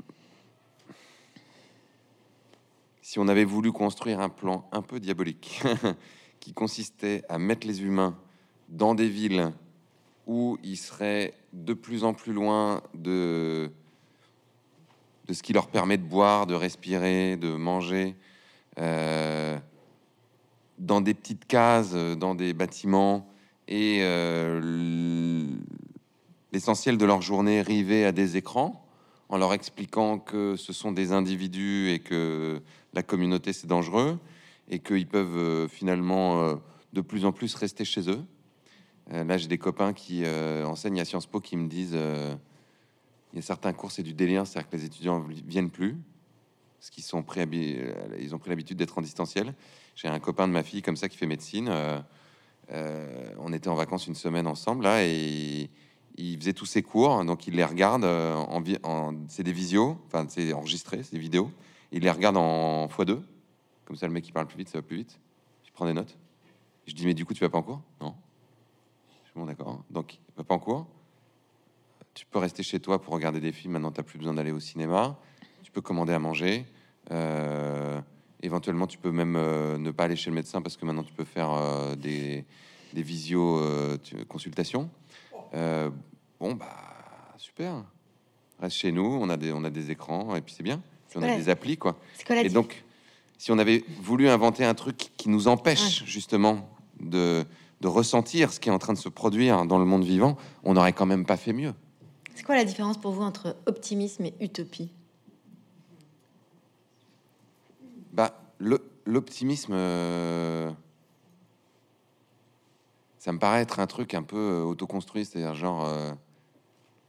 si 3.01 3.19
on 3.19 3.27
avait 3.27 3.43
voulu 3.43 3.73
construire 3.73 4.21
un 4.21 4.29
plan 4.29 4.65
un 4.71 4.81
peu 4.81 5.01
diabolique 5.01 5.61
qui 6.39 6.53
consistait 6.53 7.21
à 7.27 7.37
mettre 7.37 7.67
les 7.67 7.83
humains 7.83 8.17
dans 8.69 8.95
des 8.95 9.09
villes 9.09 9.51
où 10.25 10.57
ils 10.63 10.77
seraient 10.77 11.33
de 11.51 11.73
plus 11.73 12.05
en 12.05 12.13
plus 12.13 12.31
loin 12.31 12.81
de, 12.93 13.69
de 15.27 15.33
ce 15.33 15.43
qui 15.43 15.51
leur 15.51 15.67
permet 15.67 15.97
de 15.97 16.03
boire, 16.03 16.47
de 16.47 16.53
respirer, 16.53 17.35
de 17.35 17.53
manger, 17.55 18.15
euh, 18.77 19.57
dans 20.77 21.01
des 21.01 21.13
petites 21.13 21.45
cases, 21.45 21.93
dans 21.93 22.35
des 22.35 22.53
bâtiments, 22.53 23.27
et 23.67 23.99
euh, 24.01 25.45
l'essentiel 26.51 26.97
de 26.97 27.05
leur 27.05 27.21
journée 27.21 27.61
rivée 27.61 28.05
à 28.05 28.11
des 28.11 28.37
écrans, 28.37 28.85
en 29.29 29.37
leur 29.37 29.53
expliquant 29.53 30.17
que 30.17 30.55
ce 30.55 30.73
sont 30.73 30.91
des 30.91 31.11
individus 31.11 31.91
et 31.91 31.99
que 31.99 32.61
la 32.93 33.03
communauté 33.03 33.53
c'est 33.53 33.67
dangereux, 33.67 34.17
et 34.69 34.79
qu'ils 34.79 35.07
peuvent 35.07 35.37
euh, 35.37 35.67
finalement 35.67 36.59
de 36.93 37.01
plus 37.01 37.25
en 37.25 37.31
plus 37.31 37.53
rester 37.55 37.85
chez 37.85 38.09
eux. 38.09 38.23
là, 39.11 39.37
j'ai 39.37 39.47
des 39.47 39.57
copains 39.57 39.93
qui 39.93 40.23
enseignent 40.65 40.99
à 40.99 41.05
Sciences 41.05 41.27
Po 41.27 41.39
qui 41.39 41.55
me 41.57 41.67
disent 41.67 41.97
il 43.33 43.35
y 43.35 43.39
a 43.39 43.41
certains 43.43 43.73
cours, 43.73 43.91
c'est 43.91 44.03
du 44.03 44.13
délire, 44.13 44.47
c'est-à-dire 44.47 44.69
que 44.69 44.75
les 44.75 44.85
étudiants 44.85 45.23
viennent 45.47 45.69
plus, 45.69 45.97
parce 46.79 46.89
qu'ils 46.89 47.03
sont 47.03 47.23
ils 47.37 48.35
ont 48.35 48.39
pris 48.39 48.49
l'habitude 48.49 48.77
d'être 48.77 48.97
en 48.97 49.01
distanciel. 49.01 49.53
J'ai 49.95 50.07
un 50.07 50.19
copain 50.19 50.47
de 50.47 50.53
ma 50.53 50.63
fille 50.63 50.81
comme 50.81 50.95
ça 50.95 51.09
qui 51.09 51.17
fait 51.17 51.25
médecine. 51.25 51.67
Euh, 51.69 51.99
euh, 52.71 53.33
on 53.39 53.51
était 53.51 53.67
en 53.67 53.75
vacances 53.75 54.07
une 54.07 54.15
semaine 54.15 54.47
ensemble 54.47 54.83
là 54.83 55.03
et 55.03 55.69
il 56.18 56.38
faisait 56.38 56.53
tous 56.53 56.66
ses 56.66 56.82
cours, 56.84 57.24
donc 57.26 57.47
il 57.47 57.55
les 57.55 57.64
regarde 57.64 58.03
euh, 58.03 58.36
en, 58.36 58.64
en 58.84 59.16
c'est 59.28 59.43
des 59.43 59.53
visios, 59.53 59.97
enfin 60.07 60.26
c'est 60.30 60.53
enregistré, 60.53 61.03
c'est 61.03 61.14
des 61.14 61.20
vidéos. 61.20 61.51
Il 61.91 62.03
les 62.03 62.12
regarde 62.12 62.38
en 62.38 62.88
x2, 62.88 63.20
comme 63.86 63.95
ça 63.95 64.07
le 64.07 64.14
mec 64.14 64.24
qui 64.24 64.32
parle 64.32 64.47
plus 64.47 64.57
vite, 64.57 64.70
ça 64.70 64.78
va 64.78 64.82
plus 64.82 64.97
vite. 64.97 65.20
Je 65.64 65.72
prends 65.72 65.86
des 65.86 65.93
notes. 65.93 66.18
Je 66.86 66.93
dis 66.93 67.05
mais 67.05 67.14
du 67.14 67.26
coup 67.26 67.34
tu 67.34 67.41
vas 67.41 67.49
pas 67.49 67.57
en 67.57 67.64
cours? 67.64 67.82
Non. 68.01 68.16
Je 69.24 69.30
suis 69.30 69.39
bon 69.39 69.45
d'accord. 69.45 69.84
Donc 69.89 70.16
il 70.16 70.38
va 70.38 70.43
pas 70.43 70.55
en 70.55 70.60
cours 70.60 70.88
tu 72.20 72.26
peux 72.26 72.39
rester 72.39 72.64
chez 72.64 72.82
toi 72.82 73.01
pour 73.01 73.14
regarder 73.14 73.39
des 73.39 73.53
films. 73.53 73.74
Maintenant, 73.74 73.91
tu 73.91 73.99
n'as 74.01 74.03
plus 74.03 74.18
besoin 74.20 74.34
d'aller 74.34 74.51
au 74.51 74.60
cinéma. 74.60 75.18
Tu 75.64 75.72
peux 75.72 75.80
commander 75.80 76.12
à 76.12 76.20
manger. 76.20 76.66
Euh, 77.12 78.01
éventuellement, 78.43 78.88
tu 78.88 78.97
peux 78.97 79.12
même 79.12 79.38
euh, 79.38 79.78
ne 79.78 79.89
pas 79.91 80.03
aller 80.03 80.18
chez 80.18 80.30
le 80.30 80.36
médecin 80.36 80.62
parce 80.62 80.76
que 80.76 80.86
maintenant, 80.86 81.03
tu 81.03 81.14
peux 81.14 81.24
faire 81.24 81.95
des, 81.95 82.43
des 82.93 83.01
visio 83.03 83.62
consultations. 84.28 84.89
Bon, 85.53 86.53
bah, 86.53 86.67
super. 87.37 87.83
Reste 88.59 88.75
chez 88.77 88.91
nous. 88.91 89.05
On 89.21 89.29
a 89.29 89.37
des, 89.37 89.51
on 89.51 89.63
a 89.63 89.69
des 89.69 89.91
écrans 89.91 90.35
et 90.35 90.41
puis 90.41 90.53
c'est 90.55 90.63
bien. 90.63 90.81
on 91.15 91.23
a 91.23 91.35
des 91.35 91.49
applis, 91.49 91.77
quoi. 91.77 91.97
et 92.29 92.49
donc, 92.49 92.83
si 93.37 93.51
on 93.51 93.57
avait 93.57 93.83
voulu 94.01 94.27
inventer 94.29 94.65
un 94.65 94.73
truc 94.73 95.11
qui 95.17 95.29
nous 95.29 95.47
empêche 95.47 96.03
justement 96.05 96.69
de, 96.99 97.45
de 97.81 97.87
ressentir 97.87 98.51
ce 98.51 98.59
qui 98.59 98.69
est 98.69 98.71
en 98.71 98.79
train 98.79 98.93
de 98.93 98.97
se 98.97 99.09
produire 99.09 99.65
dans 99.65 99.79
le 99.79 99.85
monde 99.85 100.03
vivant, 100.03 100.37
on 100.63 100.73
n'aurait 100.73 100.93
quand 100.93 101.05
même 101.05 101.25
pas 101.25 101.37
fait 101.37 101.53
mieux. 101.53 101.73
C'est 102.35 102.43
quoi 102.43 102.55
la 102.55 102.65
différence 102.65 102.97
pour 102.97 103.11
vous 103.11 103.21
entre 103.23 103.55
optimisme 103.65 104.25
et 104.25 104.33
utopie? 104.41 104.91
Bah, 108.13 108.33
L'optimisme, 109.05 109.73
euh, 109.73 110.71
ça 113.20 113.32
me 113.32 113.38
paraît 113.38 113.61
être 113.61 113.80
un 113.80 113.86
truc 113.86 114.15
un 114.15 114.24
peu 114.24 114.38
euh, 114.38 114.63
autoconstruit, 114.63 115.26
c'est-à-dire 115.26 115.53
genre, 115.53 115.86
euh, 115.86 116.11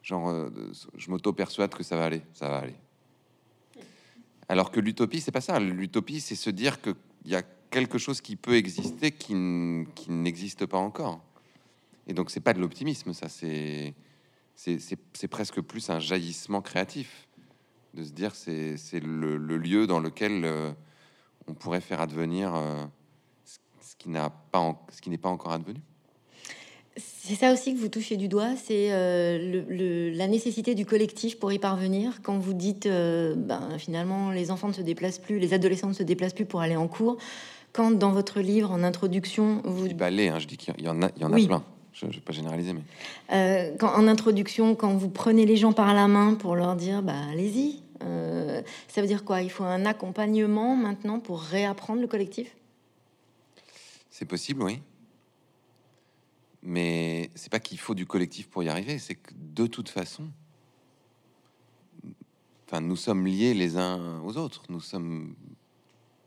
genre 0.02 0.50
je 0.96 1.10
m'auto-persuade 1.10 1.74
que 1.74 1.82
ça 1.82 1.96
va 1.96 2.04
aller, 2.04 2.22
ça 2.34 2.50
va 2.50 2.58
aller. 2.58 2.76
Alors 4.48 4.70
que 4.70 4.80
l'utopie, 4.80 5.20
c'est 5.20 5.30
pas 5.30 5.40
ça. 5.40 5.58
L'utopie, 5.60 6.20
c'est 6.20 6.34
se 6.34 6.50
dire 6.50 6.82
qu'il 6.82 6.94
y 7.24 7.36
a 7.36 7.42
quelque 7.42 7.98
chose 7.98 8.20
qui 8.20 8.36
peut 8.36 8.56
exister 8.56 9.12
qui 9.12 9.34
n'existe 9.34 10.66
pas 10.66 10.78
encore. 10.78 11.22
Et 12.08 12.12
donc, 12.12 12.30
c'est 12.30 12.40
pas 12.40 12.52
de 12.52 12.60
l'optimisme, 12.60 13.12
ça, 13.12 13.28
c'est 13.28 13.94
presque 15.30 15.60
plus 15.60 15.90
un 15.90 16.00
jaillissement 16.00 16.60
créatif 16.60 17.28
de 17.94 18.02
se 18.02 18.10
dire 18.10 18.34
c'est 18.34 19.00
le, 19.00 19.36
lieu 19.36 19.86
dans 19.86 20.00
lequel 20.00 20.44
euh, 20.44 20.72
on 21.46 21.54
pourrait 21.54 21.80
faire 21.80 22.00
advenir 22.00 22.54
euh, 22.54 22.84
ce 23.44 23.94
qui 23.96 24.08
n'a 24.08 24.32
ce 24.90 25.00
qui 25.00 25.10
n'est 25.10 25.18
pas 25.18 25.28
encore 25.28 25.52
advenu. 25.52 25.80
C'est 26.96 27.34
ça 27.34 27.52
aussi 27.52 27.74
que 27.74 27.78
vous 27.78 27.88
touchez 27.88 28.16
du 28.16 28.28
doigt, 28.28 28.56
c'est 28.56 28.88
euh, 28.90 30.12
la 30.14 30.26
nécessité 30.26 30.74
du 30.74 30.84
collectif 30.84 31.38
pour 31.38 31.52
y 31.52 31.58
parvenir. 31.58 32.20
Quand 32.22 32.38
vous 32.38 32.52
dites, 32.52 32.86
ben, 32.86 33.68
finalement, 33.78 34.30
les 34.30 34.50
enfants 34.50 34.68
ne 34.68 34.72
se 34.72 34.82
déplacent 34.82 35.20
plus, 35.20 35.38
les 35.38 35.54
adolescents 35.54 35.88
ne 35.88 35.94
se 35.94 36.02
déplacent 36.02 36.34
plus 36.34 36.46
pour 36.46 36.60
aller 36.60 36.76
en 36.76 36.88
cours. 36.88 37.16
Quand 37.72 37.92
dans 37.92 38.10
votre 38.10 38.40
livre, 38.40 38.72
en 38.72 38.82
introduction, 38.82 39.62
vous... 39.64 39.84
Je 39.84 39.90
dis 39.90 39.94
pas 39.94 40.10
les, 40.10 40.28
hein, 40.28 40.40
je 40.40 40.46
dis 40.46 40.56
qu'il 40.56 40.74
y 40.82 40.88
en 40.88 41.02
a, 41.02 41.10
il 41.16 41.22
y 41.22 41.24
en 41.24 41.32
a 41.32 41.46
plein. 41.46 41.62
Je 41.92 42.06
ne 42.06 42.12
vais 42.12 42.20
pas 42.20 42.32
généraliser, 42.32 42.72
mais. 42.72 42.82
Euh, 43.32 43.76
quand, 43.78 43.92
en 43.94 44.08
introduction, 44.08 44.74
quand 44.74 44.94
vous 44.94 45.08
prenez 45.08 45.46
les 45.46 45.56
gens 45.56 45.72
par 45.72 45.92
la 45.94 46.08
main 46.08 46.34
pour 46.34 46.56
leur 46.56 46.74
dire 46.76 47.02
bah, 47.02 47.14
allez-y, 47.30 47.80
euh, 48.02 48.62
ça 48.88 49.00
veut 49.00 49.06
dire 49.06 49.24
quoi? 49.24 49.42
Il 49.42 49.50
faut 49.50 49.64
un 49.64 49.86
accompagnement 49.86 50.76
maintenant 50.76 51.20
pour 51.20 51.40
réapprendre 51.40 52.00
le 52.00 52.06
collectif? 52.06 52.56
C'est 54.10 54.24
possible, 54.24 54.62
oui. 54.62 54.80
Mais 56.62 57.30
c'est 57.34 57.50
pas 57.50 57.60
qu'il 57.60 57.78
faut 57.78 57.94
du 57.94 58.06
collectif 58.06 58.48
pour 58.48 58.62
y 58.62 58.68
arriver, 58.68 58.98
c'est 58.98 59.14
que 59.14 59.32
de 59.34 59.66
toute 59.66 59.88
façon, 59.88 60.28
enfin, 62.66 62.80
nous 62.80 62.96
sommes 62.96 63.26
liés 63.26 63.54
les 63.54 63.78
uns 63.78 64.20
aux 64.22 64.36
autres, 64.36 64.64
nous 64.68 64.80
sommes 64.80 65.34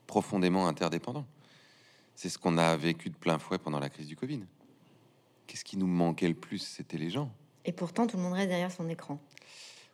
profondément 0.07 0.67
interdépendants. 0.67 1.27
C'est 2.15 2.29
ce 2.29 2.37
qu'on 2.37 2.57
a 2.57 2.75
vécu 2.77 3.09
de 3.09 3.15
plein 3.15 3.37
fouet 3.37 3.57
pendant 3.57 3.79
la 3.79 3.89
crise 3.89 4.07
du 4.07 4.15
Covid 4.15 4.41
qu'est-ce 5.47 5.63
qui 5.63 5.77
nous 5.77 5.87
manquait 5.87 6.27
le 6.27 6.33
plus 6.33 6.57
C'était 6.57 6.97
les 6.97 7.11
gens. 7.11 7.31
Et 7.65 7.71
pourtant, 7.71 8.07
tout 8.07 8.17
le 8.17 8.23
monde 8.23 8.33
reste 8.33 8.49
derrière 8.49 8.71
son 8.71 8.89
écran. 8.89 9.19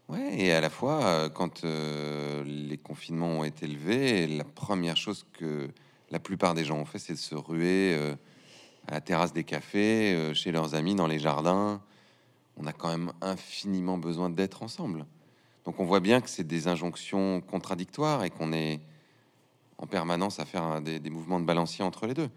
Ouais, 0.07 0.39
et 0.39 0.53
à 0.53 0.61
la 0.61 0.69
fois, 0.69 1.03
euh, 1.03 1.29
quand 1.29 1.65
euh, 1.65 2.43
les 2.45 2.77
confinements 2.77 3.39
ont 3.39 3.43
été 3.43 3.67
levés, 3.67 4.25
la 4.27 4.45
première 4.45 4.95
chose 4.95 5.25
que 5.33 5.69
la 6.09 6.19
plupart 6.19 6.55
des 6.55 6.63
gens 6.63 6.77
ont 6.77 6.85
fait, 6.85 6.97
c'est 6.97 7.13
de 7.13 7.19
se 7.19 7.35
ruer 7.35 7.93
euh, 7.93 8.15
à 8.89 8.95
la 8.95 9.01
terrasse 9.01 9.31
des 9.31 9.43
cafés, 9.45 10.33
chez 10.33 10.51
leurs 10.51 10.75
amis, 10.75 10.95
dans 10.95 11.07
les 11.07 11.19
jardins. 11.19 11.81
On 12.57 12.67
a 12.67 12.73
quand 12.73 12.89
même 12.89 13.13
infiniment 13.21 13.97
besoin 13.97 14.29
d'être 14.29 14.63
ensemble. 14.63 15.05
Donc 15.63 15.79
on 15.79 15.85
voit 15.85 16.01
bien 16.01 16.19
que 16.19 16.29
c'est 16.29 16.43
des 16.43 16.67
injonctions 16.67 17.39
contradictoires 17.41 18.23
et 18.23 18.29
qu'on 18.29 18.51
est 18.51 18.81
en 19.77 19.87
permanence 19.87 20.39
à 20.39 20.45
faire 20.45 20.81
des, 20.81 20.99
des 20.99 21.09
mouvements 21.09 21.39
de 21.39 21.45
balancier 21.45 21.85
entre 21.85 22.07
les 22.07 22.13
deux. 22.13 22.29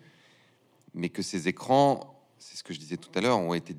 Mais 0.94 1.08
que 1.08 1.22
ces 1.22 1.48
écrans 1.48 2.12
c'est 2.42 2.56
ce 2.56 2.64
que 2.64 2.74
je 2.74 2.78
disais 2.78 2.96
tout 2.96 3.10
à 3.14 3.20
l'heure, 3.20 3.38
ont 3.38 3.54
été 3.54 3.76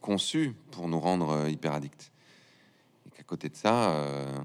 conçus 0.00 0.54
pour 0.70 0.88
nous 0.88 1.00
rendre 1.00 1.30
euh, 1.30 1.50
hyper 1.50 1.72
addicts. 1.72 2.12
Et 3.06 3.10
qu'à 3.10 3.24
côté 3.24 3.48
de 3.48 3.56
ça, 3.56 3.90
euh, 3.90 4.38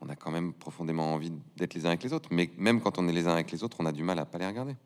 on 0.00 0.08
a 0.08 0.16
quand 0.16 0.30
même 0.30 0.54
profondément 0.54 1.12
envie 1.12 1.32
d'être 1.56 1.74
les 1.74 1.84
uns 1.84 1.90
avec 1.90 2.02
les 2.02 2.12
autres. 2.12 2.30
Mais 2.32 2.50
même 2.56 2.80
quand 2.80 2.98
on 2.98 3.06
est 3.06 3.12
les 3.12 3.26
uns 3.26 3.32
avec 3.32 3.52
les 3.52 3.62
autres, 3.62 3.76
on 3.80 3.86
a 3.86 3.92
du 3.92 4.02
mal 4.02 4.18
à 4.18 4.24
pas 4.24 4.38
les 4.38 4.46
regarder. 4.46 4.76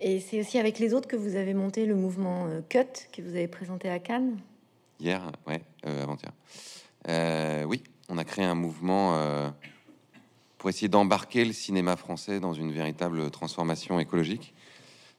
Et 0.00 0.20
c'est 0.20 0.40
aussi 0.40 0.58
avec 0.58 0.78
les 0.78 0.94
autres 0.94 1.08
que 1.08 1.16
vous 1.16 1.36
avez 1.36 1.54
monté 1.54 1.86
le 1.86 1.96
mouvement 1.96 2.46
euh, 2.46 2.60
Cut 2.68 3.08
que 3.12 3.22
vous 3.22 3.30
avez 3.30 3.48
présenté 3.48 3.88
à 3.88 3.98
Cannes? 3.98 4.38
Hier, 5.00 5.30
ouais, 5.46 5.62
avant-hier. 5.84 6.32
oui, 7.66 7.82
on 8.08 8.18
a 8.18 8.24
créé 8.24 8.44
un 8.44 8.56
mouvement 8.56 9.52
pour 10.56 10.68
essayer 10.68 10.88
d'embarquer 10.88 11.44
le 11.44 11.52
cinéma 11.52 11.94
français 11.96 12.40
dans 12.40 12.52
une 12.52 12.72
véritable 12.72 13.30
transformation 13.30 14.00
écologique 14.00 14.54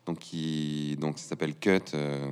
donc, 0.09 0.19
qui, 0.19 0.97
donc 0.99 1.19
ça 1.19 1.29
s'appelle 1.29 1.55
Cut, 1.55 1.93
euh, 1.93 2.31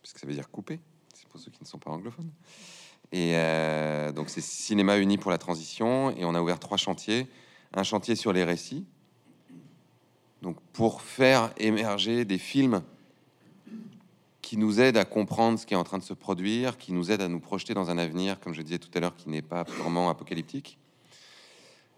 parce 0.00 0.12
que 0.12 0.20
ça 0.20 0.26
veut 0.26 0.32
dire 0.32 0.48
couper, 0.48 0.78
c'est 1.12 1.26
pour 1.26 1.40
ceux 1.40 1.50
qui 1.50 1.60
ne 1.60 1.66
sont 1.66 1.78
pas 1.78 1.90
anglophones. 1.90 2.30
Et 3.10 3.32
euh, 3.34 4.12
donc 4.12 4.30
c'est 4.30 4.40
Cinéma 4.40 4.98
Uni 4.98 5.18
pour 5.18 5.30
la 5.30 5.38
transition, 5.38 6.16
et 6.16 6.24
on 6.24 6.34
a 6.34 6.40
ouvert 6.40 6.60
trois 6.60 6.76
chantiers. 6.76 7.26
Un 7.72 7.82
chantier 7.82 8.14
sur 8.14 8.32
les 8.32 8.44
récits, 8.44 8.86
donc 10.44 10.60
pour 10.74 11.00
faire 11.00 11.52
émerger 11.56 12.26
des 12.26 12.38
films 12.38 12.82
qui 14.42 14.58
nous 14.58 14.78
aident 14.78 14.98
à 14.98 15.06
comprendre 15.06 15.58
ce 15.58 15.64
qui 15.64 15.72
est 15.72 15.76
en 15.76 15.84
train 15.84 15.96
de 15.96 16.02
se 16.02 16.12
produire, 16.12 16.76
qui 16.76 16.92
nous 16.92 17.10
aident 17.10 17.22
à 17.22 17.28
nous 17.28 17.40
projeter 17.40 17.72
dans 17.72 17.88
un 17.88 17.96
avenir, 17.96 18.38
comme 18.40 18.52
je 18.52 18.60
disais 18.60 18.78
tout 18.78 18.90
à 18.94 19.00
l'heure, 19.00 19.16
qui 19.16 19.30
n'est 19.30 19.42
pas 19.42 19.64
purement 19.64 20.10
apocalyptique 20.10 20.78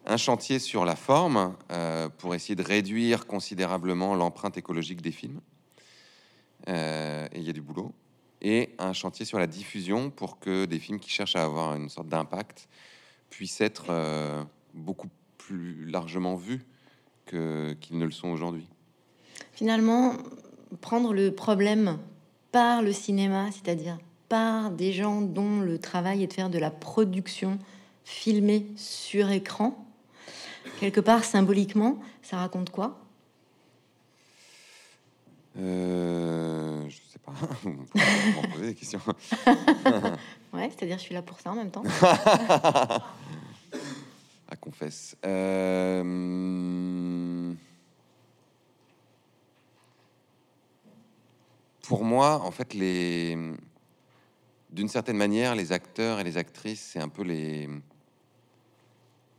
un 0.09 0.17
chantier 0.17 0.61
sur 0.61 0.85
la 0.85 0.95
forme 0.95 1.57
euh, 1.73 2.09
pour 2.09 2.37
essayer 2.37 2.55
de 2.55 2.63
réduire 2.63 3.27
considérablement 3.27 4.15
l'empreinte 4.15 4.57
écologique 4.57 5.03
des 5.03 5.11
films. 5.11 5.41
Euh, 6.69 7.27
et 7.33 7.41
il 7.41 7.43
y 7.45 7.51
a 7.51 7.53
du 7.53 7.61
boulot. 7.61 7.93
Et 8.41 8.71
un 8.79 8.93
chantier 8.93 9.27
sur 9.27 9.41
la 9.41 9.49
diffusion 9.49 10.11
pour 10.11 10.39
que 10.39 10.65
des 10.67 10.79
films 10.79 11.01
qui 11.01 11.11
cherchent 11.11 11.35
à 11.35 11.43
avoir 11.43 11.75
une 11.75 11.89
sorte 11.89 12.07
d'impact 12.07 12.69
puissent 13.31 13.61
être 13.61 13.87
euh, 13.91 14.45
beaucoup 14.75 15.09
plus 15.39 15.87
largement 15.87 16.37
vus 16.37 16.65
qu'ils 17.27 17.99
ne 17.99 18.05
le 18.05 18.11
sont 18.11 18.29
aujourd'hui. 18.29 18.67
Finalement, 19.53 20.15
prendre 20.81 21.13
le 21.13 21.33
problème 21.33 21.99
par 22.53 22.83
le 22.83 22.93
cinéma, 22.93 23.51
c'est-à-dire 23.53 23.99
par 24.29 24.71
des 24.71 24.93
gens 24.93 25.21
dont 25.21 25.61
le 25.61 25.79
travail 25.79 26.23
est 26.23 26.27
de 26.27 26.33
faire 26.33 26.51
de 26.51 26.59
la 26.59 26.71
production 26.71 27.59
filmée 28.05 28.67
sur 28.77 29.31
écran, 29.31 29.85
quelque 30.81 31.01
part 31.01 31.25
symboliquement, 31.25 31.99
ça 32.23 32.39
raconte 32.39 32.71
quoi? 32.71 32.99
Euh, 35.59 36.89
Je 36.89 36.97
sais 36.97 37.19
pas. 37.19 37.33
On 37.65 38.49
poser 38.53 38.67
des 38.67 38.75
questions. 38.75 39.01
ouais, 40.53 40.71
c'est-à-dire 40.77 40.99
je 40.99 41.03
suis 41.03 41.15
là 41.15 41.23
pour 41.23 41.41
ça 41.41 41.53
en 41.53 41.55
même 41.55 41.71
temps. 41.71 41.83
à 44.49 44.57
confesse. 44.57 45.17
Euh... 45.25 46.03
Pour 51.83 52.05
moi, 52.05 52.41
en 52.43 52.51
fait, 52.51 52.75
les 52.75 53.37
d'une 54.71 54.89
certaine 54.89 55.17
manière, 55.17 55.55
les 55.55 55.73
acteurs 55.73 56.21
et 56.21 56.25
les 56.25 56.37
actrices, 56.37 56.83
c'est 56.83 57.01
un 57.01 57.09
peu 57.09 57.23
les, 57.23 57.69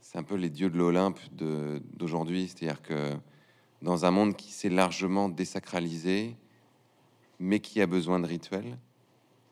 c'est 0.00 0.18
un 0.18 0.22
peu 0.22 0.34
les 0.34 0.50
dieux 0.50 0.70
de 0.70 0.76
l'Olympe 0.76 1.20
d'aujourd'hui. 1.32 2.48
C'est-à-dire 2.48 2.82
que 2.82 3.14
dans 3.82 4.04
un 4.04 4.10
monde 4.10 4.34
qui 4.34 4.50
s'est 4.50 4.68
largement 4.68 5.28
désacralisé, 5.28 6.34
mais 7.38 7.60
qui 7.60 7.80
a 7.80 7.86
besoin 7.86 8.18
de 8.18 8.26
rituels 8.26 8.78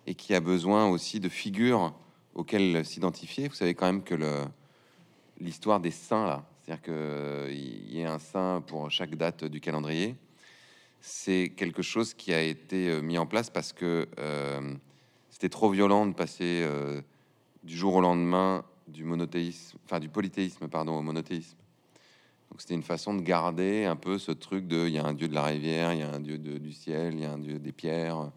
et 0.06 0.14
qui 0.14 0.34
a 0.34 0.40
besoin 0.40 0.88
aussi 0.88 1.20
de 1.20 1.28
figures 1.28 1.94
auxquelles 2.34 2.84
s'identifier. 2.84 3.48
Vous 3.48 3.54
savez 3.54 3.74
quand 3.74 3.86
même 3.86 4.02
que 4.02 4.14
l'histoire 5.40 5.80
des 5.80 5.90
saints 5.90 6.26
là, 6.26 6.44
c'est-à-dire 6.62 6.82
qu'il 6.82 7.94
y 7.94 8.00
ait 8.00 8.06
un 8.06 8.18
saint 8.18 8.62
pour 8.66 8.90
chaque 8.90 9.14
date 9.14 9.44
du 9.44 9.60
calendrier, 9.60 10.16
c'est 11.00 11.52
quelque 11.56 11.82
chose 11.82 12.14
qui 12.14 12.32
a 12.34 12.42
été 12.42 12.88
euh, 12.88 13.00
mis 13.00 13.18
en 13.18 13.26
place 13.26 13.48
parce 13.48 13.72
que 13.72 14.08
euh, 14.18 14.74
c'était 15.30 15.48
trop 15.48 15.70
violent 15.70 16.06
de 16.06 16.12
passer 16.12 16.62
euh, 16.64 17.00
du 17.62 17.76
jour 17.76 17.94
au 17.94 18.00
lendemain 18.00 18.64
du 18.88 19.04
monothéisme, 19.04 19.78
enfin 19.84 20.00
du 20.00 20.08
polythéisme, 20.08 20.68
pardon, 20.68 20.98
au 20.98 21.02
monothéisme. 21.02 21.56
Donc 22.50 22.60
c'était 22.60 22.74
une 22.74 22.82
façon 22.82 23.14
de 23.14 23.22
garder 23.22 23.84
un 23.84 23.96
peu 23.96 24.18
ce 24.18 24.32
truc 24.32 24.66
de 24.66 24.86
il 24.86 24.94
y 24.94 24.98
a 24.98 25.04
un 25.04 25.14
dieu 25.14 25.28
de 25.28 25.34
la 25.34 25.44
rivière, 25.44 25.92
il 25.92 26.00
y 26.00 26.02
a 26.02 26.10
un 26.10 26.20
dieu 26.20 26.38
du 26.38 26.72
ciel, 26.72 27.14
il 27.14 27.20
y 27.20 27.24
a 27.24 27.32
un 27.32 27.38
dieu 27.38 27.58
des 27.58 27.72
pierres. 27.72 28.30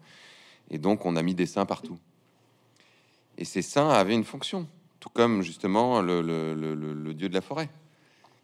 Et 0.70 0.78
donc 0.78 1.06
on 1.06 1.16
a 1.16 1.22
mis 1.22 1.34
des 1.34 1.46
saints 1.46 1.66
partout. 1.66 1.98
Et 3.38 3.44
ces 3.44 3.62
saints 3.62 3.88
avaient 3.88 4.14
une 4.14 4.24
fonction, 4.24 4.68
tout 5.00 5.08
comme 5.08 5.42
justement 5.42 6.02
le, 6.02 7.12
dieu 7.14 7.28
de 7.28 7.34
la 7.34 7.40
forêt, 7.40 7.68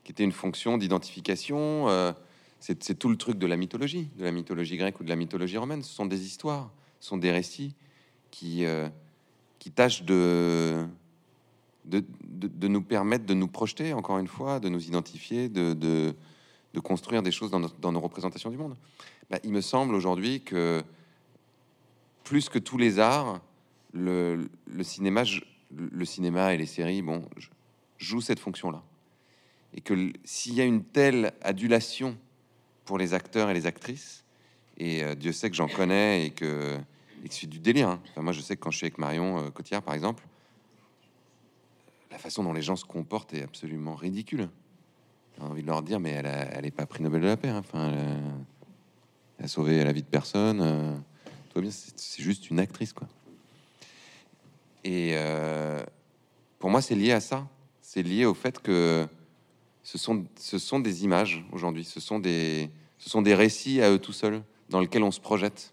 qui 0.04 0.12
était 0.12 0.24
une 0.24 0.32
fonction 0.32 0.78
d'identification. 0.78 1.88
Euh, 1.88 2.12
c'est 2.58 2.98
tout 2.98 3.08
le 3.08 3.16
truc 3.16 3.38
de 3.38 3.46
la 3.46 3.56
mythologie, 3.56 4.08
de 4.18 4.24
la 4.24 4.32
mythologie 4.32 4.76
grecque 4.76 4.98
ou 4.98 5.04
de 5.04 5.08
la 5.08 5.16
mythologie 5.16 5.58
romaine. 5.58 5.82
Ce 5.82 5.94
sont 5.94 6.06
des 6.06 6.24
histoires, 6.24 6.70
ce 7.00 7.08
sont 7.08 7.18
des 7.18 7.30
récits 7.30 7.74
qui, 8.30 8.64
euh, 8.64 8.88
qui 9.58 9.70
tâchent 9.70 10.02
de, 10.02 10.84
de, 11.84 12.02
de, 12.24 12.68
nous 12.68 12.82
permettre 12.82 13.26
de 13.26 13.34
nous 13.34 13.46
projeter, 13.46 13.92
encore 13.92 14.18
une 14.18 14.26
fois, 14.26 14.58
de 14.58 14.68
nous 14.68 14.86
identifier, 14.86 15.48
de, 15.48 15.74
de, 15.74 16.14
construire 16.80 17.22
des 17.22 17.30
choses 17.30 17.50
dans, 17.50 17.92
nos 17.92 18.00
représentations 18.00 18.50
du 18.50 18.58
monde. 18.58 18.76
Bah, 19.30 19.38
il 19.44 19.50
me 19.50 19.62
semble 19.62 19.94
aujourd'hui 19.94 20.42
que 20.42 20.82
plus 22.22 22.50
que 22.50 22.58
tous 22.58 22.76
les 22.76 22.98
arts, 22.98 23.40
le, 23.94 24.48
cinéma, 24.82 25.22
le 25.74 26.04
cinéma 26.04 26.54
et 26.54 26.56
les 26.56 26.66
séries, 26.66 27.02
bon, 27.02 27.28
jouent 27.98 28.20
cette 28.20 28.38
fonction-là. 28.38 28.82
Et 29.74 29.80
que 29.80 30.12
s'il 30.24 30.54
y 30.54 30.60
a 30.60 30.64
une 30.64 30.84
telle 30.84 31.32
adulation 31.42 32.16
pour 32.84 32.98
les 32.98 33.14
acteurs 33.14 33.50
et 33.50 33.54
les 33.54 33.66
actrices, 33.66 34.24
et 34.78 35.02
euh, 35.02 35.14
Dieu 35.14 35.32
sait 35.32 35.50
que 35.50 35.56
j'en 35.56 35.68
connais 35.68 36.26
et 36.26 36.30
que 36.30 36.78
c'est 37.30 37.48
du 37.48 37.58
délire. 37.58 37.88
Hein. 37.88 38.00
moi, 38.16 38.32
je 38.32 38.40
sais 38.40 38.56
que 38.56 38.60
quand 38.60 38.70
je 38.70 38.78
suis 38.78 38.84
avec 38.84 38.98
Marion 38.98 39.38
euh, 39.38 39.50
Cotillard, 39.50 39.82
par 39.82 39.94
exemple, 39.94 40.24
la 42.10 42.18
façon 42.18 42.44
dont 42.44 42.52
les 42.52 42.62
gens 42.62 42.76
se 42.76 42.84
comportent 42.84 43.34
est 43.34 43.42
absolument 43.42 43.94
ridicule. 43.94 44.48
J'ai 45.36 45.44
envie 45.44 45.62
de 45.62 45.66
leur 45.66 45.82
dire, 45.82 46.00
mais 46.00 46.10
elle, 46.10 46.26
a, 46.26 46.44
elle 46.52 46.66
est 46.66 46.70
pas 46.70 46.86
prix 46.86 47.02
Nobel 47.02 47.20
de 47.20 47.26
la 47.26 47.36
paix. 47.36 47.48
Hein. 47.48 47.58
Enfin, 47.58 47.92
elle 49.38 49.44
a, 49.44 49.48
sauvé 49.48 49.82
la 49.84 49.92
vie 49.92 50.02
de 50.02 50.08
personne. 50.08 50.60
Euh, 50.62 50.96
c'est 51.96 52.22
juste 52.22 52.50
une 52.50 52.58
actrice, 52.58 52.92
quoi. 52.92 53.08
Et 54.84 55.10
euh, 55.14 55.82
pour 56.58 56.70
moi, 56.70 56.80
c'est 56.80 56.94
lié 56.94 57.12
à 57.12 57.20
ça. 57.20 57.46
C'est 57.80 58.02
lié 58.02 58.24
au 58.24 58.34
fait 58.34 58.60
que 58.60 59.06
ce 59.82 59.98
sont, 59.98 60.24
ce 60.38 60.58
sont 60.58 60.80
des 60.80 61.04
images 61.04 61.44
aujourd'hui. 61.52 61.84
Ce 61.84 62.00
sont 62.00 62.18
des, 62.18 62.70
ce 62.98 63.10
sont 63.10 63.22
des 63.22 63.34
récits 63.34 63.80
à 63.80 63.90
eux 63.90 63.98
tout 63.98 64.12
seuls 64.12 64.42
dans 64.68 64.80
lesquels 64.80 65.02
on 65.02 65.10
se 65.10 65.20
projette. 65.20 65.72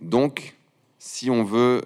Donc, 0.00 0.56
si 0.98 1.30
on 1.30 1.44
veut 1.44 1.82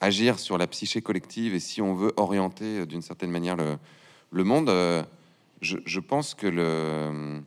agir 0.00 0.38
sur 0.38 0.58
la 0.58 0.66
psyché 0.66 1.00
collective 1.00 1.54
et 1.54 1.60
si 1.60 1.80
on 1.80 1.94
veut 1.94 2.12
orienter 2.16 2.80
euh, 2.80 2.86
d'une 2.86 3.02
certaine 3.02 3.30
manière 3.30 3.56
le, 3.56 4.44
monde, 4.44 4.68
euh, 4.68 5.02
je, 5.60 6.00
pense 6.00 6.34
que 6.34 6.46
le, 6.46 7.40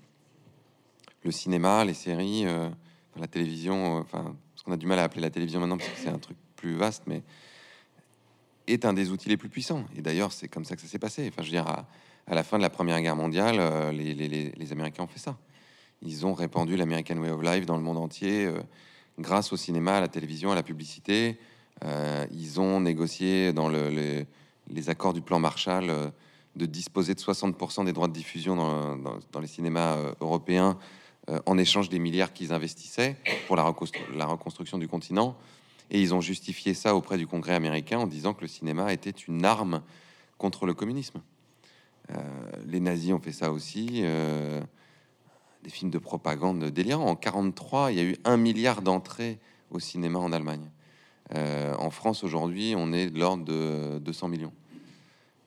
le 1.24 1.32
cinéma, 1.32 1.86
les 1.86 1.94
séries, 1.94 2.46
la 3.20 3.28
télévision, 3.28 3.98
enfin, 3.98 4.36
ce 4.56 4.64
qu'on 4.64 4.72
a 4.72 4.78
du 4.78 4.88
mal 4.88 5.00
à 5.00 5.04
appeler 5.04 5.22
la 5.22 5.30
télévision 5.30 5.60
maintenant, 5.60 5.78
parce 5.78 5.90
que 5.90 5.98
c'est 5.98 6.10
un 6.10 6.20
truc 6.20 6.38
plus 6.56 6.76
vaste, 6.76 7.04
mais 7.08 7.24
est 8.68 8.86
un 8.86 8.94
des 8.94 9.12
outils 9.12 9.30
les 9.30 9.38
plus 9.38 9.50
puissants. 9.50 9.86
Et 9.96 10.02
d'ailleurs, 10.02 10.32
c'est 10.32 10.48
comme 10.48 10.66
ça 10.66 10.76
que 10.76 10.82
ça 10.82 10.88
s'est 10.88 11.00
passé. 11.00 11.28
Enfin, 11.28 11.42
je 11.42 11.48
veux 11.48 11.52
dire, 11.52 11.68
à, 11.68 11.88
la 12.36 12.44
fin 12.44 12.58
de 12.58 12.64
la 12.64 12.70
Première 12.70 13.02
Guerre 13.02 13.16
mondiale, 13.16 13.60
les, 13.94 14.14
les, 14.14 14.72
Américains 14.72 15.04
ont 15.04 15.08
fait 15.08 15.20
ça. 15.20 15.38
Ils 16.02 16.26
ont 16.26 16.34
répandu 16.34 16.76
l'American 16.76 17.18
Way 17.18 17.30
of 17.32 17.42
Life 17.42 17.66
dans 17.66 17.78
le 17.78 17.84
monde 17.84 17.98
entier 17.98 18.50
grâce 19.20 19.52
au 19.52 19.58
cinéma, 19.58 19.98
à 19.98 20.02
la 20.02 20.08
télévision, 20.08 20.52
à 20.52 20.56
la 20.56 20.64
publicité. 20.64 21.40
Euh, 21.84 22.26
ils 22.32 22.60
ont 22.60 22.80
négocié 22.80 23.54
dans 23.54 23.70
les, 23.70 24.26
accords 24.88 25.14
du 25.14 25.22
plan 25.22 25.40
Marshall 25.40 25.90
euh, 25.90 26.10
de 26.56 26.66
disposer 26.66 27.14
de 27.14 27.20
60% 27.20 27.86
des 27.86 27.94
droits 27.94 28.08
de 28.08 28.14
diffusion 28.14 28.56
dans, 28.56 29.40
les 29.40 29.48
cinémas 29.48 29.96
euh, 29.96 30.14
européens 30.22 30.78
en 31.46 31.58
échange 31.58 31.90
des 31.90 32.00
milliards 32.00 32.32
qu'ils 32.32 32.54
investissaient 32.54 33.18
pour 33.48 33.58
la, 33.58 33.64
reconstruction 33.64 34.78
du 34.78 34.88
continent. 34.88 35.36
Et 35.90 36.02
ils 36.02 36.14
ont 36.14 36.22
justifié 36.22 36.74
ça 36.74 36.96
auprès 36.96 37.18
du 37.18 37.28
Congrès 37.28 37.54
américain 37.54 38.00
en 38.00 38.08
disant 38.08 38.34
que 38.34 38.42
le 38.42 38.48
cinéma 38.48 38.92
était 38.94 39.10
une 39.10 39.46
arme 39.46 39.82
contre 40.38 40.66
le 40.66 40.74
communisme. 40.74 41.22
les 42.66 42.80
nazis 42.80 43.14
ont 43.14 43.20
fait 43.20 43.32
ça 43.32 43.52
aussi 43.52 44.04
des 45.64 45.70
films 45.70 45.92
de 45.92 45.98
propagande 45.98 46.66
délirants. 46.66 47.06
En 47.06 47.16
43, 47.16 47.92
il 47.92 47.98
y 47.98 48.02
a 48.02 48.04
eu 48.04 48.16
un 48.24 48.38
milliard 48.38 48.82
d'entrées 48.82 49.40
au 49.72 49.80
cinéma 49.80 50.20
en 50.20 50.32
Allemagne. 50.32 50.70
Euh, 51.34 51.74
en 51.76 51.90
France, 51.90 52.24
aujourd'hui, 52.24 52.74
on 52.78 52.94
est 52.94 53.10
de 53.10 53.20
l'ordre 53.20 53.44
de 53.44 54.00
200 54.00 54.30
millions. 54.30 54.54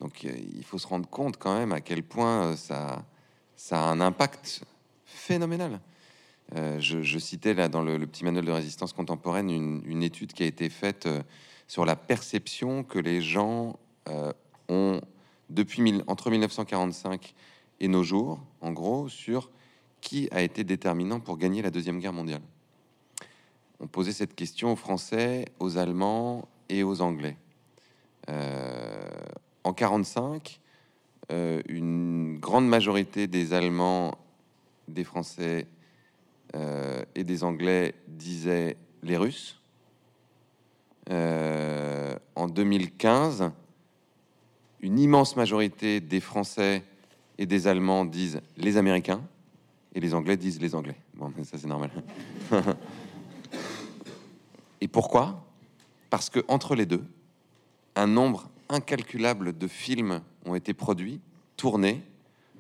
Donc, 0.01 0.25
euh, 0.25 0.33
il 0.55 0.65
faut 0.65 0.79
se 0.79 0.87
rendre 0.87 1.09
compte 1.09 1.37
quand 1.39 1.57
même 1.57 1.73
à 1.73 1.81
quel 1.81 2.03
point 2.03 2.53
euh, 2.53 2.57
ça 2.57 3.05
a 3.71 3.91
un 3.91 4.01
impact 4.01 4.63
phénoménal. 5.05 5.81
Je, 6.55 7.19
citais 7.19 7.55
là 7.55 7.69
dans 7.69 7.83
le, 7.83 7.99
petit 8.07 8.25
manuel 8.25 8.45
de 8.45 8.53
résistance 8.53 8.93
contemporaine 8.93 9.51
une, 9.51 10.03
étude 10.03 10.33
qui 10.33 10.43
a 10.43 10.47
été 10.47 10.69
faite 10.69 11.09
sur 11.69 11.85
la 11.85 11.97
perception 11.97 12.83
que 12.83 12.99
les 12.99 13.23
gens 13.23 13.79
ont 14.69 15.01
depuis 15.51 16.03
entre 16.07 16.31
1945 16.31 17.35
et 17.81 17.89
nos 17.89 18.03
jours, 18.03 18.41
en 18.61 18.73
gros, 18.73 19.09
sur 19.09 19.51
qui 20.01 20.29
a 20.31 20.43
été 20.43 20.65
déterminant 20.65 21.21
pour 21.21 21.37
gagner 21.37 21.63
la 21.63 21.71
Deuxième 21.71 21.99
Guerre 21.99 22.13
mondiale 22.13 22.43
On 23.81 23.87
posait 23.87 24.13
cette 24.13 24.35
question 24.35 24.73
aux 24.73 24.77
Français, 24.77 25.47
aux 25.59 25.77
Allemands 25.77 26.49
et 26.69 26.83
aux 26.83 27.01
Anglais. 27.01 27.37
Euh, 28.29 29.09
en 29.65 29.71
1945, 29.71 30.61
euh, 31.33 31.63
une 31.69 32.39
grande 32.39 32.69
majorité 32.69 33.27
des 33.27 33.53
Allemands, 33.53 34.15
des 34.89 35.05
Français 35.05 35.67
euh, 36.55 37.03
et 37.15 37.25
des 37.25 37.45
Anglais 37.45 37.95
disaient 38.09 38.77
les 39.03 39.17
Russes. 39.17 39.61
en 41.11 42.49
2015, 42.49 43.51
une 44.81 44.99
immense 44.99 45.37
majorité 45.37 46.01
des 46.01 46.21
Français 46.21 46.83
et 47.39 47.47
des 47.47 47.67
Allemands 47.67 48.05
disent 48.05 48.41
les 48.57 48.77
Américains 48.77 49.23
et 49.95 50.01
les 50.01 50.15
Anglais 50.15 50.37
disent 50.37 50.61
les 50.61 50.75
Anglais. 50.75 50.97
Bon, 51.15 51.33
ça 51.43 51.59
c'est 51.59 51.67
normal. 51.67 51.91
et 54.81 54.89
pourquoi? 54.89 55.45
Parce 56.11 56.31
que 56.31 56.41
entre 56.49 56.75
les 56.75 56.87
deux, 56.87 57.05
un 57.97 58.07
nombre 58.07 58.51
incalculable 58.69 59.57
de 59.57 59.67
films 59.67 60.23
ont 60.47 60.55
été 60.55 60.75
produits, 60.75 61.21
tournés, 61.57 62.03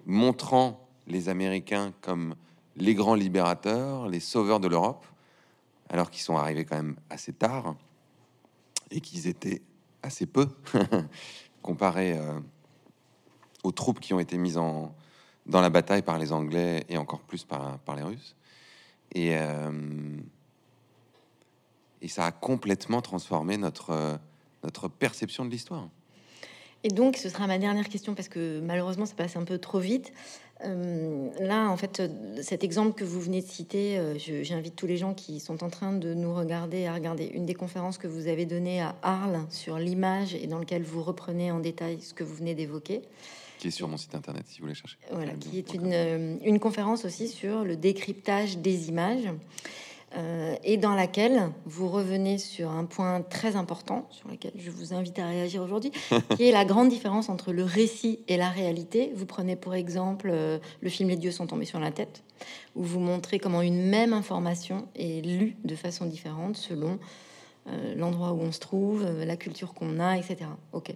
montrant 0.07 0.88
les 1.07 1.28
Américains 1.28 1.93
comme 2.01 2.34
les 2.81 2.95
grands 2.95 3.14
libérateurs, 3.14 4.09
les 4.09 4.20
sauveurs 4.20 4.59
de 4.59 4.68
l'Europe, 4.68 5.05
alors 5.89 6.11
qu'ils 6.11 6.22
sont 6.22 6.37
arrivés 6.37 6.64
quand 6.64 6.76
même 6.76 6.97
assez 7.11 7.33
tard 7.33 7.76
et 8.91 9.01
qu'ils 9.01 9.28
étaient 9.28 9.62
assez 10.03 10.26
peu 10.26 10.49
comparés 11.62 12.16
euh, 12.16 12.41
aux 13.62 13.72
troupes 13.72 14.01
qui 14.01 14.14
ont 14.14 14.20
été 14.20 14.39
mises 14.39 14.57
en, 14.57 14.95
dans 15.47 15.61
la 15.61 15.70
bataille 15.70 16.03
par 16.03 16.18
les 16.18 16.33
Anglais 16.33 16.85
et 16.89 16.97
encore 16.97 17.20
plus 17.20 17.45
par, 17.45 17.78
par 17.81 17.97
les 17.97 18.03
Russes. 18.03 18.35
Et, 19.12 19.37
euh, 19.37 20.16
et 22.01 22.09
ça 22.09 22.24
a 22.24 22.33
complètement 22.33 23.03
transformé 23.03 23.57
notre, 23.57 23.91
euh, 23.91 24.16
notre 24.64 24.89
perception 24.89 25.45
de 25.45 25.51
l'histoire. 25.51 25.89
Et 26.83 26.89
donc, 26.89 27.16
ce 27.16 27.28
sera 27.28 27.47
ma 27.47 27.59
dernière 27.59 27.89
question 27.89 28.14
parce 28.14 28.28
que 28.28 28.61
malheureusement, 28.61 29.07
ça 29.07 29.14
passe 29.14 29.37
un 29.37 29.45
peu 29.45 29.59
trop 29.59 29.78
vite. 29.78 30.12
Euh, 30.64 31.28
là, 31.39 31.68
en 31.68 31.76
fait, 31.76 32.03
cet 32.43 32.64
exemple 32.64 32.95
que 32.95 33.05
vous 33.05 33.20
venez 33.20 33.41
de 33.41 33.47
citer, 33.47 33.99
euh, 33.99 34.18
j'invite 34.18 34.76
tous 34.76 34.87
les 34.87 34.97
gens 34.97 35.14
qui 35.14 35.41
sont 35.41 35.64
en 35.64 35.70
train 35.70 35.93
de 35.93 36.12
nous 36.14 36.35
regarder 36.35 36.87
à 36.87 36.95
regarder 36.95 37.31
une 37.35 37.47
des 37.47 37.55
conférences 37.55 37.99
que 37.99 38.07
vous 38.07 38.28
avez 38.28 38.45
données 38.45 38.81
à 38.81 38.95
Arles 39.03 39.41
sur 39.51 39.78
l'image 39.78 40.35
et 40.35 40.47
dans 40.47 40.59
lequel 40.59 40.83
vous 40.83 41.03
reprenez 41.03 41.51
en 41.51 41.61
détail 41.61 42.01
ce 42.01 42.14
que 42.14 42.24
vous 42.24 42.35
venez 42.35 42.55
d'évoquer. 42.55 43.03
Qui 43.59 43.68
est 43.68 43.72
sur 43.72 43.89
mon 43.89 43.97
site 43.97 44.14
internet 44.14 44.45
si 44.47 44.59
vous 44.59 44.64
voulez 44.64 44.74
chercher. 44.74 44.97
Voilà, 45.12 45.33
qui 45.33 45.59
est 45.59 45.74
une, 45.74 46.39
une 46.43 46.59
conférence 46.59 47.05
aussi 47.05 47.28
sur 47.28 47.64
le 47.64 47.76
décryptage 47.76 48.59
des 48.59 48.89
images. 48.89 49.28
Euh, 50.16 50.56
et 50.64 50.76
dans 50.76 50.94
laquelle 50.94 51.52
vous 51.66 51.88
revenez 51.88 52.38
sur 52.38 52.70
un 52.70 52.84
point 52.84 53.22
très 53.22 53.54
important, 53.54 54.08
sur 54.11 54.28
lequel 54.28 54.50
je 54.56 54.70
vous 54.70 54.92
invite 54.92 55.18
à 55.20 55.26
réagir 55.26 55.62
aujourd'hui, 55.62 55.92
qui 56.36 56.48
est 56.48 56.52
la 56.52 56.64
grande 56.64 56.88
différence 56.88 57.28
entre 57.28 57.52
le 57.52 57.62
récit 57.62 58.18
et 58.26 58.36
la 58.36 58.48
réalité. 58.48 59.12
Vous 59.14 59.26
prenez 59.26 59.54
pour 59.54 59.74
exemple 59.74 60.30
euh, 60.32 60.58
le 60.80 60.88
film 60.88 61.08
Les 61.08 61.16
dieux 61.16 61.30
sont 61.30 61.46
tombés 61.46 61.64
sur 61.64 61.78
la 61.78 61.92
tête, 61.92 62.24
où 62.74 62.82
vous 62.82 62.98
montrez 62.98 63.38
comment 63.38 63.62
une 63.62 63.88
même 63.88 64.12
information 64.12 64.88
est 64.96 65.24
lue 65.24 65.56
de 65.64 65.76
façon 65.76 66.06
différente 66.06 66.56
selon 66.56 66.98
euh, 67.68 67.94
l'endroit 67.94 68.32
où 68.32 68.40
on 68.40 68.50
se 68.50 68.61
trouve, 68.61 69.06
la 69.06 69.36
culture 69.36 69.74
qu'on 69.74 70.00
a, 70.00 70.16
etc. 70.16 70.38
Ok. 70.72 70.92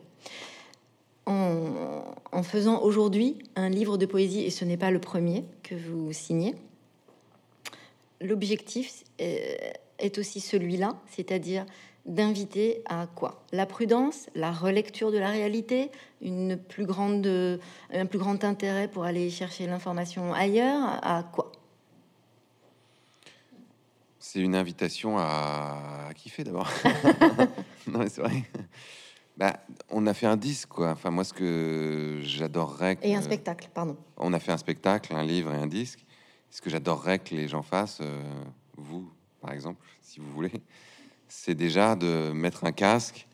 En, 1.27 2.03
en 2.33 2.43
faisant 2.43 2.83
aujourd'hui 2.83 3.39
un 3.55 3.71
livre 3.71 3.97
de 3.97 4.07
poésie, 4.07 4.41
et 4.41 4.51
ce 4.51 4.65
n'est 4.65 4.77
pas 4.77 4.91
le 4.91 4.99
premier 4.99 5.45
que 5.63 5.75
vous 5.75 6.13
signez, 6.13 6.55
l'objectif 8.21 9.05
euh, 9.21 9.55
est 9.99 10.19
aussi 10.19 10.41
celui-là, 10.41 10.97
c'est-à-dire 11.07 11.67
d'inviter 12.07 12.83
à 12.87 13.07
quoi? 13.07 13.45
La 13.53 13.65
prudence, 13.67 14.29
la 14.35 14.53
relecture 14.53 15.11
de 15.11 15.19
la 15.19 15.31
réalité, 15.31 15.91
une 16.21 16.57
plus 16.57 16.85
grande, 16.85 17.27
un 17.91 18.07
plus 18.07 18.19
grand 18.19 18.45
intérêt 18.45 18.89
pour 18.89 19.05
aller 19.05 19.31
chercher 19.31 19.67
l'information 19.67 20.35
ailleurs, 20.35 20.99
à 21.03 21.23
quoi? 21.23 21.53
C'est 24.19 24.41
une 24.41 24.55
invitation 24.55 25.19
à, 25.19 26.09
kiffer 26.17 26.45
d'abord. 26.45 26.69
non, 27.87 28.01
c'est 28.09 28.23
vrai. 28.23 28.43
Bah, 29.37 29.61
on 29.91 30.07
a 30.07 30.15
fait 30.15 30.27
un 30.27 30.37
disque, 30.37 30.71
quoi. 30.71 30.93
Enfin, 30.93 31.11
moi, 31.11 31.25
ce 31.25 31.33
que 31.33 32.21
j'adorerais. 32.23 32.99
Et 33.03 33.15
un 33.15 33.21
spectacle, 33.21 33.69
pardon. 33.75 33.97
On 34.17 34.33
a 34.33 34.39
fait 34.39 34.53
un 34.53 34.57
spectacle, 34.57 35.15
un 35.15 35.25
livre 35.25 35.53
et 35.53 35.57
un 35.57 35.67
disque. 35.67 36.04
Ce 36.55 36.61
que 36.61 36.71
j'adorerais 36.71 37.19
que 37.19 37.35
les 37.35 37.49
gens 37.49 37.65
fassent, 37.65 37.99
euh, 38.01 38.45
vous 38.77 39.11
par 39.41 39.51
exemple, 39.51 39.85
si 40.01 40.21
vous 40.21 40.31
voulez, 40.31 40.53
c'est 41.29 41.57
déjà 41.57 41.97
de 41.97 42.31
mettre 42.31 42.63
un 42.63 42.71
casque 42.71 43.27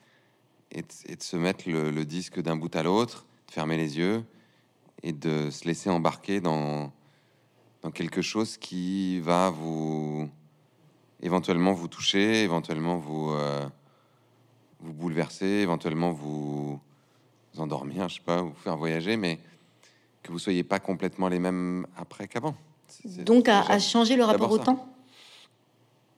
et 0.73 0.81
de, 0.81 1.23
se 1.23 1.37
mettre 1.37 1.69
le, 1.69 2.05
disque 2.07 2.41
d'un 2.41 2.57
bout 2.57 2.75
à 2.75 2.83
l'autre, 2.83 3.27
de 3.47 3.53
fermer 3.53 3.77
les 3.77 3.99
yeux 3.99 4.25
et 5.03 5.13
de 5.13 5.51
se 5.51 5.67
laisser 5.67 5.91
embarquer 5.91 6.41
dans, 6.41 6.95
quelque 7.93 8.23
chose 8.23 8.57
qui 8.57 9.21
va 9.21 9.51
vous 9.51 10.31
éventuellement 11.21 11.75
vous 11.75 11.89
toucher, 11.89 12.43
éventuellement 12.43 12.97
vous, 12.97 13.33
euh, 13.33 13.69
vous 14.81 14.95
bouleverser, 14.95 15.45
éventuellement 15.45 16.11
vous, 16.11 16.81
vous 17.53 17.61
endormir, 17.61 18.09
je 18.09 18.15
sais 18.15 18.23
pas, 18.25 18.41
vous 18.41 18.55
faire 18.55 18.79
voyager, 18.79 19.19
mais 19.19 19.41
que 20.23 20.33
vous 20.33 20.39
soyez 20.39 20.65
pas 20.65 20.79
complètement 20.79 21.29
les 21.29 21.39
mêmes 21.39 21.87
après 21.99 22.27
qu'avant. 22.27 22.57
Donc 23.25 23.49
à, 23.49 23.79
changer 23.79 24.17
le 24.17 24.25
rapport 24.25 24.51
au 24.51 24.59
temps 24.59 24.87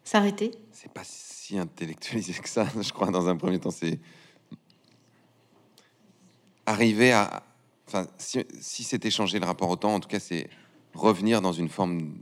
S'arrêter 0.05 0.51
C'est 0.73 0.93
pas 0.93 1.05
si 1.05 1.59
intellectualisé 1.59 2.35
que 2.35 2.49
ça, 2.49 2.66
je 2.81 2.93
crois, 2.93 3.11
dans 3.11 3.29
un 3.29 3.37
premier 3.37 3.59
temps. 3.59 3.70
C'est 3.70 3.99
arriver 6.66 7.12
à... 7.12 7.43
Enfin, 7.87 8.07
si, 8.18 8.45
si 8.61 8.85
c'était 8.85 9.11
changer 9.11 9.39
le 9.39 9.47
rapport 9.47 9.68
au 9.68 9.77
temps, 9.77 9.95
en 9.95 10.01
tout 10.01 10.09
cas, 10.09 10.20
c'est 10.20 10.49
revenir 10.95 11.41
dans 11.41 11.53
une 11.53 11.68
forme 11.68 12.14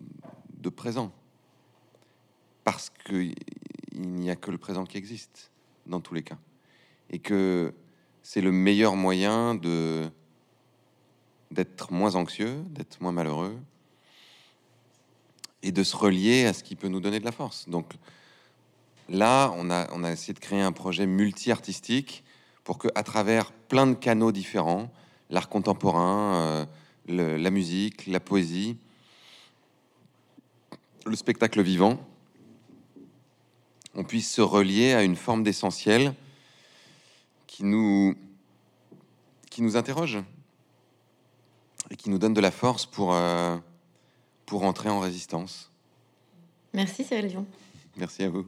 de 0.58 0.68
présent. 0.68 1.12
Parce 2.64 2.90
qu'il 2.90 3.34
n'y 3.94 4.30
a 4.30 4.36
que 4.36 4.50
le 4.50 4.58
présent 4.58 4.84
qui 4.84 4.98
existe, 4.98 5.50
dans 5.86 6.00
tous 6.00 6.14
les 6.14 6.22
cas. 6.22 6.38
Et 7.10 7.18
que 7.18 7.74
c'est 8.22 8.40
le 8.40 8.52
meilleur 8.52 8.96
moyen 8.96 9.54
de 9.54 10.08
d'être 11.50 11.92
moins 11.92 12.14
anxieux, 12.14 12.62
d'être 12.68 13.00
moins 13.00 13.10
malheureux, 13.10 13.58
et 15.62 15.72
de 15.72 15.82
se 15.82 15.96
relier 15.96 16.46
à 16.46 16.52
ce 16.52 16.62
qui 16.62 16.76
peut 16.76 16.88
nous 16.88 17.00
donner 17.00 17.20
de 17.20 17.24
la 17.24 17.32
force. 17.32 17.68
Donc 17.68 17.92
là, 19.08 19.52
on 19.56 19.70
a, 19.70 19.88
on 19.92 20.04
a 20.04 20.10
essayé 20.10 20.32
de 20.32 20.38
créer 20.38 20.62
un 20.62 20.72
projet 20.72 21.06
multi-artistique 21.06 22.24
pour 22.64 22.78
que, 22.78 22.88
à 22.94 23.02
travers 23.02 23.52
plein 23.52 23.86
de 23.86 23.94
canaux 23.94 24.32
différents, 24.32 24.90
l'art 25.28 25.48
contemporain, 25.48 26.34
euh, 26.34 27.38
la 27.38 27.50
musique, 27.50 28.06
la 28.06 28.20
poésie, 28.20 28.76
le 31.06 31.16
spectacle 31.16 31.62
vivant, 31.62 31.98
on 33.94 34.04
puisse 34.04 34.30
se 34.30 34.40
relier 34.40 34.92
à 34.92 35.02
une 35.02 35.16
forme 35.16 35.42
d'essentiel 35.42 36.14
qui 37.46 37.64
nous, 37.64 38.14
qui 39.50 39.62
nous 39.62 39.76
interroge 39.76 40.18
et 41.90 41.96
qui 41.96 42.08
nous 42.10 42.18
donne 42.18 42.34
de 42.34 42.40
la 42.40 42.52
force 42.52 42.86
pour, 42.86 43.14
euh, 43.14 43.56
pour 44.50 44.64
entrer 44.64 44.88
en 44.88 44.98
résistance. 44.98 45.70
Merci 46.74 47.04
Cyril 47.04 47.28
Dion. 47.28 47.46
Merci 47.96 48.24
à 48.24 48.28
vous. 48.28 48.46